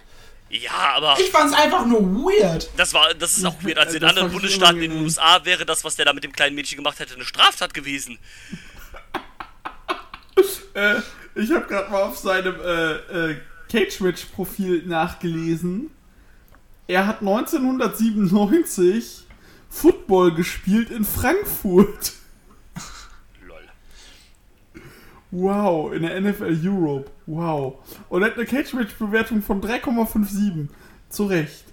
Ja, 0.51 0.93
aber 0.95 1.17
Ich 1.19 1.29
fand's 1.31 1.53
einfach 1.55 1.83
nur 1.85 2.01
weird. 2.01 2.69
das 2.77 2.93
war, 2.93 3.13
das 3.15 3.37
ist 3.37 3.45
auch 3.45 3.55
weird. 3.63 3.77
Also 3.79 3.95
in 3.95 4.01
Das 4.01 4.09
anderen 4.11 4.31
Bundesstaaten 4.31 4.81
in 4.83 4.91
den. 4.91 5.01
USA 5.03 5.43
wäre 5.45 5.65
das, 5.65 5.83
was 5.83 5.95
der 5.95 6.05
da 6.05 6.13
mit 6.13 6.23
dem 6.23 6.31
kleinen 6.31 6.55
Mädchen 6.55 6.77
gemacht 6.77 6.99
hätte, 6.99 7.15
eine 7.15 7.25
Straftat 7.25 7.73
gewesen. 7.73 8.19
äh, 10.75 10.95
ich 11.35 11.51
habe 11.51 11.65
gerade 11.65 11.89
mal 11.91 12.03
auf 12.03 12.17
seinem 12.17 12.55
äh, 12.61 12.91
äh, 13.31 13.35
Cage-Match-Profil 13.71 14.83
nachgelesen. 14.85 15.89
Er 16.87 17.05
hat 17.07 17.19
1997 17.21 19.23
Football 19.69 20.33
gespielt 20.35 20.89
in 20.91 21.03
Frankfurt. 21.05 22.13
Wow, 25.31 25.93
in 25.93 26.01
der 26.01 26.19
NFL 26.19 26.57
Europe. 26.63 27.11
Wow. 27.27 27.75
Und 28.09 28.23
er 28.23 28.29
hat 28.29 28.37
eine 28.37 28.45
Cage-Match-Bewertung 28.45 29.41
von 29.41 29.61
3,57. 29.61 30.67
Zu 31.09 31.25
Recht. 31.25 31.65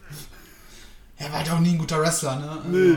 Er 1.18 1.30
war 1.30 1.38
halt 1.38 1.50
auch 1.50 1.60
nie 1.60 1.72
ein 1.72 1.78
guter 1.78 2.00
Wrestler, 2.00 2.36
ne? 2.36 2.50
Also, 2.50 2.68
Nee. 2.68 2.96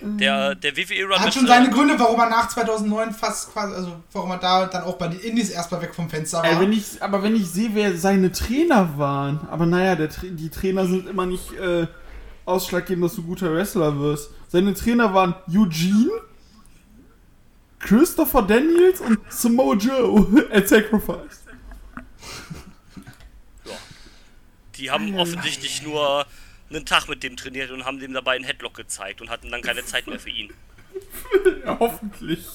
Der, 0.00 0.54
der 0.54 0.76
WWE-Run 0.76 1.18
Hat 1.18 1.32
schon 1.32 1.46
seine 1.46 1.70
Gründe, 1.70 1.98
warum 1.98 2.20
er 2.20 2.28
nach 2.28 2.48
2009 2.48 3.12
fast 3.12 3.52
quasi, 3.52 3.74
also 3.74 3.96
warum 4.12 4.30
er 4.30 4.38
da 4.38 4.66
dann 4.66 4.84
auch 4.84 4.96
bei 4.98 5.08
den 5.08 5.20
Indies 5.20 5.50
erstmal 5.50 5.80
weg 5.80 5.94
vom 5.94 6.10
Fenster 6.10 6.38
war. 6.38 6.44
Ey, 6.44 6.60
wenn 6.60 6.72
ich, 6.72 7.02
aber 7.02 7.22
wenn 7.22 7.34
ich 7.34 7.46
sehe, 7.48 7.70
wer 7.72 7.96
seine 7.96 8.30
Trainer 8.30 8.98
waren. 8.98 9.40
Aber 9.50 9.64
naja, 9.64 9.96
der, 9.96 10.08
die 10.08 10.50
Trainer 10.50 10.86
sind 10.86 11.08
immer 11.08 11.24
nicht 11.24 11.50
äh, 11.54 11.86
ausschlaggebend, 12.44 13.06
dass 13.06 13.16
du 13.16 13.22
guter 13.22 13.52
Wrestler 13.54 13.98
wirst. 13.98 14.30
Seine 14.48 14.74
Trainer 14.74 15.14
waren 15.14 15.34
Eugene, 15.48 16.10
Christopher 17.86 18.42
Daniels 18.42 19.00
und 19.00 19.20
Samoa 19.32 19.76
Joe 19.76 20.44
at 20.52 20.68
Sacrifice. 20.68 21.44
Die 24.74 24.90
haben 24.90 25.16
offensichtlich 25.16 25.82
nur 25.82 26.26
einen 26.68 26.84
Tag 26.84 27.08
mit 27.08 27.22
dem 27.22 27.36
trainiert 27.36 27.70
und 27.70 27.84
haben 27.84 28.00
dem 28.00 28.12
dabei 28.12 28.34
einen 28.34 28.44
Headlock 28.44 28.74
gezeigt 28.74 29.20
und 29.20 29.30
hatten 29.30 29.50
dann 29.50 29.62
keine 29.62 29.84
Zeit 29.84 30.06
mehr 30.06 30.18
für 30.18 30.30
ihn. 30.30 30.52
Ja, 31.64 31.76
hoffentlich. 31.78 32.46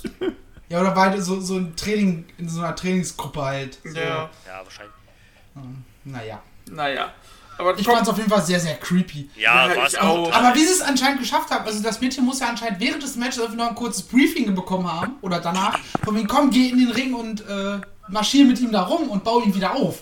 ja, 0.69 0.81
oder 0.81 0.95
war 0.95 1.11
halt 1.11 1.21
so, 1.21 1.39
so 1.41 1.57
ein 1.57 1.75
Training, 1.75 2.25
in 2.37 2.49
so 2.49 2.61
einer 2.61 2.75
Trainingsgruppe 2.75 3.41
halt. 3.41 3.77
So. 3.83 3.99
Ja, 3.99 4.29
wahrscheinlich. 4.63 4.95
Naja. 6.05 6.41
Naja. 6.69 7.13
Aber 7.61 7.77
Ich 7.77 7.85
fand's 7.85 8.09
auf 8.09 8.17
jeden 8.17 8.29
Fall 8.29 8.41
sehr, 8.41 8.59
sehr 8.59 8.75
creepy. 8.75 9.29
Ja, 9.35 9.67
Ja, 9.67 9.77
war 9.77 9.85
es 9.85 9.93
ich 9.93 9.99
auch. 9.99 10.33
Aber 10.33 10.55
wie 10.55 10.65
sie 10.65 10.73
es 10.73 10.81
anscheinend 10.81 11.19
geschafft 11.19 11.51
haben, 11.51 11.63
also 11.63 11.83
das 11.83 12.01
Mädchen 12.01 12.25
muss 12.25 12.39
ja 12.39 12.47
anscheinend 12.49 12.79
während 12.79 13.03
des 13.03 13.15
Matches 13.15 13.39
einfach 13.39 13.55
noch 13.55 13.69
ein 13.69 13.75
kurzes 13.75 14.01
Briefing 14.01 14.53
bekommen 14.55 14.91
haben, 14.91 15.17
oder 15.21 15.39
danach, 15.39 15.77
von 16.03 16.15
wegen, 16.15 16.27
komm, 16.27 16.49
geh 16.49 16.69
in 16.69 16.79
den 16.79 16.89
Ring 16.89 17.13
und 17.13 17.41
äh, 17.47 17.79
marschier 18.07 18.45
mit 18.45 18.59
ihm 18.59 18.71
da 18.71 18.81
rum 18.81 19.09
und 19.09 19.23
bau 19.23 19.41
ihn 19.41 19.53
wieder 19.53 19.75
auf. 19.75 20.01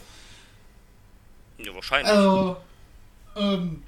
Ja, 1.58 1.76
wahrscheinlich. 1.76 2.10
Also, 2.10 2.56
ähm, 3.36 3.84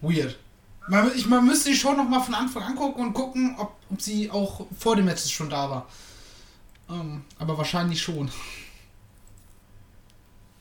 weird. 0.00 0.38
Man, 0.86 1.10
ich, 1.16 1.26
man 1.26 1.44
müsste 1.44 1.70
die 1.70 1.76
Show 1.76 1.94
nochmal 1.94 2.22
von 2.22 2.34
Anfang 2.34 2.62
angucken 2.62 3.00
und 3.02 3.12
gucken, 3.12 3.56
ob, 3.58 3.72
ob 3.90 4.00
sie 4.00 4.30
auch 4.30 4.66
vor 4.78 4.94
dem 4.94 5.06
Matches 5.06 5.32
schon 5.32 5.50
da 5.50 5.68
war. 5.68 5.86
Ähm, 6.88 7.24
aber 7.40 7.58
wahrscheinlich 7.58 8.00
schon. 8.00 8.30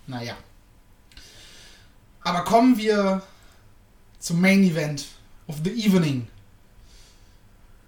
Naja. 0.07 0.35
Aber 2.23 2.43
kommen 2.43 2.77
wir 2.77 3.21
zum 4.19 4.41
Main 4.41 4.63
Event 4.63 5.05
of 5.47 5.57
the 5.63 5.71
Evening. 5.71 6.27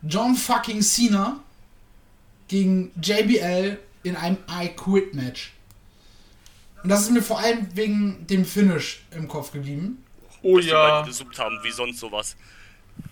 John 0.02 0.36
fucking 0.36 0.82
Cena 0.82 1.40
gegen 2.48 2.92
JBL 3.02 3.78
in 4.04 4.16
einem 4.16 4.38
I 4.50 4.70
Quit 4.70 5.14
Match. 5.14 5.54
Und 6.84 6.90
das 6.90 7.02
ist 7.02 7.12
mir 7.12 7.22
vor 7.22 7.40
allem 7.40 7.68
wegen 7.76 8.26
dem 8.28 8.46
Finish 8.46 9.04
im 9.12 9.28
Kopf 9.28 9.52
geblieben. 9.52 10.04
Oh 10.42 10.56
dass 10.56 10.66
die 10.66 10.72
ja. 10.72 10.90
beide 10.90 11.08
gesuppt 11.08 11.38
haben, 11.38 11.60
wie 11.64 11.72
sonst 11.72 12.00
sowas. 12.00 12.38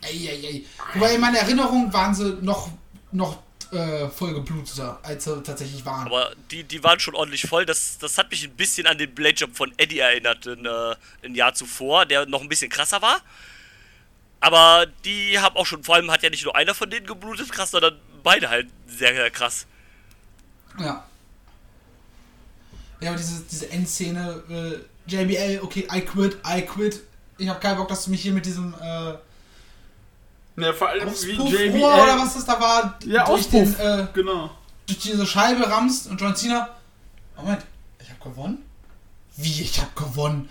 Ey, 0.01 0.27
ey, 0.27 0.45
ey. 0.45 0.65
Wobei 0.93 1.15
in 1.15 1.21
meiner 1.21 1.39
Erinnerung 1.39 1.91
waren 1.91 2.13
sie 2.15 2.37
noch, 2.41 2.69
noch 3.11 3.43
äh, 3.71 4.09
voll 4.09 4.33
gebluteter, 4.33 4.99
als 5.03 5.23
sie 5.25 5.43
tatsächlich 5.43 5.85
waren. 5.85 6.05
Aber 6.05 6.31
die, 6.51 6.63
die 6.63 6.83
waren 6.83 6.99
schon 6.99 7.15
ordentlich 7.15 7.41
voll. 7.41 7.65
Das, 7.65 7.97
das 7.97 8.17
hat 8.17 8.31
mich 8.31 8.43
ein 8.43 8.55
bisschen 8.55 8.87
an 8.87 8.97
den 8.97 9.13
Bladejob 9.13 9.55
von 9.55 9.73
Eddie 9.77 9.99
erinnert, 9.99 10.45
in, 10.45 10.65
äh, 10.65 10.95
ein 11.23 11.35
Jahr 11.35 11.53
zuvor, 11.53 12.05
der 12.05 12.25
noch 12.25 12.41
ein 12.41 12.49
bisschen 12.49 12.69
krasser 12.69 13.01
war. 13.01 13.21
Aber 14.39 14.85
die 15.03 15.39
haben 15.39 15.55
auch 15.55 15.65
schon, 15.65 15.83
vor 15.83 15.95
allem 15.95 16.11
hat 16.11 16.23
ja 16.23 16.29
nicht 16.29 16.43
nur 16.43 16.55
einer 16.55 16.73
von 16.73 16.89
denen 16.89 17.05
geblutet 17.05 17.51
krass, 17.51 17.71
sondern 17.71 17.99
beide 18.23 18.49
halt 18.49 18.67
sehr, 18.87 19.13
sehr 19.13 19.31
krass. 19.31 19.65
Ja. 20.79 21.05
Ja, 22.99 23.09
aber 23.09 23.17
diese, 23.17 23.43
diese 23.43 23.69
Endszene, 23.69 24.43
äh, 24.49 25.11
JBL, 25.11 25.59
okay, 25.61 25.87
I 25.91 26.01
quit, 26.01 26.37
I 26.45 26.61
quit. 26.61 27.01
Ich 27.37 27.47
habe 27.47 27.59
keinen 27.59 27.77
Bock, 27.77 27.87
dass 27.87 28.05
du 28.05 28.11
mich 28.11 28.21
hier 28.21 28.33
mit 28.33 28.45
diesem 28.45 28.73
äh, 28.73 29.13
Ja, 30.57 30.73
vor 30.73 30.89
allem 30.89 31.07
wie 31.07 31.37
Auspuff 31.37 31.49
JBL. 31.51 31.77
Rohr 31.79 31.93
oder 32.03 32.17
was 32.17 32.33
das 32.33 32.45
da 32.45 32.59
war, 32.59 32.97
Ja, 33.05 33.25
durch, 33.25 33.47
den, 33.49 33.63
Auspuff. 33.63 33.79
äh, 33.85 34.07
Genau. 34.13 34.49
durch 34.87 34.99
diese 34.99 35.25
Scheibe 35.25 35.69
rammst 35.69 36.07
und 36.09 36.19
John 36.19 36.35
Cena. 36.35 36.69
Moment, 37.35 37.61
ich 37.99 38.09
habe 38.09 38.19
gewonnen? 38.29 38.65
Wie, 39.35 39.61
ich 39.61 39.79
habe 39.79 39.91
gewonnen? 39.95 40.49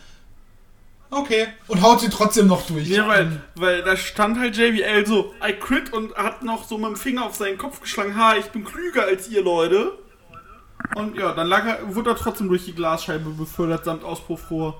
Okay. 1.10 1.48
Und 1.68 1.82
haut 1.82 2.00
sie 2.00 2.08
trotzdem 2.08 2.46
noch 2.46 2.66
durch. 2.66 2.86
Ja, 2.88 3.06
weil, 3.08 3.40
weil 3.56 3.82
da 3.82 3.96
stand 3.96 4.38
halt 4.38 4.56
JBL 4.56 5.06
so, 5.06 5.34
I 5.44 5.52
quit 5.54 5.92
und 5.92 6.14
hat 6.16 6.42
noch 6.42 6.66
so 6.68 6.78
mit 6.78 6.86
dem 6.90 6.96
Finger 6.96 7.24
auf 7.26 7.34
seinen 7.36 7.58
Kopf 7.58 7.80
geschlagen, 7.80 8.16
ha, 8.16 8.36
ich 8.36 8.46
bin 8.46 8.64
klüger 8.64 9.04
als 9.04 9.28
ihr 9.28 9.42
Leute. 9.42 9.92
Und 10.94 11.16
ja, 11.16 11.32
dann 11.32 11.46
lag 11.48 11.64
er, 11.64 11.94
wurde 11.94 12.10
er 12.10 12.16
trotzdem 12.16 12.48
durch 12.48 12.64
die 12.64 12.74
Glasscheibe 12.74 13.30
befördert 13.30 13.84
samt 13.84 14.04
Auspuffrohr. 14.04 14.78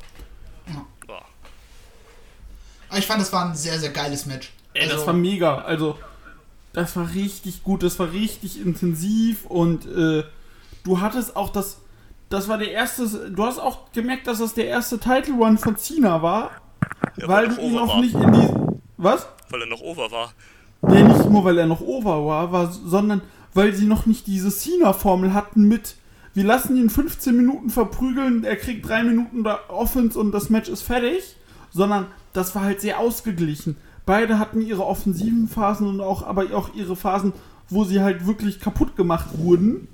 Aber 2.89 2.99
ich 2.99 3.07
fand, 3.07 3.21
das 3.21 3.33
war 3.33 3.45
ein 3.47 3.57
sehr, 3.57 3.79
sehr 3.81 3.91
geiles 3.91 4.27
Match. 4.27 4.53
Ey, 4.77 4.83
Also, 4.85 4.97
das 4.97 5.07
war 5.07 5.15
mega. 5.15 5.59
Also, 5.59 5.97
das 6.73 6.95
war 6.97 7.13
richtig 7.15 7.63
gut, 7.65 7.83
das 7.83 7.99
war 7.99 8.13
richtig 8.13 8.61
intensiv 8.65 9.47
und 9.47 9.87
äh, 9.87 10.25
du 10.85 11.01
hattest 11.01 11.37
auch 11.37 11.51
das. 11.51 11.79
Das 12.29 12.49
war 12.49 12.59
der 12.59 12.73
erste. 12.73 13.31
Du 13.31 13.45
hast 13.45 13.59
auch 13.59 13.93
gemerkt, 13.93 14.27
dass 14.27 14.39
das 14.39 14.55
der 14.55 14.67
erste 14.67 14.99
Title 14.99 15.35
Run 15.35 15.59
von 15.59 15.77
Cena 15.77 16.23
war, 16.23 16.51
Ja, 17.17 17.29
weil 17.29 17.45
er 17.47 17.55
du 17.55 17.61
ihn 17.61 17.75
noch 17.75 17.89
war. 17.89 18.01
nicht 18.01 18.15
in 18.15 18.33
die. 18.33 18.49
Was? 18.97 19.27
Weil 19.51 19.61
er 19.63 19.69
noch 19.69 19.81
over 19.81 20.11
war. 20.11 20.33
Nee, 20.83 21.03
nicht 21.05 21.31
nur, 21.31 21.45
weil 21.45 21.57
er 21.59 21.67
noch 21.67 21.81
over 21.81 22.27
war, 22.27 22.53
war 22.53 22.73
sondern 22.73 23.23
weil 23.55 23.73
sie 23.75 23.87
noch 23.87 24.05
nicht 24.07 24.27
diese 24.27 24.51
Cena-Formel 24.51 25.33
hatten 25.35 25.67
mit. 25.69 25.95
Wir 26.35 26.45
lassen 26.45 26.77
ihn 26.77 26.91
15 26.91 27.35
Minuten 27.35 27.71
verprügeln, 27.71 28.45
er 28.45 28.57
kriegt 28.57 28.87
3 28.87 29.05
Minuten 29.05 29.43
da 29.45 29.61
Offense 29.69 30.19
und 30.19 30.33
das 30.33 30.51
Match 30.51 30.69
ist 30.69 30.83
fertig. 30.83 31.37
Sondern 31.73 32.07
das 32.33 32.55
war 32.55 32.63
halt 32.65 32.81
sehr 32.81 32.99
ausgeglichen. 32.99 33.77
Beide 34.07 34.39
hatten 34.39 34.61
ihre 34.61 34.87
offensiven 34.87 35.49
Phasen 35.49 35.89
und 35.89 36.01
auch, 36.01 36.23
aber 36.23 36.45
auch 36.55 36.75
ihre 36.75 36.97
Phasen, 36.97 37.33
wo 37.69 37.85
sie 37.85 38.01
halt 38.01 38.27
wirklich 38.27 38.61
kaputt 38.61 38.97
gemacht 38.97 39.27
wurden. 39.39 39.89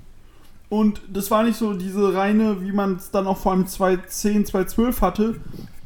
Und 0.69 1.01
das 1.11 1.29
war 1.31 1.43
nicht 1.43 1.57
so 1.57 1.73
diese 1.73 2.13
reine, 2.13 2.61
wie 2.61 2.71
man 2.71 2.95
es 2.95 3.11
dann 3.11 3.27
auch 3.27 3.37
vor 3.37 3.51
allem 3.51 3.67
2010, 3.67 4.45
2012 4.45 5.01
hatte, 5.01 5.35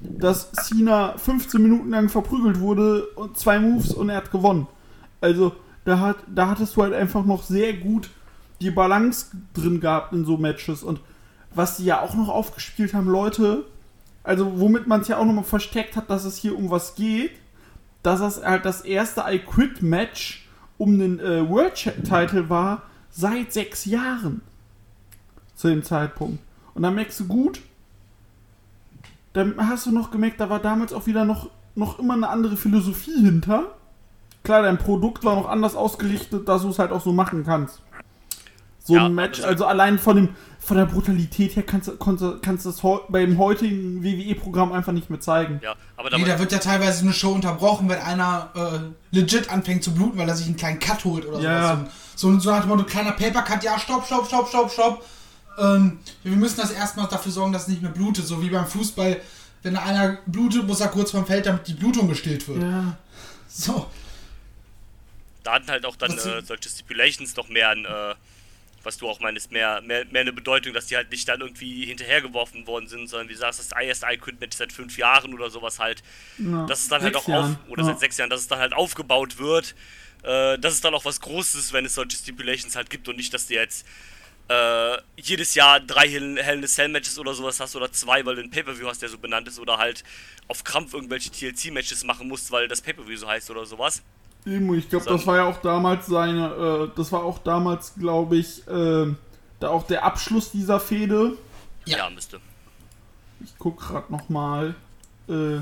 dass 0.01 0.51
Cena 0.51 1.17
15 1.17 1.61
Minuten 1.61 1.89
lang 1.89 2.09
verprügelt 2.09 2.59
wurde 2.59 3.07
und 3.15 3.37
zwei 3.37 3.59
Moves 3.59 3.93
und 3.93 4.09
er 4.09 4.17
hat 4.17 4.31
gewonnen. 4.31 4.67
Also 5.21 5.53
da, 5.85 5.99
hat, 5.99 6.17
da 6.27 6.49
hattest 6.49 6.75
du 6.75 6.83
halt 6.83 6.93
einfach 6.93 7.25
noch 7.25 7.43
sehr 7.43 7.73
gut 7.73 8.09
die 8.61 8.71
Balance 8.71 9.27
drin 9.53 9.79
gehabt 9.79 10.13
in 10.13 10.25
so 10.25 10.37
Matches. 10.37 10.83
Und 10.83 10.99
was 11.53 11.77
sie 11.77 11.85
ja 11.85 12.01
auch 12.01 12.15
noch 12.15 12.29
aufgespielt 12.29 12.93
haben, 12.93 13.07
Leute, 13.07 13.65
also 14.23 14.59
womit 14.59 14.87
man 14.87 15.01
es 15.01 15.07
ja 15.07 15.17
auch 15.17 15.25
nochmal 15.25 15.43
versteckt 15.43 15.95
hat, 15.95 16.09
dass 16.09 16.25
es 16.25 16.37
hier 16.37 16.57
um 16.57 16.69
was 16.69 16.95
geht, 16.95 17.31
dass 18.07 18.21
das 18.21 18.43
halt 18.43 18.63
das 18.65 18.81
erste 18.81 19.23
I 19.27 19.39
Quit 19.39 19.81
Match 19.83 20.47
um 20.77 20.97
den 20.97 21.19
äh, 21.19 21.47
World 21.49 21.73
Title 21.75 22.49
war 22.49 22.83
seit 23.09 23.51
sechs 23.51 23.85
Jahren. 23.85 24.41
Zu 25.55 25.67
dem 25.69 25.83
Zeitpunkt. 25.83 26.39
Und 26.75 26.83
dann 26.83 26.95
merkst 26.95 27.19
du 27.19 27.27
gut, 27.27 27.61
dann 29.33 29.55
hast 29.57 29.85
du 29.87 29.91
noch 29.91 30.11
gemerkt, 30.11 30.39
da 30.39 30.49
war 30.49 30.59
damals 30.59 30.93
auch 30.93 31.05
wieder 31.07 31.25
noch, 31.25 31.49
noch 31.75 31.99
immer 31.99 32.13
eine 32.13 32.29
andere 32.29 32.57
Philosophie 32.57 33.19
hinter. 33.23 33.75
Klar, 34.43 34.61
dein 34.61 34.77
Produkt 34.77 35.23
war 35.23 35.35
noch 35.35 35.49
anders 35.49 35.75
ausgerichtet, 35.75 36.47
dass 36.47 36.61
du 36.61 36.69
es 36.69 36.79
halt 36.79 36.91
auch 36.91 37.01
so 37.01 37.11
machen 37.11 37.43
kannst. 37.43 37.81
So 38.83 38.95
Ja, 38.95 39.05
ein 39.07 39.15
Match, 39.15 39.39
also- 39.39 39.47
also 39.49 39.65
allein 39.65 39.99
von 39.99 40.15
dem 40.15 40.29
von 40.67 40.75
der 40.77 40.85
Brutalität 40.85 41.55
her 41.55 41.63
kannst 41.63 41.87
du 41.87 41.95
kannst, 41.97 42.21
du- 42.21 42.39
kannst 42.39 42.65
du 42.65 42.71
das 42.71 42.81
beim 43.09 43.37
heutigen 43.37 44.03
WWE-Programm 44.03 44.73
einfach 44.73 44.91
nicht 44.91 45.09
mehr 45.09 45.19
zeigen. 45.21 45.61
Ja, 45.63 45.75
aber 45.95 46.09
da 46.09 46.17
Nee, 46.17 46.25
da 46.25 46.37
wird 46.39 46.51
ja 46.51 46.57
teilweise 46.59 47.03
eine 47.03 47.13
Show 47.13 47.31
unterbrochen, 47.31 47.87
wenn 47.87 47.99
einer 47.99 48.49
äh, 49.11 49.15
legit 49.15 49.49
anfängt 49.49 49.83
zu 49.83 49.93
bluten, 49.93 50.17
weil 50.17 50.27
er 50.27 50.35
sich 50.35 50.45
einen 50.47 50.57
kleinen 50.57 50.79
Cut 50.79 51.05
holt 51.05 51.25
oder 51.25 51.39
Ja. 51.39 51.75
sowas. 51.77 51.91
So, 52.15 52.31
so, 52.33 52.39
so 52.39 52.51
nach 52.51 52.59
dem 52.61 52.69
Motto, 52.69 52.83
kleiner 52.83 53.13
Paper-Cut, 53.13 53.63
ja, 53.63 53.79
stopp, 53.79 54.05
stopp, 54.05 54.27
stopp, 54.27 54.49
stopp, 54.49 54.69
stopp. 54.71 55.05
Ähm, 55.57 55.99
wir 56.23 56.35
müssen 56.35 56.57
das 56.59 56.71
erstmal 56.71 57.07
dafür 57.07 57.31
sorgen, 57.31 57.53
dass 57.53 57.63
es 57.63 57.67
nicht 57.69 57.81
mehr 57.81 57.91
blutet. 57.91 58.27
So 58.27 58.41
wie 58.41 58.49
beim 58.49 58.67
Fußball, 58.67 59.21
wenn 59.63 59.77
einer 59.77 60.17
blutet, 60.25 60.67
muss 60.67 60.81
er 60.81 60.89
kurz 60.89 61.11
vom 61.11 61.25
Feld, 61.25 61.45
damit 61.45 61.65
die 61.67 61.73
Blutung 61.75 62.09
gestillt 62.09 62.45
wird. 62.47 62.61
Ja. 62.61 62.97
So. 63.47 63.85
da 65.43 65.53
hatten 65.53 65.67
halt 65.69 65.85
auch 65.85 65.95
dann 65.95 66.11
äh, 66.11 66.41
solche 66.43 66.67
Stipulations 66.69 67.35
noch 67.37 67.47
mehr 67.47 67.69
an, 67.69 67.85
äh, 67.85 68.15
was 68.87 68.97
du 68.97 69.09
auch 69.09 69.19
meinst, 69.19 69.51
mehr, 69.51 69.81
mehr, 69.81 70.05
mehr 70.05 70.21
eine 70.21 70.31
Bedeutung, 70.31 70.73
dass 70.73 70.85
die 70.87 70.95
halt 70.95 71.11
nicht 71.11 71.27
dann 71.27 71.41
irgendwie 71.41 71.85
hinterhergeworfen 71.85 72.65
worden 72.67 72.87
sind, 72.87 73.09
sondern 73.09 73.27
wie 73.27 73.33
du 73.33 73.39
sagst, 73.39 73.59
das 73.59 73.71
ISI 73.77 74.17
Match 74.39 74.55
seit 74.55 74.71
fünf 74.71 74.97
Jahren 74.97 75.33
oder 75.33 75.49
sowas 75.49 75.77
halt, 75.77 76.01
Ja. 76.37 76.65
dass 76.65 76.79
es 76.83 76.87
dann 76.87 77.01
halt 77.01 77.15
auch 77.17 77.27
Jahren. 77.27 77.55
auf, 77.55 77.69
oder 77.69 77.83
ja. 77.83 77.89
seit 77.89 77.99
sechs 77.99 78.17
Jahren, 78.17 78.29
dass 78.29 78.39
es 78.39 78.47
dann 78.47 78.59
halt 78.59 78.73
aufgebaut 78.73 79.39
wird, 79.39 79.75
äh, 80.23 80.57
dass 80.57 80.73
es 80.73 80.79
dann 80.81 80.93
auch 80.95 81.03
was 81.03 81.19
Großes 81.19 81.73
wenn 81.73 81.83
es 81.85 81.95
solche 81.95 82.15
Stipulations 82.17 82.77
halt 82.77 82.89
gibt 82.89 83.09
und 83.09 83.17
nicht, 83.17 83.33
dass 83.33 83.47
du 83.47 83.55
jetzt 83.55 83.85
äh, 84.49 84.97
jedes 85.17 85.53
Jahr 85.55 85.81
drei 85.81 86.07
Hell, 86.07 86.41
Hell 86.41 86.57
in 86.59 86.63
a 86.63 86.67
Cell 86.67 86.87
Matches 86.87 87.19
oder 87.19 87.33
sowas 87.33 87.59
hast 87.59 87.75
oder 87.75 87.91
zwei, 87.91 88.25
weil 88.25 88.35
du 88.35 88.41
ein 88.41 88.49
Pay-Per-View 88.49 88.87
hast, 88.87 89.01
der 89.01 89.09
so 89.09 89.17
benannt 89.17 89.49
ist 89.49 89.59
oder 89.59 89.77
halt 89.77 90.05
auf 90.47 90.63
Krampf 90.63 90.93
irgendwelche 90.93 91.29
TLC-Matches 91.29 92.05
machen 92.05 92.29
musst, 92.29 92.51
weil 92.51 92.69
das 92.69 92.81
Pay-Per-View 92.81 93.17
so 93.17 93.27
heißt 93.27 93.51
oder 93.51 93.65
sowas. 93.65 94.01
Eben, 94.45 94.73
ich 94.75 94.89
glaube, 94.89 95.05
das 95.05 95.27
war 95.27 95.37
ja 95.37 95.43
auch 95.45 95.61
damals 95.61 96.05
seine, 96.05 96.89
äh, 96.89 96.95
das 96.95 97.11
war 97.11 97.23
auch 97.23 97.39
damals, 97.39 97.95
glaube 97.95 98.37
ich, 98.37 98.65
äh, 98.67 99.13
da 99.59 99.69
auch 99.69 99.85
der 99.87 100.03
Abschluss 100.05 100.51
dieser 100.51 100.79
Fehde. 100.79 101.37
Ja. 101.85 101.97
Ja, 101.97 102.09
müsste. 102.09 102.39
Ich 103.43 103.53
guck 103.57 103.79
gerade 103.79 104.11
nochmal. 104.11 104.75
Äh, 105.27 105.59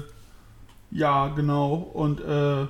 ja, 0.91 1.27
genau. 1.29 1.73
Und 1.75 2.21
äh, 2.21 2.67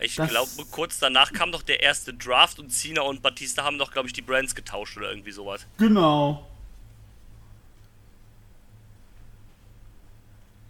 Ich 0.00 0.14
glaube, 0.14 0.50
kurz 0.70 0.98
danach 1.00 1.32
kam 1.32 1.50
doch 1.50 1.62
der 1.62 1.82
erste 1.82 2.14
Draft 2.14 2.58
und 2.60 2.70
Cena 2.72 3.02
und 3.02 3.20
Batista 3.22 3.64
haben 3.64 3.78
doch, 3.78 3.90
glaube 3.92 4.06
ich, 4.06 4.12
die 4.12 4.22
Brands 4.22 4.54
getauscht 4.54 4.96
oder 4.96 5.10
irgendwie 5.10 5.32
sowas. 5.32 5.66
genau. 5.76 6.44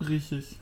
Richtig. 0.01 0.59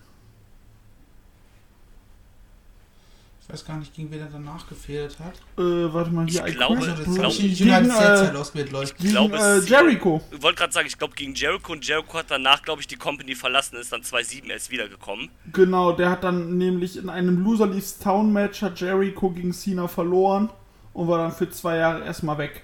Ich 3.48 3.52
weiß 3.52 3.64
gar 3.64 3.76
nicht, 3.76 3.94
gegen 3.94 4.10
wen 4.10 4.18
er 4.18 4.26
danach 4.26 4.68
gefehlt 4.68 5.16
hat. 5.20 5.34
Äh, 5.56 5.92
warte 5.94 6.10
mal, 6.10 6.26
hier. 6.26 6.44
Ich 6.46 6.56
glaube- 6.56 6.78
Quit 6.78 6.88
Also, 6.90 7.04
das 7.04 7.14
glaub- 7.14 7.24
habe 7.32 7.32
ich 7.46 7.58
gegen, 7.58 7.70
äh, 7.70 8.86
gegen 8.98 9.10
glaube, 9.12 9.36
äh, 9.36 9.40
es- 9.58 9.68
Jericho. 9.68 10.20
Ich 10.32 10.42
wollte 10.42 10.58
gerade 10.58 10.72
sagen, 10.72 10.86
ich 10.88 10.98
glaube 10.98 11.14
gegen 11.14 11.32
Jericho 11.34 11.72
und 11.72 11.86
Jericho 11.86 12.18
hat 12.18 12.26
danach, 12.28 12.62
glaube 12.62 12.80
ich, 12.80 12.88
die 12.88 12.96
Company 12.96 13.36
verlassen, 13.36 13.76
ist 13.76 13.92
dann 13.92 14.02
2-7 14.02 14.50
erst 14.50 14.70
wiedergekommen. 14.72 15.28
Genau, 15.52 15.92
der 15.92 16.10
hat 16.10 16.24
dann 16.24 16.58
nämlich 16.58 16.96
in 16.96 17.08
einem 17.08 17.44
Loser 17.44 17.68
Leaves 17.68 18.00
Town 18.00 18.32
Match 18.32 18.62
hat 18.62 18.80
Jericho 18.80 19.30
gegen 19.30 19.52
Cena 19.52 19.86
verloren 19.86 20.50
und 20.92 21.06
war 21.06 21.18
dann 21.18 21.32
für 21.32 21.48
zwei 21.48 21.76
Jahre 21.76 22.04
erstmal 22.04 22.38
weg. 22.38 22.62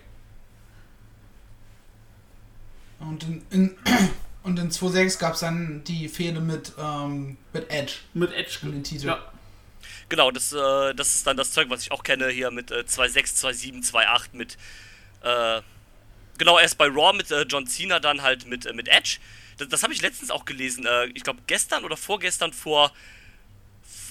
Und 2.99 3.22
in, 3.22 3.43
in, 3.51 3.76
und 4.43 4.59
in 4.59 4.70
2.6 4.70 5.18
gab 5.20 5.35
es 5.35 5.41
dann 5.41 5.83
die 5.85 6.09
Fehde 6.09 6.41
mit, 6.41 6.72
ähm, 6.76 7.37
mit 7.53 7.70
Edge 7.70 7.95
Mit 8.14 8.33
Edge. 8.33 8.59
um 8.64 8.72
den 8.72 8.83
Titel. 8.83 9.07
Ja. 9.07 9.18
Genau, 10.09 10.31
das, 10.31 10.53
äh, 10.53 10.95
das 10.95 11.15
ist 11.15 11.27
dann 11.27 11.37
das 11.37 11.53
Zeug, 11.53 11.71
was 11.71 11.83
ich 11.83 11.93
auch 11.93 12.03
kenne 12.03 12.29
hier 12.29 12.51
mit 12.51 12.71
äh, 12.71 12.85
2-6, 12.87 13.45
2-7, 13.45 13.91
2-8 13.91 14.29
mit, 14.33 14.57
äh, 15.23 15.61
genau, 16.39 16.59
erst 16.59 16.79
bei 16.79 16.87
Raw 16.87 17.17
mit 17.17 17.31
äh, 17.31 17.43
John 17.43 17.67
Cena, 17.67 17.99
dann 17.99 18.23
halt 18.23 18.47
mit, 18.47 18.67
äh, 18.67 18.73
mit 18.73 18.89
Edge. 18.89 19.19
das, 19.59 19.69
das 19.69 19.83
habe 19.83 19.93
ich 19.93 20.03
letztens 20.03 20.31
auch 20.31 20.45
gelesen. 20.45 20.87
Äh, 20.87 21.07
ich 21.15 21.23
glaube, 21.23 21.41
gestern 21.47 21.85
oder 21.85 21.97
vorgestern 21.97 22.53
vor, 22.53 22.93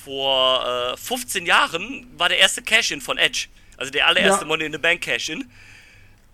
vor 0.04 0.94
äh, 0.94 0.98
15 0.98 1.46
Jahren 1.46 2.08
war 2.18 2.30
der 2.30 2.40
erste 2.40 2.62
Cash-In 2.62 3.02
von 3.02 3.18
Edge. 3.18 3.48
Also 3.78 3.92
der 3.92 4.08
allererste 4.08 4.42
Ja. 4.42 4.48
Money 4.48 4.66
in 4.66 4.72
the 4.72 4.78
Bank 4.78 5.02
Cash-In. 5.02 5.50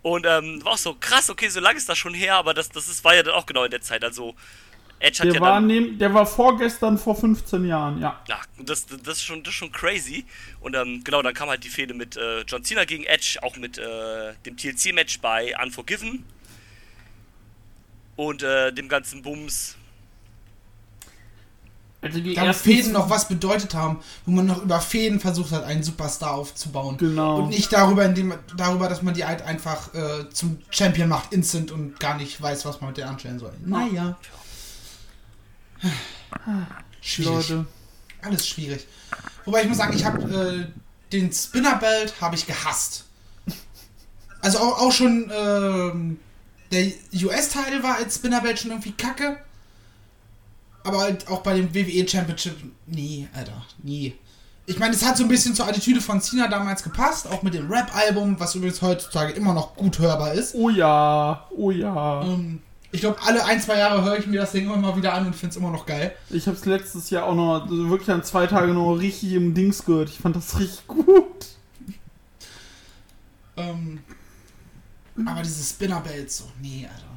Und 0.02 0.26
ähm, 0.26 0.64
war 0.64 0.74
auch 0.74 0.78
so 0.78 0.94
krass, 0.94 1.30
okay, 1.30 1.50
so 1.50 1.60
lange 1.60 1.78
ist 1.78 1.90
das 1.90 1.98
schon 1.98 2.14
her, 2.14 2.36
aber 2.36 2.54
das, 2.54 2.70
das 2.70 2.88
ist, 2.88 3.04
war 3.04 3.16
ja 3.16 3.24
dann 3.24 3.34
auch 3.34 3.46
genau 3.46 3.64
in 3.66 3.72
der 3.72 3.82
Zeit. 3.82 4.04
Also 4.04 4.36
Edge 5.00 5.20
hat 5.20 5.26
Der 5.28 5.34
ja 5.36 5.42
war, 5.42 5.54
dann. 5.56 5.68
neben, 5.68 6.00
der 6.00 6.14
war 6.14 6.26
vorgestern 6.26 6.98
vor 6.98 7.16
15 7.16 7.66
Jahren, 7.66 8.02
ja. 8.02 8.20
Ja, 8.28 8.40
das, 8.58 8.86
das, 8.88 9.18
ist 9.18 9.24
schon, 9.24 9.44
das 9.44 9.54
ist 9.54 9.58
schon 9.58 9.72
crazy. 9.72 10.26
Und 10.60 10.76
ähm, 10.76 11.02
genau, 11.04 11.22
dann 11.22 11.34
kam 11.34 11.50
halt 11.50 11.64
die 11.64 11.70
Fehde 11.70 11.94
mit 11.94 12.18
äh, 12.18 12.42
John 12.42 12.64
Cena 12.64 12.84
gegen 12.86 13.04
Edge, 13.04 13.38
auch 13.44 13.56
mit 13.58 13.78
äh, 13.78 14.34
dem 14.46 14.58
TLC-Match 14.58 15.20
bei 15.20 15.54
Unforgiven. 15.64 16.24
Und 18.16 18.42
äh, 18.42 18.74
dem 18.74 18.90
ganzen 18.90 19.22
Bums. 19.22 19.76
Also 22.02 22.20
die 22.20 22.34
Da 22.34 22.46
ersten 22.46 22.70
Fäden 22.70 22.92
noch 22.94 23.10
was 23.10 23.28
bedeutet 23.28 23.76
haben, 23.76 24.00
wo 24.26 24.32
man 24.32 24.48
noch 24.48 24.64
über 24.64 24.80
Fäden 24.80 25.20
versucht 25.20 25.52
hat, 25.52 25.64
einen 25.64 25.84
Superstar 25.84 26.32
aufzubauen. 26.34 26.98
Genau. 26.98 27.40
Und 27.40 27.50
nicht 27.50 27.72
darüber, 27.72 28.06
indem, 28.06 28.34
darüber 28.56 28.90
dass 28.90 29.04
man 29.04 29.14
die 29.14 29.26
halt 29.26 29.44
einfach 29.44 29.94
äh, 29.94 30.30
zum 30.30 30.60
Champion 30.72 31.10
macht, 31.10 31.34
instant 31.34 31.72
und 31.72 32.00
gar 32.00 32.18
nicht 32.18 32.42
weiß, 32.42 32.66
was 32.66 32.82
man 32.82 32.92
mit 32.92 32.98
denen 32.98 33.10
anstellen 33.10 33.38
soll. 33.38 33.54
Naja. 33.64 34.18
Schwierig. 37.02 37.50
Leute. 37.50 37.66
Alles 38.22 38.48
schwierig. 38.48 38.88
Wobei 39.46 39.62
ich 39.62 39.70
muss 39.70 39.78
sagen, 39.78 39.96
ich 39.96 40.06
habe 40.06 40.68
äh, 40.70 41.12
den 41.12 41.32
Spinnerbelt 41.32 42.20
habe 42.20 42.36
ich 42.36 42.46
gehasst. 42.46 43.06
Also 44.42 44.60
auch, 44.60 44.80
auch 44.80 44.92
schon 44.92 45.32
ähm, 45.34 46.20
der 46.72 46.92
US-Teil 47.24 47.82
war 47.84 47.96
als 47.96 48.16
Spinnerbelt 48.16 48.60
schon 48.60 48.72
irgendwie 48.72 48.92
kacke. 48.92 49.38
Aber 50.84 51.00
halt 51.00 51.28
auch 51.28 51.42
bei 51.42 51.56
dem 51.56 51.74
WWE 51.74 52.08
Championship, 52.08 52.56
nie, 52.86 53.28
Alter, 53.34 53.66
nie. 53.84 54.16
Ich 54.66 54.80
meine, 54.80 54.94
es 54.94 55.06
hat 55.06 55.18
so 55.18 55.24
ein 55.24 55.30
bisschen 55.30 55.56
zur 55.56 55.68
Attitüde 55.68 56.02
von 56.02 56.22
Cena 56.22 56.48
damals 56.48 56.84
gepasst, 56.84 57.28
auch 57.28 57.42
mit 57.42 57.54
dem 57.54 57.72
Rap-Album, 57.72 58.40
was 58.40 58.56
übrigens 58.56 58.82
heutzutage 58.82 59.34
immer 59.34 59.54
noch 59.54 59.76
gut 59.76 60.00
hörbar 60.00 60.34
ist. 60.34 60.56
Oh 60.56 60.70
ja, 60.70 61.48
oh 61.56 61.72
ja. 61.72 62.22
Ähm, 62.24 62.62
ich 62.92 63.02
glaube, 63.02 63.22
alle 63.24 63.44
ein, 63.46 63.62
zwei 63.62 63.78
Jahre 63.78 64.04
höre 64.04 64.18
ich 64.18 64.28
mir 64.28 64.40
das 64.40 64.54
Ding 64.54 64.66
immer 64.66 64.78
mal 64.78 64.96
wieder 64.96 65.14
an 65.14 65.28
und 65.28 65.36
finde 65.36 65.52
es 65.52 65.58
immer 65.58 65.72
noch 65.72 65.86
geil. 65.86 66.16
Ich 66.30 66.48
hab's 66.48 66.66
letztes 66.66 67.10
Jahr 67.10 67.26
auch 67.26 67.36
noch, 67.36 67.64
also 67.64 67.90
wirklich 67.90 68.10
an 68.10 68.24
zwei 68.24 68.48
Tagen 68.48 68.74
noch 68.74 68.96
richtig 68.96 69.34
im 69.34 69.54
Dings 69.54 69.84
gehört. 69.84 70.10
Ich 70.10 70.18
fand 70.18 70.36
das 70.36 70.58
richtig 70.60 70.88
gut. 70.88 71.48
Ähm, 73.58 74.04
aber 75.26 75.42
diese 75.42 75.64
Spinnerbelts, 75.64 76.38
so, 76.38 76.52
nee, 76.62 76.88
Alter. 76.90 77.08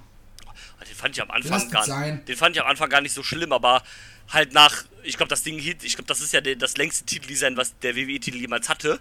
Den 0.88 0.96
fand 0.96 1.16
ich 1.16 1.22
am 1.22 1.30
Anfang 1.30 1.60
es 1.60 1.70
gar 1.70 1.84
sein. 1.84 2.24
Den 2.26 2.36
fand 2.36 2.56
ich 2.56 2.62
am 2.62 2.68
Anfang 2.68 2.88
gar 2.88 3.00
nicht 3.00 3.14
so 3.14 3.22
schlimm, 3.22 3.52
aber 3.52 3.82
halt 4.28 4.52
nach. 4.52 4.84
Ich 5.02 5.16
glaube, 5.16 5.30
das 5.30 5.42
Ding 5.42 5.58
hielt. 5.58 5.84
Ich 5.84 5.94
glaube, 5.94 6.08
das 6.08 6.20
ist 6.20 6.32
ja 6.32 6.40
der, 6.40 6.56
das 6.56 6.76
längste 6.76 7.04
Titeldesign, 7.04 7.56
was 7.56 7.78
der 7.78 7.94
WWE-Titel 7.94 8.38
jemals 8.38 8.68
hatte. 8.68 9.00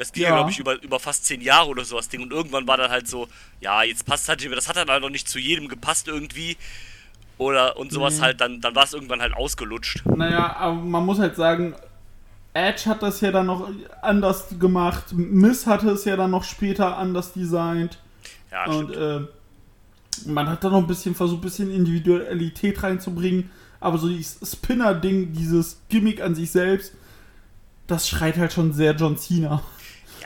Das 0.00 0.12
ging 0.12 0.22
ja, 0.24 0.30
Ja. 0.30 0.34
glaube 0.36 0.50
ich, 0.50 0.58
über, 0.58 0.82
über 0.82 0.98
fast 0.98 1.26
zehn 1.26 1.40
Jahre 1.42 1.68
oder 1.68 1.84
so 1.84 1.96
das 1.96 2.08
Ding. 2.08 2.22
Und 2.22 2.32
irgendwann 2.32 2.66
war 2.66 2.76
dann 2.76 2.90
halt 2.90 3.06
so, 3.06 3.28
ja, 3.60 3.82
jetzt 3.82 4.06
passt 4.06 4.28
halt 4.28 4.40
nicht 4.40 4.48
mehr. 4.48 4.56
Das 4.56 4.68
hat 4.68 4.76
dann 4.76 4.88
halt 4.88 5.02
noch 5.02 5.10
nicht 5.10 5.28
zu 5.28 5.38
jedem 5.38 5.68
gepasst 5.68 6.08
irgendwie. 6.08 6.56
Oder 7.38 7.76
und 7.76 7.92
sowas 7.92 8.18
Mhm. 8.18 8.22
halt, 8.22 8.40
dann, 8.40 8.60
dann 8.60 8.74
war 8.74 8.84
es 8.84 8.92
irgendwann 8.94 9.20
halt 9.20 9.34
ausgelutscht. 9.34 10.04
Naja, 10.06 10.56
aber 10.56 10.74
man 10.74 11.04
muss 11.06 11.18
halt 11.18 11.36
sagen, 11.36 11.74
Edge 12.52 12.82
hat 12.86 13.02
das 13.02 13.20
ja 13.20 13.30
dann 13.30 13.46
noch 13.46 13.68
anders 14.02 14.46
gemacht. 14.58 15.12
Miss 15.12 15.66
hatte 15.66 15.90
es 15.90 16.04
ja 16.04 16.16
dann 16.16 16.30
noch 16.32 16.44
später 16.44 16.96
anders 16.98 17.32
designt. 17.32 17.98
Ja, 18.50 18.64
Und 18.66 18.92
äh, 18.96 19.20
man 20.26 20.48
hat 20.48 20.64
da 20.64 20.70
noch 20.70 20.78
ein 20.78 20.86
bisschen 20.86 21.14
versucht, 21.14 21.38
ein 21.38 21.42
bisschen 21.42 21.70
Individualität 21.70 22.82
reinzubringen. 22.82 23.50
Aber 23.80 23.96
so 23.96 24.08
dieses 24.08 24.38
Spinner-Ding, 24.52 25.32
dieses 25.32 25.80
Gimmick 25.88 26.20
an 26.20 26.34
sich 26.34 26.50
selbst, 26.50 26.92
das 27.86 28.08
schreit 28.08 28.36
halt 28.36 28.52
schon 28.52 28.72
sehr 28.72 28.92
John 28.94 29.16
Cena. 29.16 29.62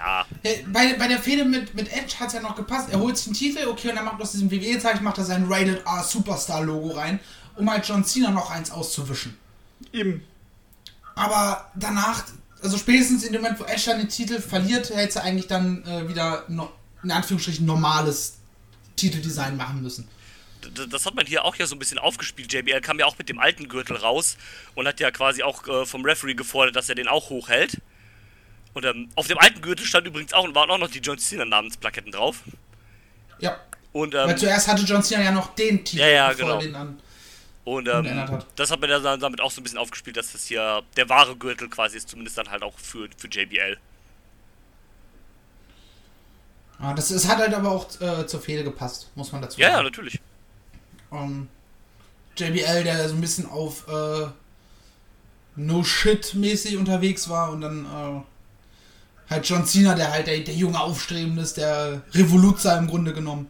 Ja, 0.05 0.27
Hey, 0.43 0.65
Bei, 0.69 0.95
bei 0.95 1.09
der 1.09 1.19
Fehde 1.19 1.45
mit, 1.45 1.75
mit 1.75 1.91
Edge 1.93 2.15
hat 2.19 2.29
es 2.29 2.35
ja 2.35 2.41
noch 2.41 2.57
gepasst. 2.57 2.89
Er 2.91 2.99
holt 2.99 3.17
sich 3.17 3.27
den 3.27 3.35
Titel, 3.35 3.67
okay, 3.67 3.91
und 3.91 3.97
dann 3.97 4.05
macht 4.05 4.21
aus 4.21 4.33
diesem 4.33 4.51
WWE-Zeichen, 4.51 5.03
macht 5.03 5.19
er 5.19 5.25
sein 5.25 5.47
Rated 5.49 5.85
R 5.87 6.03
Superstar-Logo 6.03 6.91
rein, 6.91 7.21
um 7.57 7.71
halt 7.71 7.87
John 7.87 8.05
Cena 8.05 8.31
noch 8.31 8.51
eins 8.51 8.71
auszuwischen. 8.71 9.37
Eben. 9.93 10.23
Aber 11.15 11.71
danach, 11.75 12.25
also 12.63 12.77
spätestens 12.77 13.25
in 13.25 13.33
dem 13.33 13.43
Moment, 13.43 13.61
wo 13.61 13.65
Edge 13.65 13.83
dann 13.87 13.99
den 13.99 14.09
Titel 14.09 14.41
verliert, 14.41 14.91
hätte 14.91 15.21
er 15.21 15.25
eigentlich 15.25 15.47
dann 15.47 15.85
äh, 15.85 16.09
wieder 16.09 16.45
no, 16.49 16.71
in 17.03 17.11
Anführungsstrichen 17.11 17.65
normales 17.65 18.39
Titeldesign 18.97 19.57
machen 19.57 19.83
müssen. 19.83 20.09
das 20.89 21.07
hat 21.07 21.15
man 21.15 21.27
hier 21.27 21.45
auch 21.45 21.57
ja 21.57 21.67
so 21.67 21.77
ein 21.77 21.79
bisschen 21.79 21.99
aufgespielt. 21.99 22.53
JBL 22.53 22.81
kam 22.81 22.99
ja 22.99 23.07
auch 23.07 23.19
mit 23.19 23.29
dem 23.29 23.39
alten 23.39 23.69
Gürtel 23.69 23.97
raus 23.97 24.37
und 24.75 24.87
hat 24.87 25.01
ja 25.01 25.11
quasi 25.11 25.43
auch 25.43 25.67
äh, 25.67 25.87
vom 25.87 26.05
Referee 26.05 26.35
gefordert, 26.35 26.77
dass 26.77 26.89
er 26.89 26.95
den 26.95 27.09
auch 27.09 27.31
hochhält. 27.31 27.79
Und 28.75 28.85
ähm, 28.85 29.09
auf 29.15 29.27
dem 29.29 29.39
alten 29.39 29.61
Gürtel 29.63 29.87
stand 29.87 30.07
übrigens 30.07 30.33
auch, 30.33 30.53
waren 30.55 30.71
auch 30.71 30.79
noch 30.79 30.91
die 30.91 30.99
John 30.99 31.19
Cena 31.19 31.45
Namensplaketten 31.45 32.11
drauf. 32.13 32.43
Ja, 33.39 33.57
Und, 33.93 34.15
weil 34.15 34.31
ähm, 34.31 34.37
zuerst 34.37 34.67
hatte 34.69 34.83
John 34.83 35.03
Cena 35.03 35.23
ja 35.25 35.31
noch 35.31 35.55
den 35.55 35.85
Titel, 35.85 36.01
Ja, 36.03 36.09
ja, 36.09 36.33
genau. 36.33 36.59
den 36.59 36.75
an. 36.75 37.01
und 37.65 37.89
ähm, 37.89 38.05
hat. 38.31 38.47
das 38.57 38.71
hat 38.71 38.81
man 38.81 38.91
ja 38.91 38.99
dann 38.99 39.21
damit 39.21 39.41
auch 39.41 39.51
so 39.51 39.61
ein 39.61 39.65
bisschen 39.65 39.79
aufgespielt, 39.79 40.17
dass 40.17 40.33
das 40.33 40.47
hier 40.47 40.83
der 40.97 41.09
wahre 41.09 41.37
Gürtel 41.37 41.69
quasi 41.69 41.97
ist, 41.97 42.09
zumindest 42.09 42.37
dann 42.37 42.51
halt 42.51 42.63
auch 42.63 42.77
für, 42.79 43.09
für 43.17 43.29
JBL. 43.29 43.79
Ah, 46.81 46.93
das, 46.95 47.11
es 47.11 47.29
hat 47.29 47.39
halt 47.39 47.55
aber 47.55 47.71
auch 47.71 47.89
äh, 48.01 48.27
zur 48.27 48.41
Fehde 48.41 48.65
gepasst, 48.65 49.11
muss 49.15 49.31
man 49.33 49.41
dazu 49.43 49.61
Ja, 49.61 49.69
ja, 49.69 49.75
sagen. 49.75 49.85
natürlich. 49.87 50.21
ähm, 51.13 51.49
JBL, 52.37 52.83
der 52.85 53.09
so 53.09 53.15
ein 53.15 53.21
bisschen 53.21 53.47
auf 53.49 53.87
äh, 53.89 54.27
No-Shit-mäßig 55.57 56.77
unterwegs 56.77 57.29
war 57.29 57.53
und 57.53 57.61
dann 57.61 57.85
äh, 57.85 58.21
halt 59.35 59.49
John 59.49 59.65
Cena, 59.67 59.95
der 59.95 60.11
halt 60.11 60.27
der, 60.27 60.41
der 60.41 60.55
junge 60.55 60.81
Aufstrebende 60.81 61.43
ist, 61.43 61.57
der 61.57 62.03
Revoluzer 62.13 62.79
im 62.79 62.87
Grunde 62.87 63.13
genommen. 63.13 63.49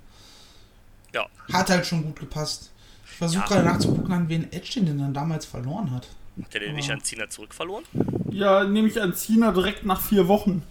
Ja. 1.13 1.27
Hat 1.53 1.71
halt 1.71 1.87
schon 1.87 2.03
gut 2.05 2.19
gepasst. 2.21 2.71
Ich 3.07 3.13
versuche 3.19 3.43
Ja. 3.43 3.47
gerade 3.49 3.65
nachzugucken, 3.67 4.13
an 4.13 4.29
wen 4.29 4.53
Edge 4.53 4.73
den 4.75 4.87
denn 4.87 4.99
dann 4.99 5.15
damals 5.15 5.47
verloren 5.47 5.91
hat. 5.93 6.09
Hat 6.43 6.53
der 6.55 6.61
den 6.61 6.75
nicht 6.75 6.91
an 6.91 7.01
Cena 7.03 7.29
zurückverloren? 7.31 7.85
Ja, 8.31 8.65
nehme 8.65 8.89
ich 8.89 9.01
an 9.01 9.15
Cena 9.15 9.53
direkt 9.53 9.85
nach 9.87 10.01
vier 10.01 10.27
Wochen. 10.27 10.63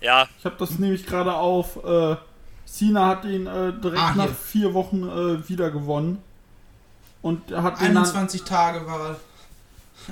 Ja, 0.00 0.26
Ich 0.38 0.44
habe 0.44 0.56
das 0.58 0.78
nämlich 0.78 1.04
gerade 1.06 1.34
auf. 1.34 1.82
Äh, 1.84 2.16
Cena 2.66 3.06
hat 3.08 3.24
ihn 3.26 3.46
äh, 3.46 3.72
direkt 3.74 4.00
Ah, 4.02 4.14
nach 4.14 4.34
vier 4.34 4.72
Wochen 4.74 5.02
äh, 5.02 5.48
wieder 5.48 5.70
gewonnen. 5.70 6.18
Und 7.22 7.50
er 7.50 7.62
hat 7.62 7.80
den 7.80 7.88
dann, 7.94 7.98
21 7.98 8.42
Tage 8.44 8.86
war 8.86 9.16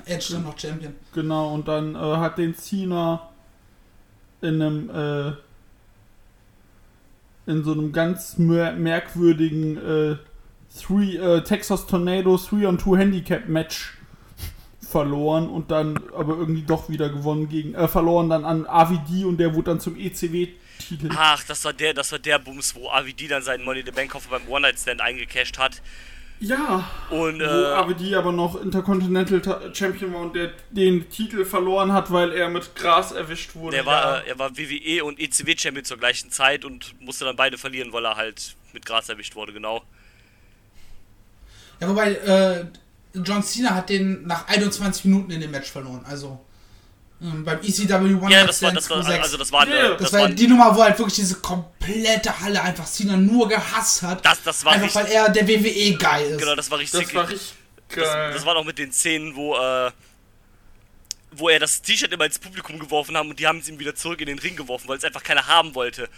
Edge 0.07 0.29
dann 0.33 0.45
noch 0.45 0.59
Champion. 0.59 0.95
genau 1.15 1.53
und 1.55 1.67
dann 1.69 1.95
äh, 1.95 1.99
hat 1.99 2.39
den 2.39 2.55
Cena 2.57 3.29
in 4.43 4.61
einem 4.61 4.91
äh, 4.91 5.33
in 7.47 7.65
so 7.65 7.73
einem 7.73 7.93
ganz 7.93 8.39
mer 8.39 8.73
merkwürdigen 8.73 9.77
äh, 9.77 10.17
three, 10.79 11.17
äh, 11.17 11.43
Texas 11.43 11.87
Tornado 11.87 12.37
3 12.37 12.69
on 12.69 12.79
2 12.79 12.99
Handicap 12.99 13.49
Match 13.49 13.95
verloren 14.81 15.49
und 15.49 15.71
dann 15.71 15.99
aber 16.15 16.37
irgendwie 16.37 16.63
doch 16.63 16.89
wieder 16.89 17.09
gewonnen 17.09 17.49
gegen 17.49 17.75
äh, 17.75 17.89
verloren 17.89 18.29
dann 18.29 18.45
an 18.45 18.67
AVD 18.67 19.25
und 19.25 19.39
der 19.39 19.55
wurde 19.55 19.71
dann 19.71 19.81
zum 19.81 19.97
ECW 19.97 20.49
Titel. 20.79 21.11
ach, 21.17 21.43
das 21.45 21.65
war 21.65 21.73
der, 21.73 21.95
das 21.95 22.13
war 22.13 22.19
der 22.19 22.39
Bums, 22.39 22.75
wo 22.75 22.91
AVD 22.91 23.29
dann 23.29 23.43
seinen 23.43 23.65
Money 23.65 23.83
the 23.85 23.93
Bank 23.93 24.11
Koffer 24.11 24.31
beim 24.31 24.49
One 24.49 24.63
Night 24.63 24.79
Stand 24.79 25.01
eingecashed 25.01 25.59
hat. 25.59 25.81
Ja, 26.45 26.91
Und 27.11 27.39
wo 27.39 27.45
äh, 27.45 27.73
AVD 27.73 28.17
aber 28.17 28.33
noch 28.33 28.61
Intercontinental 28.61 29.41
Ta- 29.41 29.61
Champion 29.73 30.13
war 30.13 30.23
und 30.23 30.35
der 30.35 30.51
den 30.71 31.09
Titel 31.09 31.45
verloren 31.45 31.93
hat, 31.93 32.11
weil 32.11 32.33
er 32.33 32.49
mit 32.51 32.75
Gras 32.75 33.13
erwischt 33.13 33.55
wurde. 33.55 33.77
der 33.77 33.87
war, 33.87 34.17
ja. 34.19 34.19
äh, 34.25 34.29
er 34.31 34.39
war 34.41 34.57
WWE 34.57 35.05
und 35.05 35.21
ECW 35.21 35.55
Champion 35.57 35.85
zur 35.85 35.99
gleichen 35.99 36.33
Zeit 36.33 36.65
und 36.65 37.01
musste 37.01 37.25
dann 37.25 37.37
beide 37.37 37.59
verlieren, 37.59 37.93
weil 37.93 38.05
er 38.05 38.17
halt 38.17 38.57
mit 38.73 38.85
Gras 38.85 39.09
erwischt 39.09 39.37
wurde, 39.37 39.53
genau. 39.53 39.83
Ja, 41.81 41.89
wobei 41.89 42.13
äh, 42.15 42.65
John 43.15 43.43
Cena 43.45 43.75
hat 43.77 43.89
den 43.89 44.27
nach 44.27 44.49
21 44.49 45.05
Minuten 45.05 45.31
in 45.31 45.41
dem 45.41 45.51
Match 45.53 45.71
verloren. 45.71 46.05
Also 46.09 46.41
ähm, 47.23 47.45
beim 47.45 47.61
ECW 47.61 48.15
One 48.15 48.33
Ja, 48.33 48.45
das 48.47 48.61
war, 48.63 48.73
das 48.73 48.91
war, 48.91 49.03
26. 49.03 49.23
also 49.23 49.37
das 49.37 49.53
war, 49.53 49.69
Ja, 49.69 49.91
Das, 49.91 49.99
das 50.03 50.13
war 50.13 50.21
war, 50.23 50.29
die 50.31 50.47
Nummer, 50.49 50.75
wo 50.75 50.83
halt 50.83 50.99
wirklich 50.99 51.15
diese 51.15 51.37
komplette 51.37 52.41
Halle 52.41 52.61
einfach 52.61 52.87
Cena 52.87 53.17
nur 53.17 53.49
gehasst 53.49 54.03
hat. 54.03 54.25
das, 54.25 54.43
das 54.43 54.65
war 54.65 54.73
einfach 54.73 54.87
richtig, 54.87 55.03
weil 55.03 55.13
er 55.13 55.29
der 55.31 55.47
WWE-Guy 55.49 56.25
ist. 56.33 56.39
genau, 56.39 56.55
das 56.55 56.71
war 56.71 56.79
richtig, 56.79 57.01
das 57.01 57.15
war 57.15 57.29
richtig 57.29 57.53
das, 57.89 57.97
geil. 57.97 58.33
das 58.33 58.45
war 58.47 58.57
auch 58.57 58.65
mit 58.65 58.79
den 58.79 58.93
Szenen, 58.93 59.37
wo, 59.37 59.55
äh, 59.57 59.91
wo 61.31 61.49
er 61.49 61.61
das 61.61 61.81
T-Shirt 61.81 62.13
immer 62.13 62.27
ins 62.27 62.39
Publikum 62.39 62.79
geworfen 62.79 63.17
haben 63.17 63.31
und 63.31 63.39
die 63.39 63.47
haben 63.47 63.59
es 63.59 63.69
ihm 63.69 63.79
wieder 63.79 63.95
zurück 63.95 64.21
in 64.21 64.27
den 64.27 64.39
Ring 64.39 64.57
geworfen, 64.57 64.89
weil 64.89 64.99
es 64.99 65.05
einfach 65.05 65.23
keiner 65.23 65.47
haben 65.47 65.75
wollte. 65.75 66.09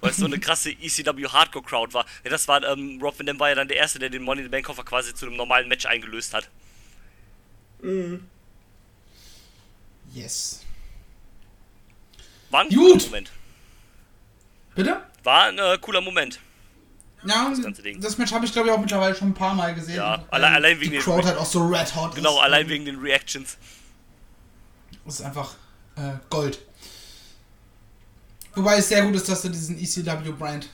Weil 0.00 0.10
es 0.10 0.18
so 0.18 0.26
eine 0.26 0.38
krasse 0.38 0.70
ECW 0.70 1.28
Hardcore 1.28 1.64
Crowd 1.64 1.94
war. 1.94 2.04
Ja, 2.22 2.30
das 2.30 2.46
war, 2.46 2.62
ähm, 2.62 2.98
Rob 3.00 3.18
Van 3.18 3.24
Dam 3.24 3.40
war 3.40 3.48
ja 3.48 3.54
dann 3.54 3.68
der 3.68 3.78
Erste, 3.78 3.98
der 3.98 4.10
den 4.10 4.22
Money 4.22 4.40
in 4.42 4.46
the 4.46 4.50
Bank 4.50 4.66
Koffer 4.66 4.84
quasi 4.84 5.14
zu 5.14 5.24
einem 5.26 5.36
normalen 5.36 5.66
Match 5.68 5.86
eingelöst 5.86 6.34
hat. 6.34 6.48
Yes. 10.12 10.60
War 12.50 12.60
ein 12.62 12.68
Gut. 12.68 12.78
cooler 12.92 13.04
Moment. 13.06 13.30
Bitte? 14.74 15.02
War 15.24 15.44
ein 15.44 15.58
äh, 15.58 15.78
cooler 15.80 16.00
Moment. 16.00 16.40
Ja, 17.24 17.50
das 17.50 17.60
ganze 17.62 17.82
Ding. 17.82 18.00
das 18.00 18.16
Match 18.16 18.32
habe 18.32 18.46
ich 18.46 18.52
glaube 18.52 18.68
ich 18.68 18.74
auch 18.74 18.78
mittlerweile 18.80 19.14
schon 19.14 19.28
ein 19.30 19.34
paar 19.34 19.54
Mal 19.54 19.74
gesehen. 19.74 19.96
Ja, 19.96 20.14
Und, 20.14 20.32
allein- 20.32 20.52
ähm, 20.52 20.56
allein 20.56 20.80
wegen 20.80 20.90
die 20.92 20.96
den- 20.98 21.02
Crowd 21.04 21.26
halt 21.26 21.36
auch 21.36 21.44
so 21.46 21.66
red 21.66 21.94
hot 21.96 22.14
Genau, 22.14 22.36
ist. 22.36 22.42
allein 22.44 22.68
wegen 22.68 22.84
den 22.84 22.98
Reactions. 23.00 23.58
Das 25.04 25.14
ist 25.20 25.22
einfach 25.26 25.54
äh, 25.96 26.12
Gold. 26.30 26.60
Wobei 28.54 28.76
es 28.78 28.88
sehr 28.88 29.02
gut 29.02 29.14
ist, 29.16 29.28
dass 29.28 29.42
sie 29.42 29.50
diesen 29.50 29.78
ECW-Brand 29.78 30.68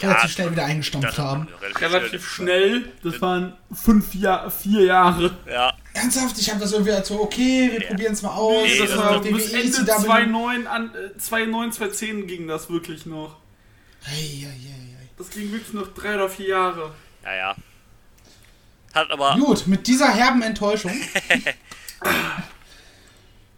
Ja, 0.00 0.08
relativ 0.10 0.30
schnell 0.32 0.50
wieder 0.52 0.64
eingestampft 0.64 1.18
haben. 1.18 1.48
Relativ 1.78 2.28
schnell. 2.28 2.92
Das 3.02 3.20
waren 3.20 3.56
fünf 3.72 4.14
Jahr, 4.14 4.50
vier 4.50 4.84
Jahre. 4.84 5.36
Ja, 5.48 5.72
Ernsthaft, 5.92 6.38
ich 6.38 6.48
habe 6.50 6.60
das 6.60 6.72
irgendwie 6.72 6.92
als 6.92 7.08
so, 7.08 7.20
okay, 7.20 7.70
wir 7.72 7.82
Ja. 7.82 7.88
probieren 7.88 8.12
es 8.12 8.22
mal 8.22 8.30
aus. 8.34 8.62
Nee, 8.64 8.78
das 8.78 8.90
das 8.90 8.98
war 8.98 9.24
WWE, 9.24 9.32
bis 9.32 9.52
Ende 9.52 9.66
ECW. 9.66 9.84
2009, 9.86 10.66
an, 10.66 10.94
äh, 10.94 11.18
2009, 11.18 11.72
2010 11.72 12.26
ging 12.26 12.46
das 12.46 12.70
wirklich 12.70 13.06
noch. 13.06 13.36
Hey, 14.02 14.22
hey, 14.22 14.40
hey, 14.40 14.50
hey. 14.98 15.08
Das 15.18 15.30
ging 15.30 15.50
wirklich 15.52 15.72
noch 15.74 15.88
drei 15.92 16.14
oder 16.14 16.28
vier 16.28 16.48
Jahre. 16.48 16.92
ja, 17.24 17.34
ja. 17.34 17.56
Hat 18.94 19.08
aber. 19.12 19.36
Gut, 19.36 19.68
mit 19.68 19.86
dieser 19.86 20.12
herben 20.12 20.42
Enttäuschung 20.42 20.90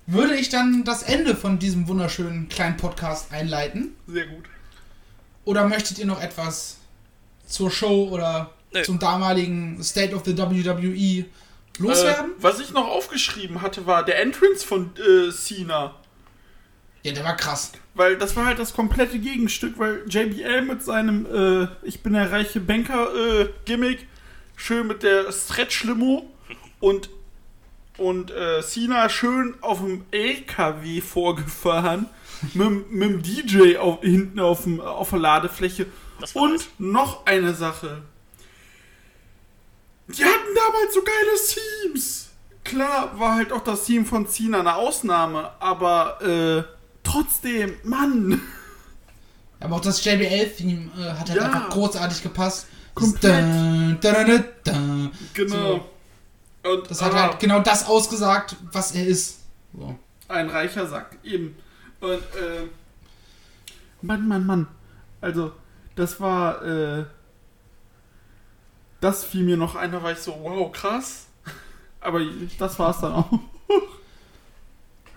würde 0.06 0.34
ich 0.36 0.48
dann 0.50 0.84
das 0.84 1.02
Ende 1.02 1.34
von 1.36 1.58
diesem 1.58 1.88
wunderschönen 1.88 2.48
kleinen 2.48 2.76
Podcast 2.76 3.32
einleiten. 3.32 3.94
Sehr 4.06 4.26
gut. 4.26 4.44
Oder 5.44 5.66
möchtet 5.68 5.98
ihr 5.98 6.06
noch 6.06 6.20
etwas 6.20 6.78
zur 7.46 7.70
Show 7.70 8.08
oder 8.10 8.50
Nö. 8.74 8.82
zum 8.82 8.98
damaligen 8.98 9.82
State 9.82 10.14
of 10.14 10.22
the 10.24 10.36
WWE 10.36 11.24
Äh, 11.78 11.82
loswerden? 11.82 12.32
was 12.38 12.60
ich 12.60 12.72
noch 12.72 12.86
aufgeschrieben 12.86 13.62
hatte, 13.62 13.86
war 13.86 14.04
der 14.04 14.20
Entrance 14.20 14.66
von 14.66 14.90
äh, 14.96 15.30
Cena. 15.30 15.94
ja, 17.02 17.12
der 17.12 17.24
war 17.24 17.36
krass. 17.36 17.72
Weil 17.94 18.16
das 18.16 18.36
war 18.36 18.46
halt 18.46 18.58
das 18.58 18.72
komplette 18.72 19.18
Gegenstück, 19.18 19.78
weil 19.78 20.04
JBL 20.08 20.62
mit 20.62 20.82
seinem 20.82 21.26
äh, 21.26 21.68
Ich 21.82 22.02
bin 22.02 22.14
der 22.14 22.30
reiche 22.30 22.60
Banker-Gimmick, 22.60 24.06
schön 24.56 24.86
mit 24.86 25.02
der 25.02 25.30
Stretch-Limo 25.30 26.30
und, 26.80 27.10
und 27.98 28.30
äh, 28.30 28.62
Cena 28.62 29.08
schön 29.08 29.54
auf 29.60 29.80
dem 29.80 30.04
LKW 30.10 31.00
vorgefahren, 31.00 32.06
mit, 32.54 32.90
mit 32.90 33.10
dem 33.10 33.22
DJ 33.22 33.76
auf, 33.76 34.00
hinten 34.00 34.40
auf, 34.40 34.62
dem, 34.64 34.80
auf 34.80 35.10
der 35.10 35.18
Ladefläche. 35.18 35.86
Und 36.34 36.68
noch 36.78 37.26
eine 37.26 37.52
Sache. 37.52 38.02
Die 40.16 40.24
hatten 40.24 40.54
damals 40.54 40.94
so 40.94 41.00
geile 41.02 41.88
Teams. 41.88 42.28
Klar 42.64 43.18
war 43.18 43.34
halt 43.36 43.52
auch 43.52 43.64
das 43.64 43.84
Team 43.84 44.06
von 44.06 44.26
Cena 44.28 44.60
eine 44.60 44.74
Ausnahme, 44.76 45.50
aber 45.58 46.20
äh, 46.22 46.62
trotzdem, 47.02 47.74
Mann. 47.82 48.40
Aber 49.60 49.76
auch 49.76 49.80
das 49.80 50.04
JBL-Theme 50.04 50.90
äh, 50.98 51.10
hat 51.12 51.28
halt 51.28 51.40
Ja. 51.40 51.46
einfach 51.46 51.70
großartig 51.70 52.22
gepasst. 52.22 52.66
Komplett. 52.94 53.44
Dun, 53.44 53.98
dun, 54.00 54.44
dun. 54.64 55.12
Genau. 55.34 55.88
Und 56.64 56.90
Das 56.90 57.02
hat 57.02 57.12
ah, 57.14 57.22
halt 57.22 57.40
genau 57.40 57.60
das 57.60 57.86
ausgesagt, 57.86 58.56
was 58.72 58.92
er 58.92 59.06
ist. 59.06 59.38
So. 59.76 59.98
ein 60.28 60.48
reicher 60.50 60.86
Sack, 60.86 61.16
eben. 61.24 61.56
Und 62.00 62.12
äh, 62.20 62.68
Mann, 64.02 64.28
Mann, 64.28 64.46
Mann. 64.46 64.66
Also, 65.20 65.52
das 65.96 66.20
war 66.20 66.62
äh, 66.64 67.04
das 69.02 69.24
fiel 69.24 69.42
mir 69.42 69.56
noch 69.56 69.74
ein, 69.74 69.92
da 69.92 70.02
war 70.02 70.12
ich 70.12 70.18
so, 70.18 70.38
wow, 70.40 70.70
krass. 70.72 71.26
Aber 72.00 72.20
das 72.58 72.78
war's 72.78 73.00
dann 73.00 73.12
auch. 73.12 73.30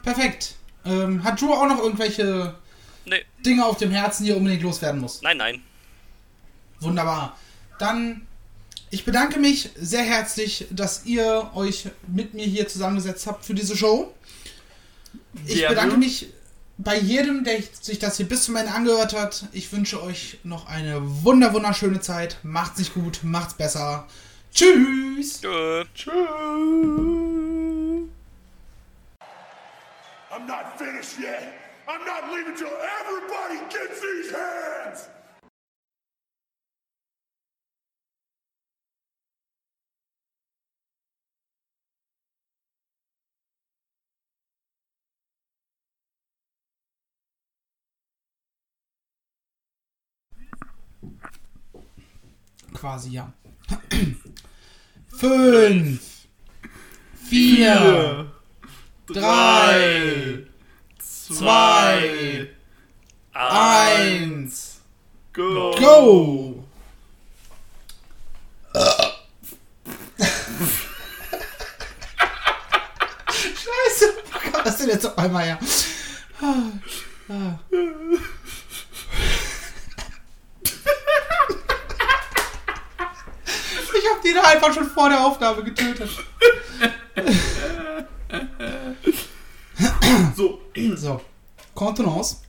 Perfekt. 0.04 0.56
Ähm, 0.86 1.24
hat 1.24 1.40
Drew 1.42 1.52
auch 1.54 1.68
noch 1.68 1.80
irgendwelche 1.80 2.56
Nee, 3.06 3.24
Dinge 3.46 3.66
auf 3.66 3.78
dem 3.78 3.92
Herzen, 3.92 4.24
die 4.24 4.32
er 4.32 4.38
unbedingt 4.38 4.64
loswerden 4.64 5.00
muss? 5.02 5.22
nein, 5.22 5.38
nein. 5.38 5.64
Wunderbar. 6.80 7.38
Dann, 7.80 8.28
ich 8.90 9.06
bedanke 9.06 9.40
mich 9.40 9.70
sehr 9.76 10.04
herzlich, 10.04 10.68
dass 10.72 11.06
ihr 11.06 11.52
euch 11.56 11.88
mit 12.08 12.34
mir 12.34 12.46
hier 12.46 12.68
zusammengesetzt 12.68 13.26
habt 13.28 13.46
für 13.46 13.54
diese 13.54 13.78
Show. 13.78 14.14
Ich 15.46 15.68
bedanke 15.68 15.98
mich 15.98 16.28
bei 16.78 16.98
jedem, 16.98 17.44
der 17.44 17.60
sich 17.82 18.00
das 18.00 18.18
hier 18.18 18.28
bis 18.28 18.44
zum 18.44 18.56
Ende 18.56 18.72
angehört 18.74 19.14
hat. 19.14 19.46
Ich 19.54 19.72
wünsche 19.72 20.02
euch 20.02 20.40
noch 20.44 20.68
eine 20.68 21.00
wunder 21.24 21.54
wunderschöne 21.54 22.02
Zeit. 22.02 22.38
Macht's 22.44 22.80
nicht 22.80 22.94
gut, 22.94 23.20
macht's 23.24 23.54
besser. 23.54 24.08
Tschüss. 24.54 25.42
Tschö. 25.42 25.86
Tschüss. 25.94 26.16
I'm 30.32 30.46
not 30.48 30.78
finished 30.78 31.18
yet. 31.20 31.54
I'm 31.88 32.06
not 32.06 32.32
leaving 32.34 32.56
till 32.56 32.68
everybody 32.68 33.60
gets 33.70 34.02
these 34.02 34.32
hands. 34.34 35.08
Quasi 52.76 53.12
ja. 53.12 53.34
Fünf. 55.08 56.02
Vier. 57.30 58.32
Drei. 59.08 60.46
Zwei. 61.00 62.50
Eins. 63.34 64.82
Go. 65.34 65.76
Go! 65.78 66.64
Scheiße! 73.30 74.14
Wo 74.32 74.40
kam 74.52 74.64
das 74.64 74.78
denn 74.78 74.90
jetzt 74.90 75.06
auf 75.06 75.18
einmal 75.18 75.44
her? 75.44 75.60
Ich 83.98 84.10
hab 84.10 84.15
den 84.34 84.44
einfach 84.44 84.74
schon 84.74 84.86
vor 84.90 85.10
der 85.10 85.24
Aufnahme 85.26 85.64
getötet. 85.64 86.10
So, 90.36 90.62
So, 90.96 91.22
Contenance. 91.74 92.45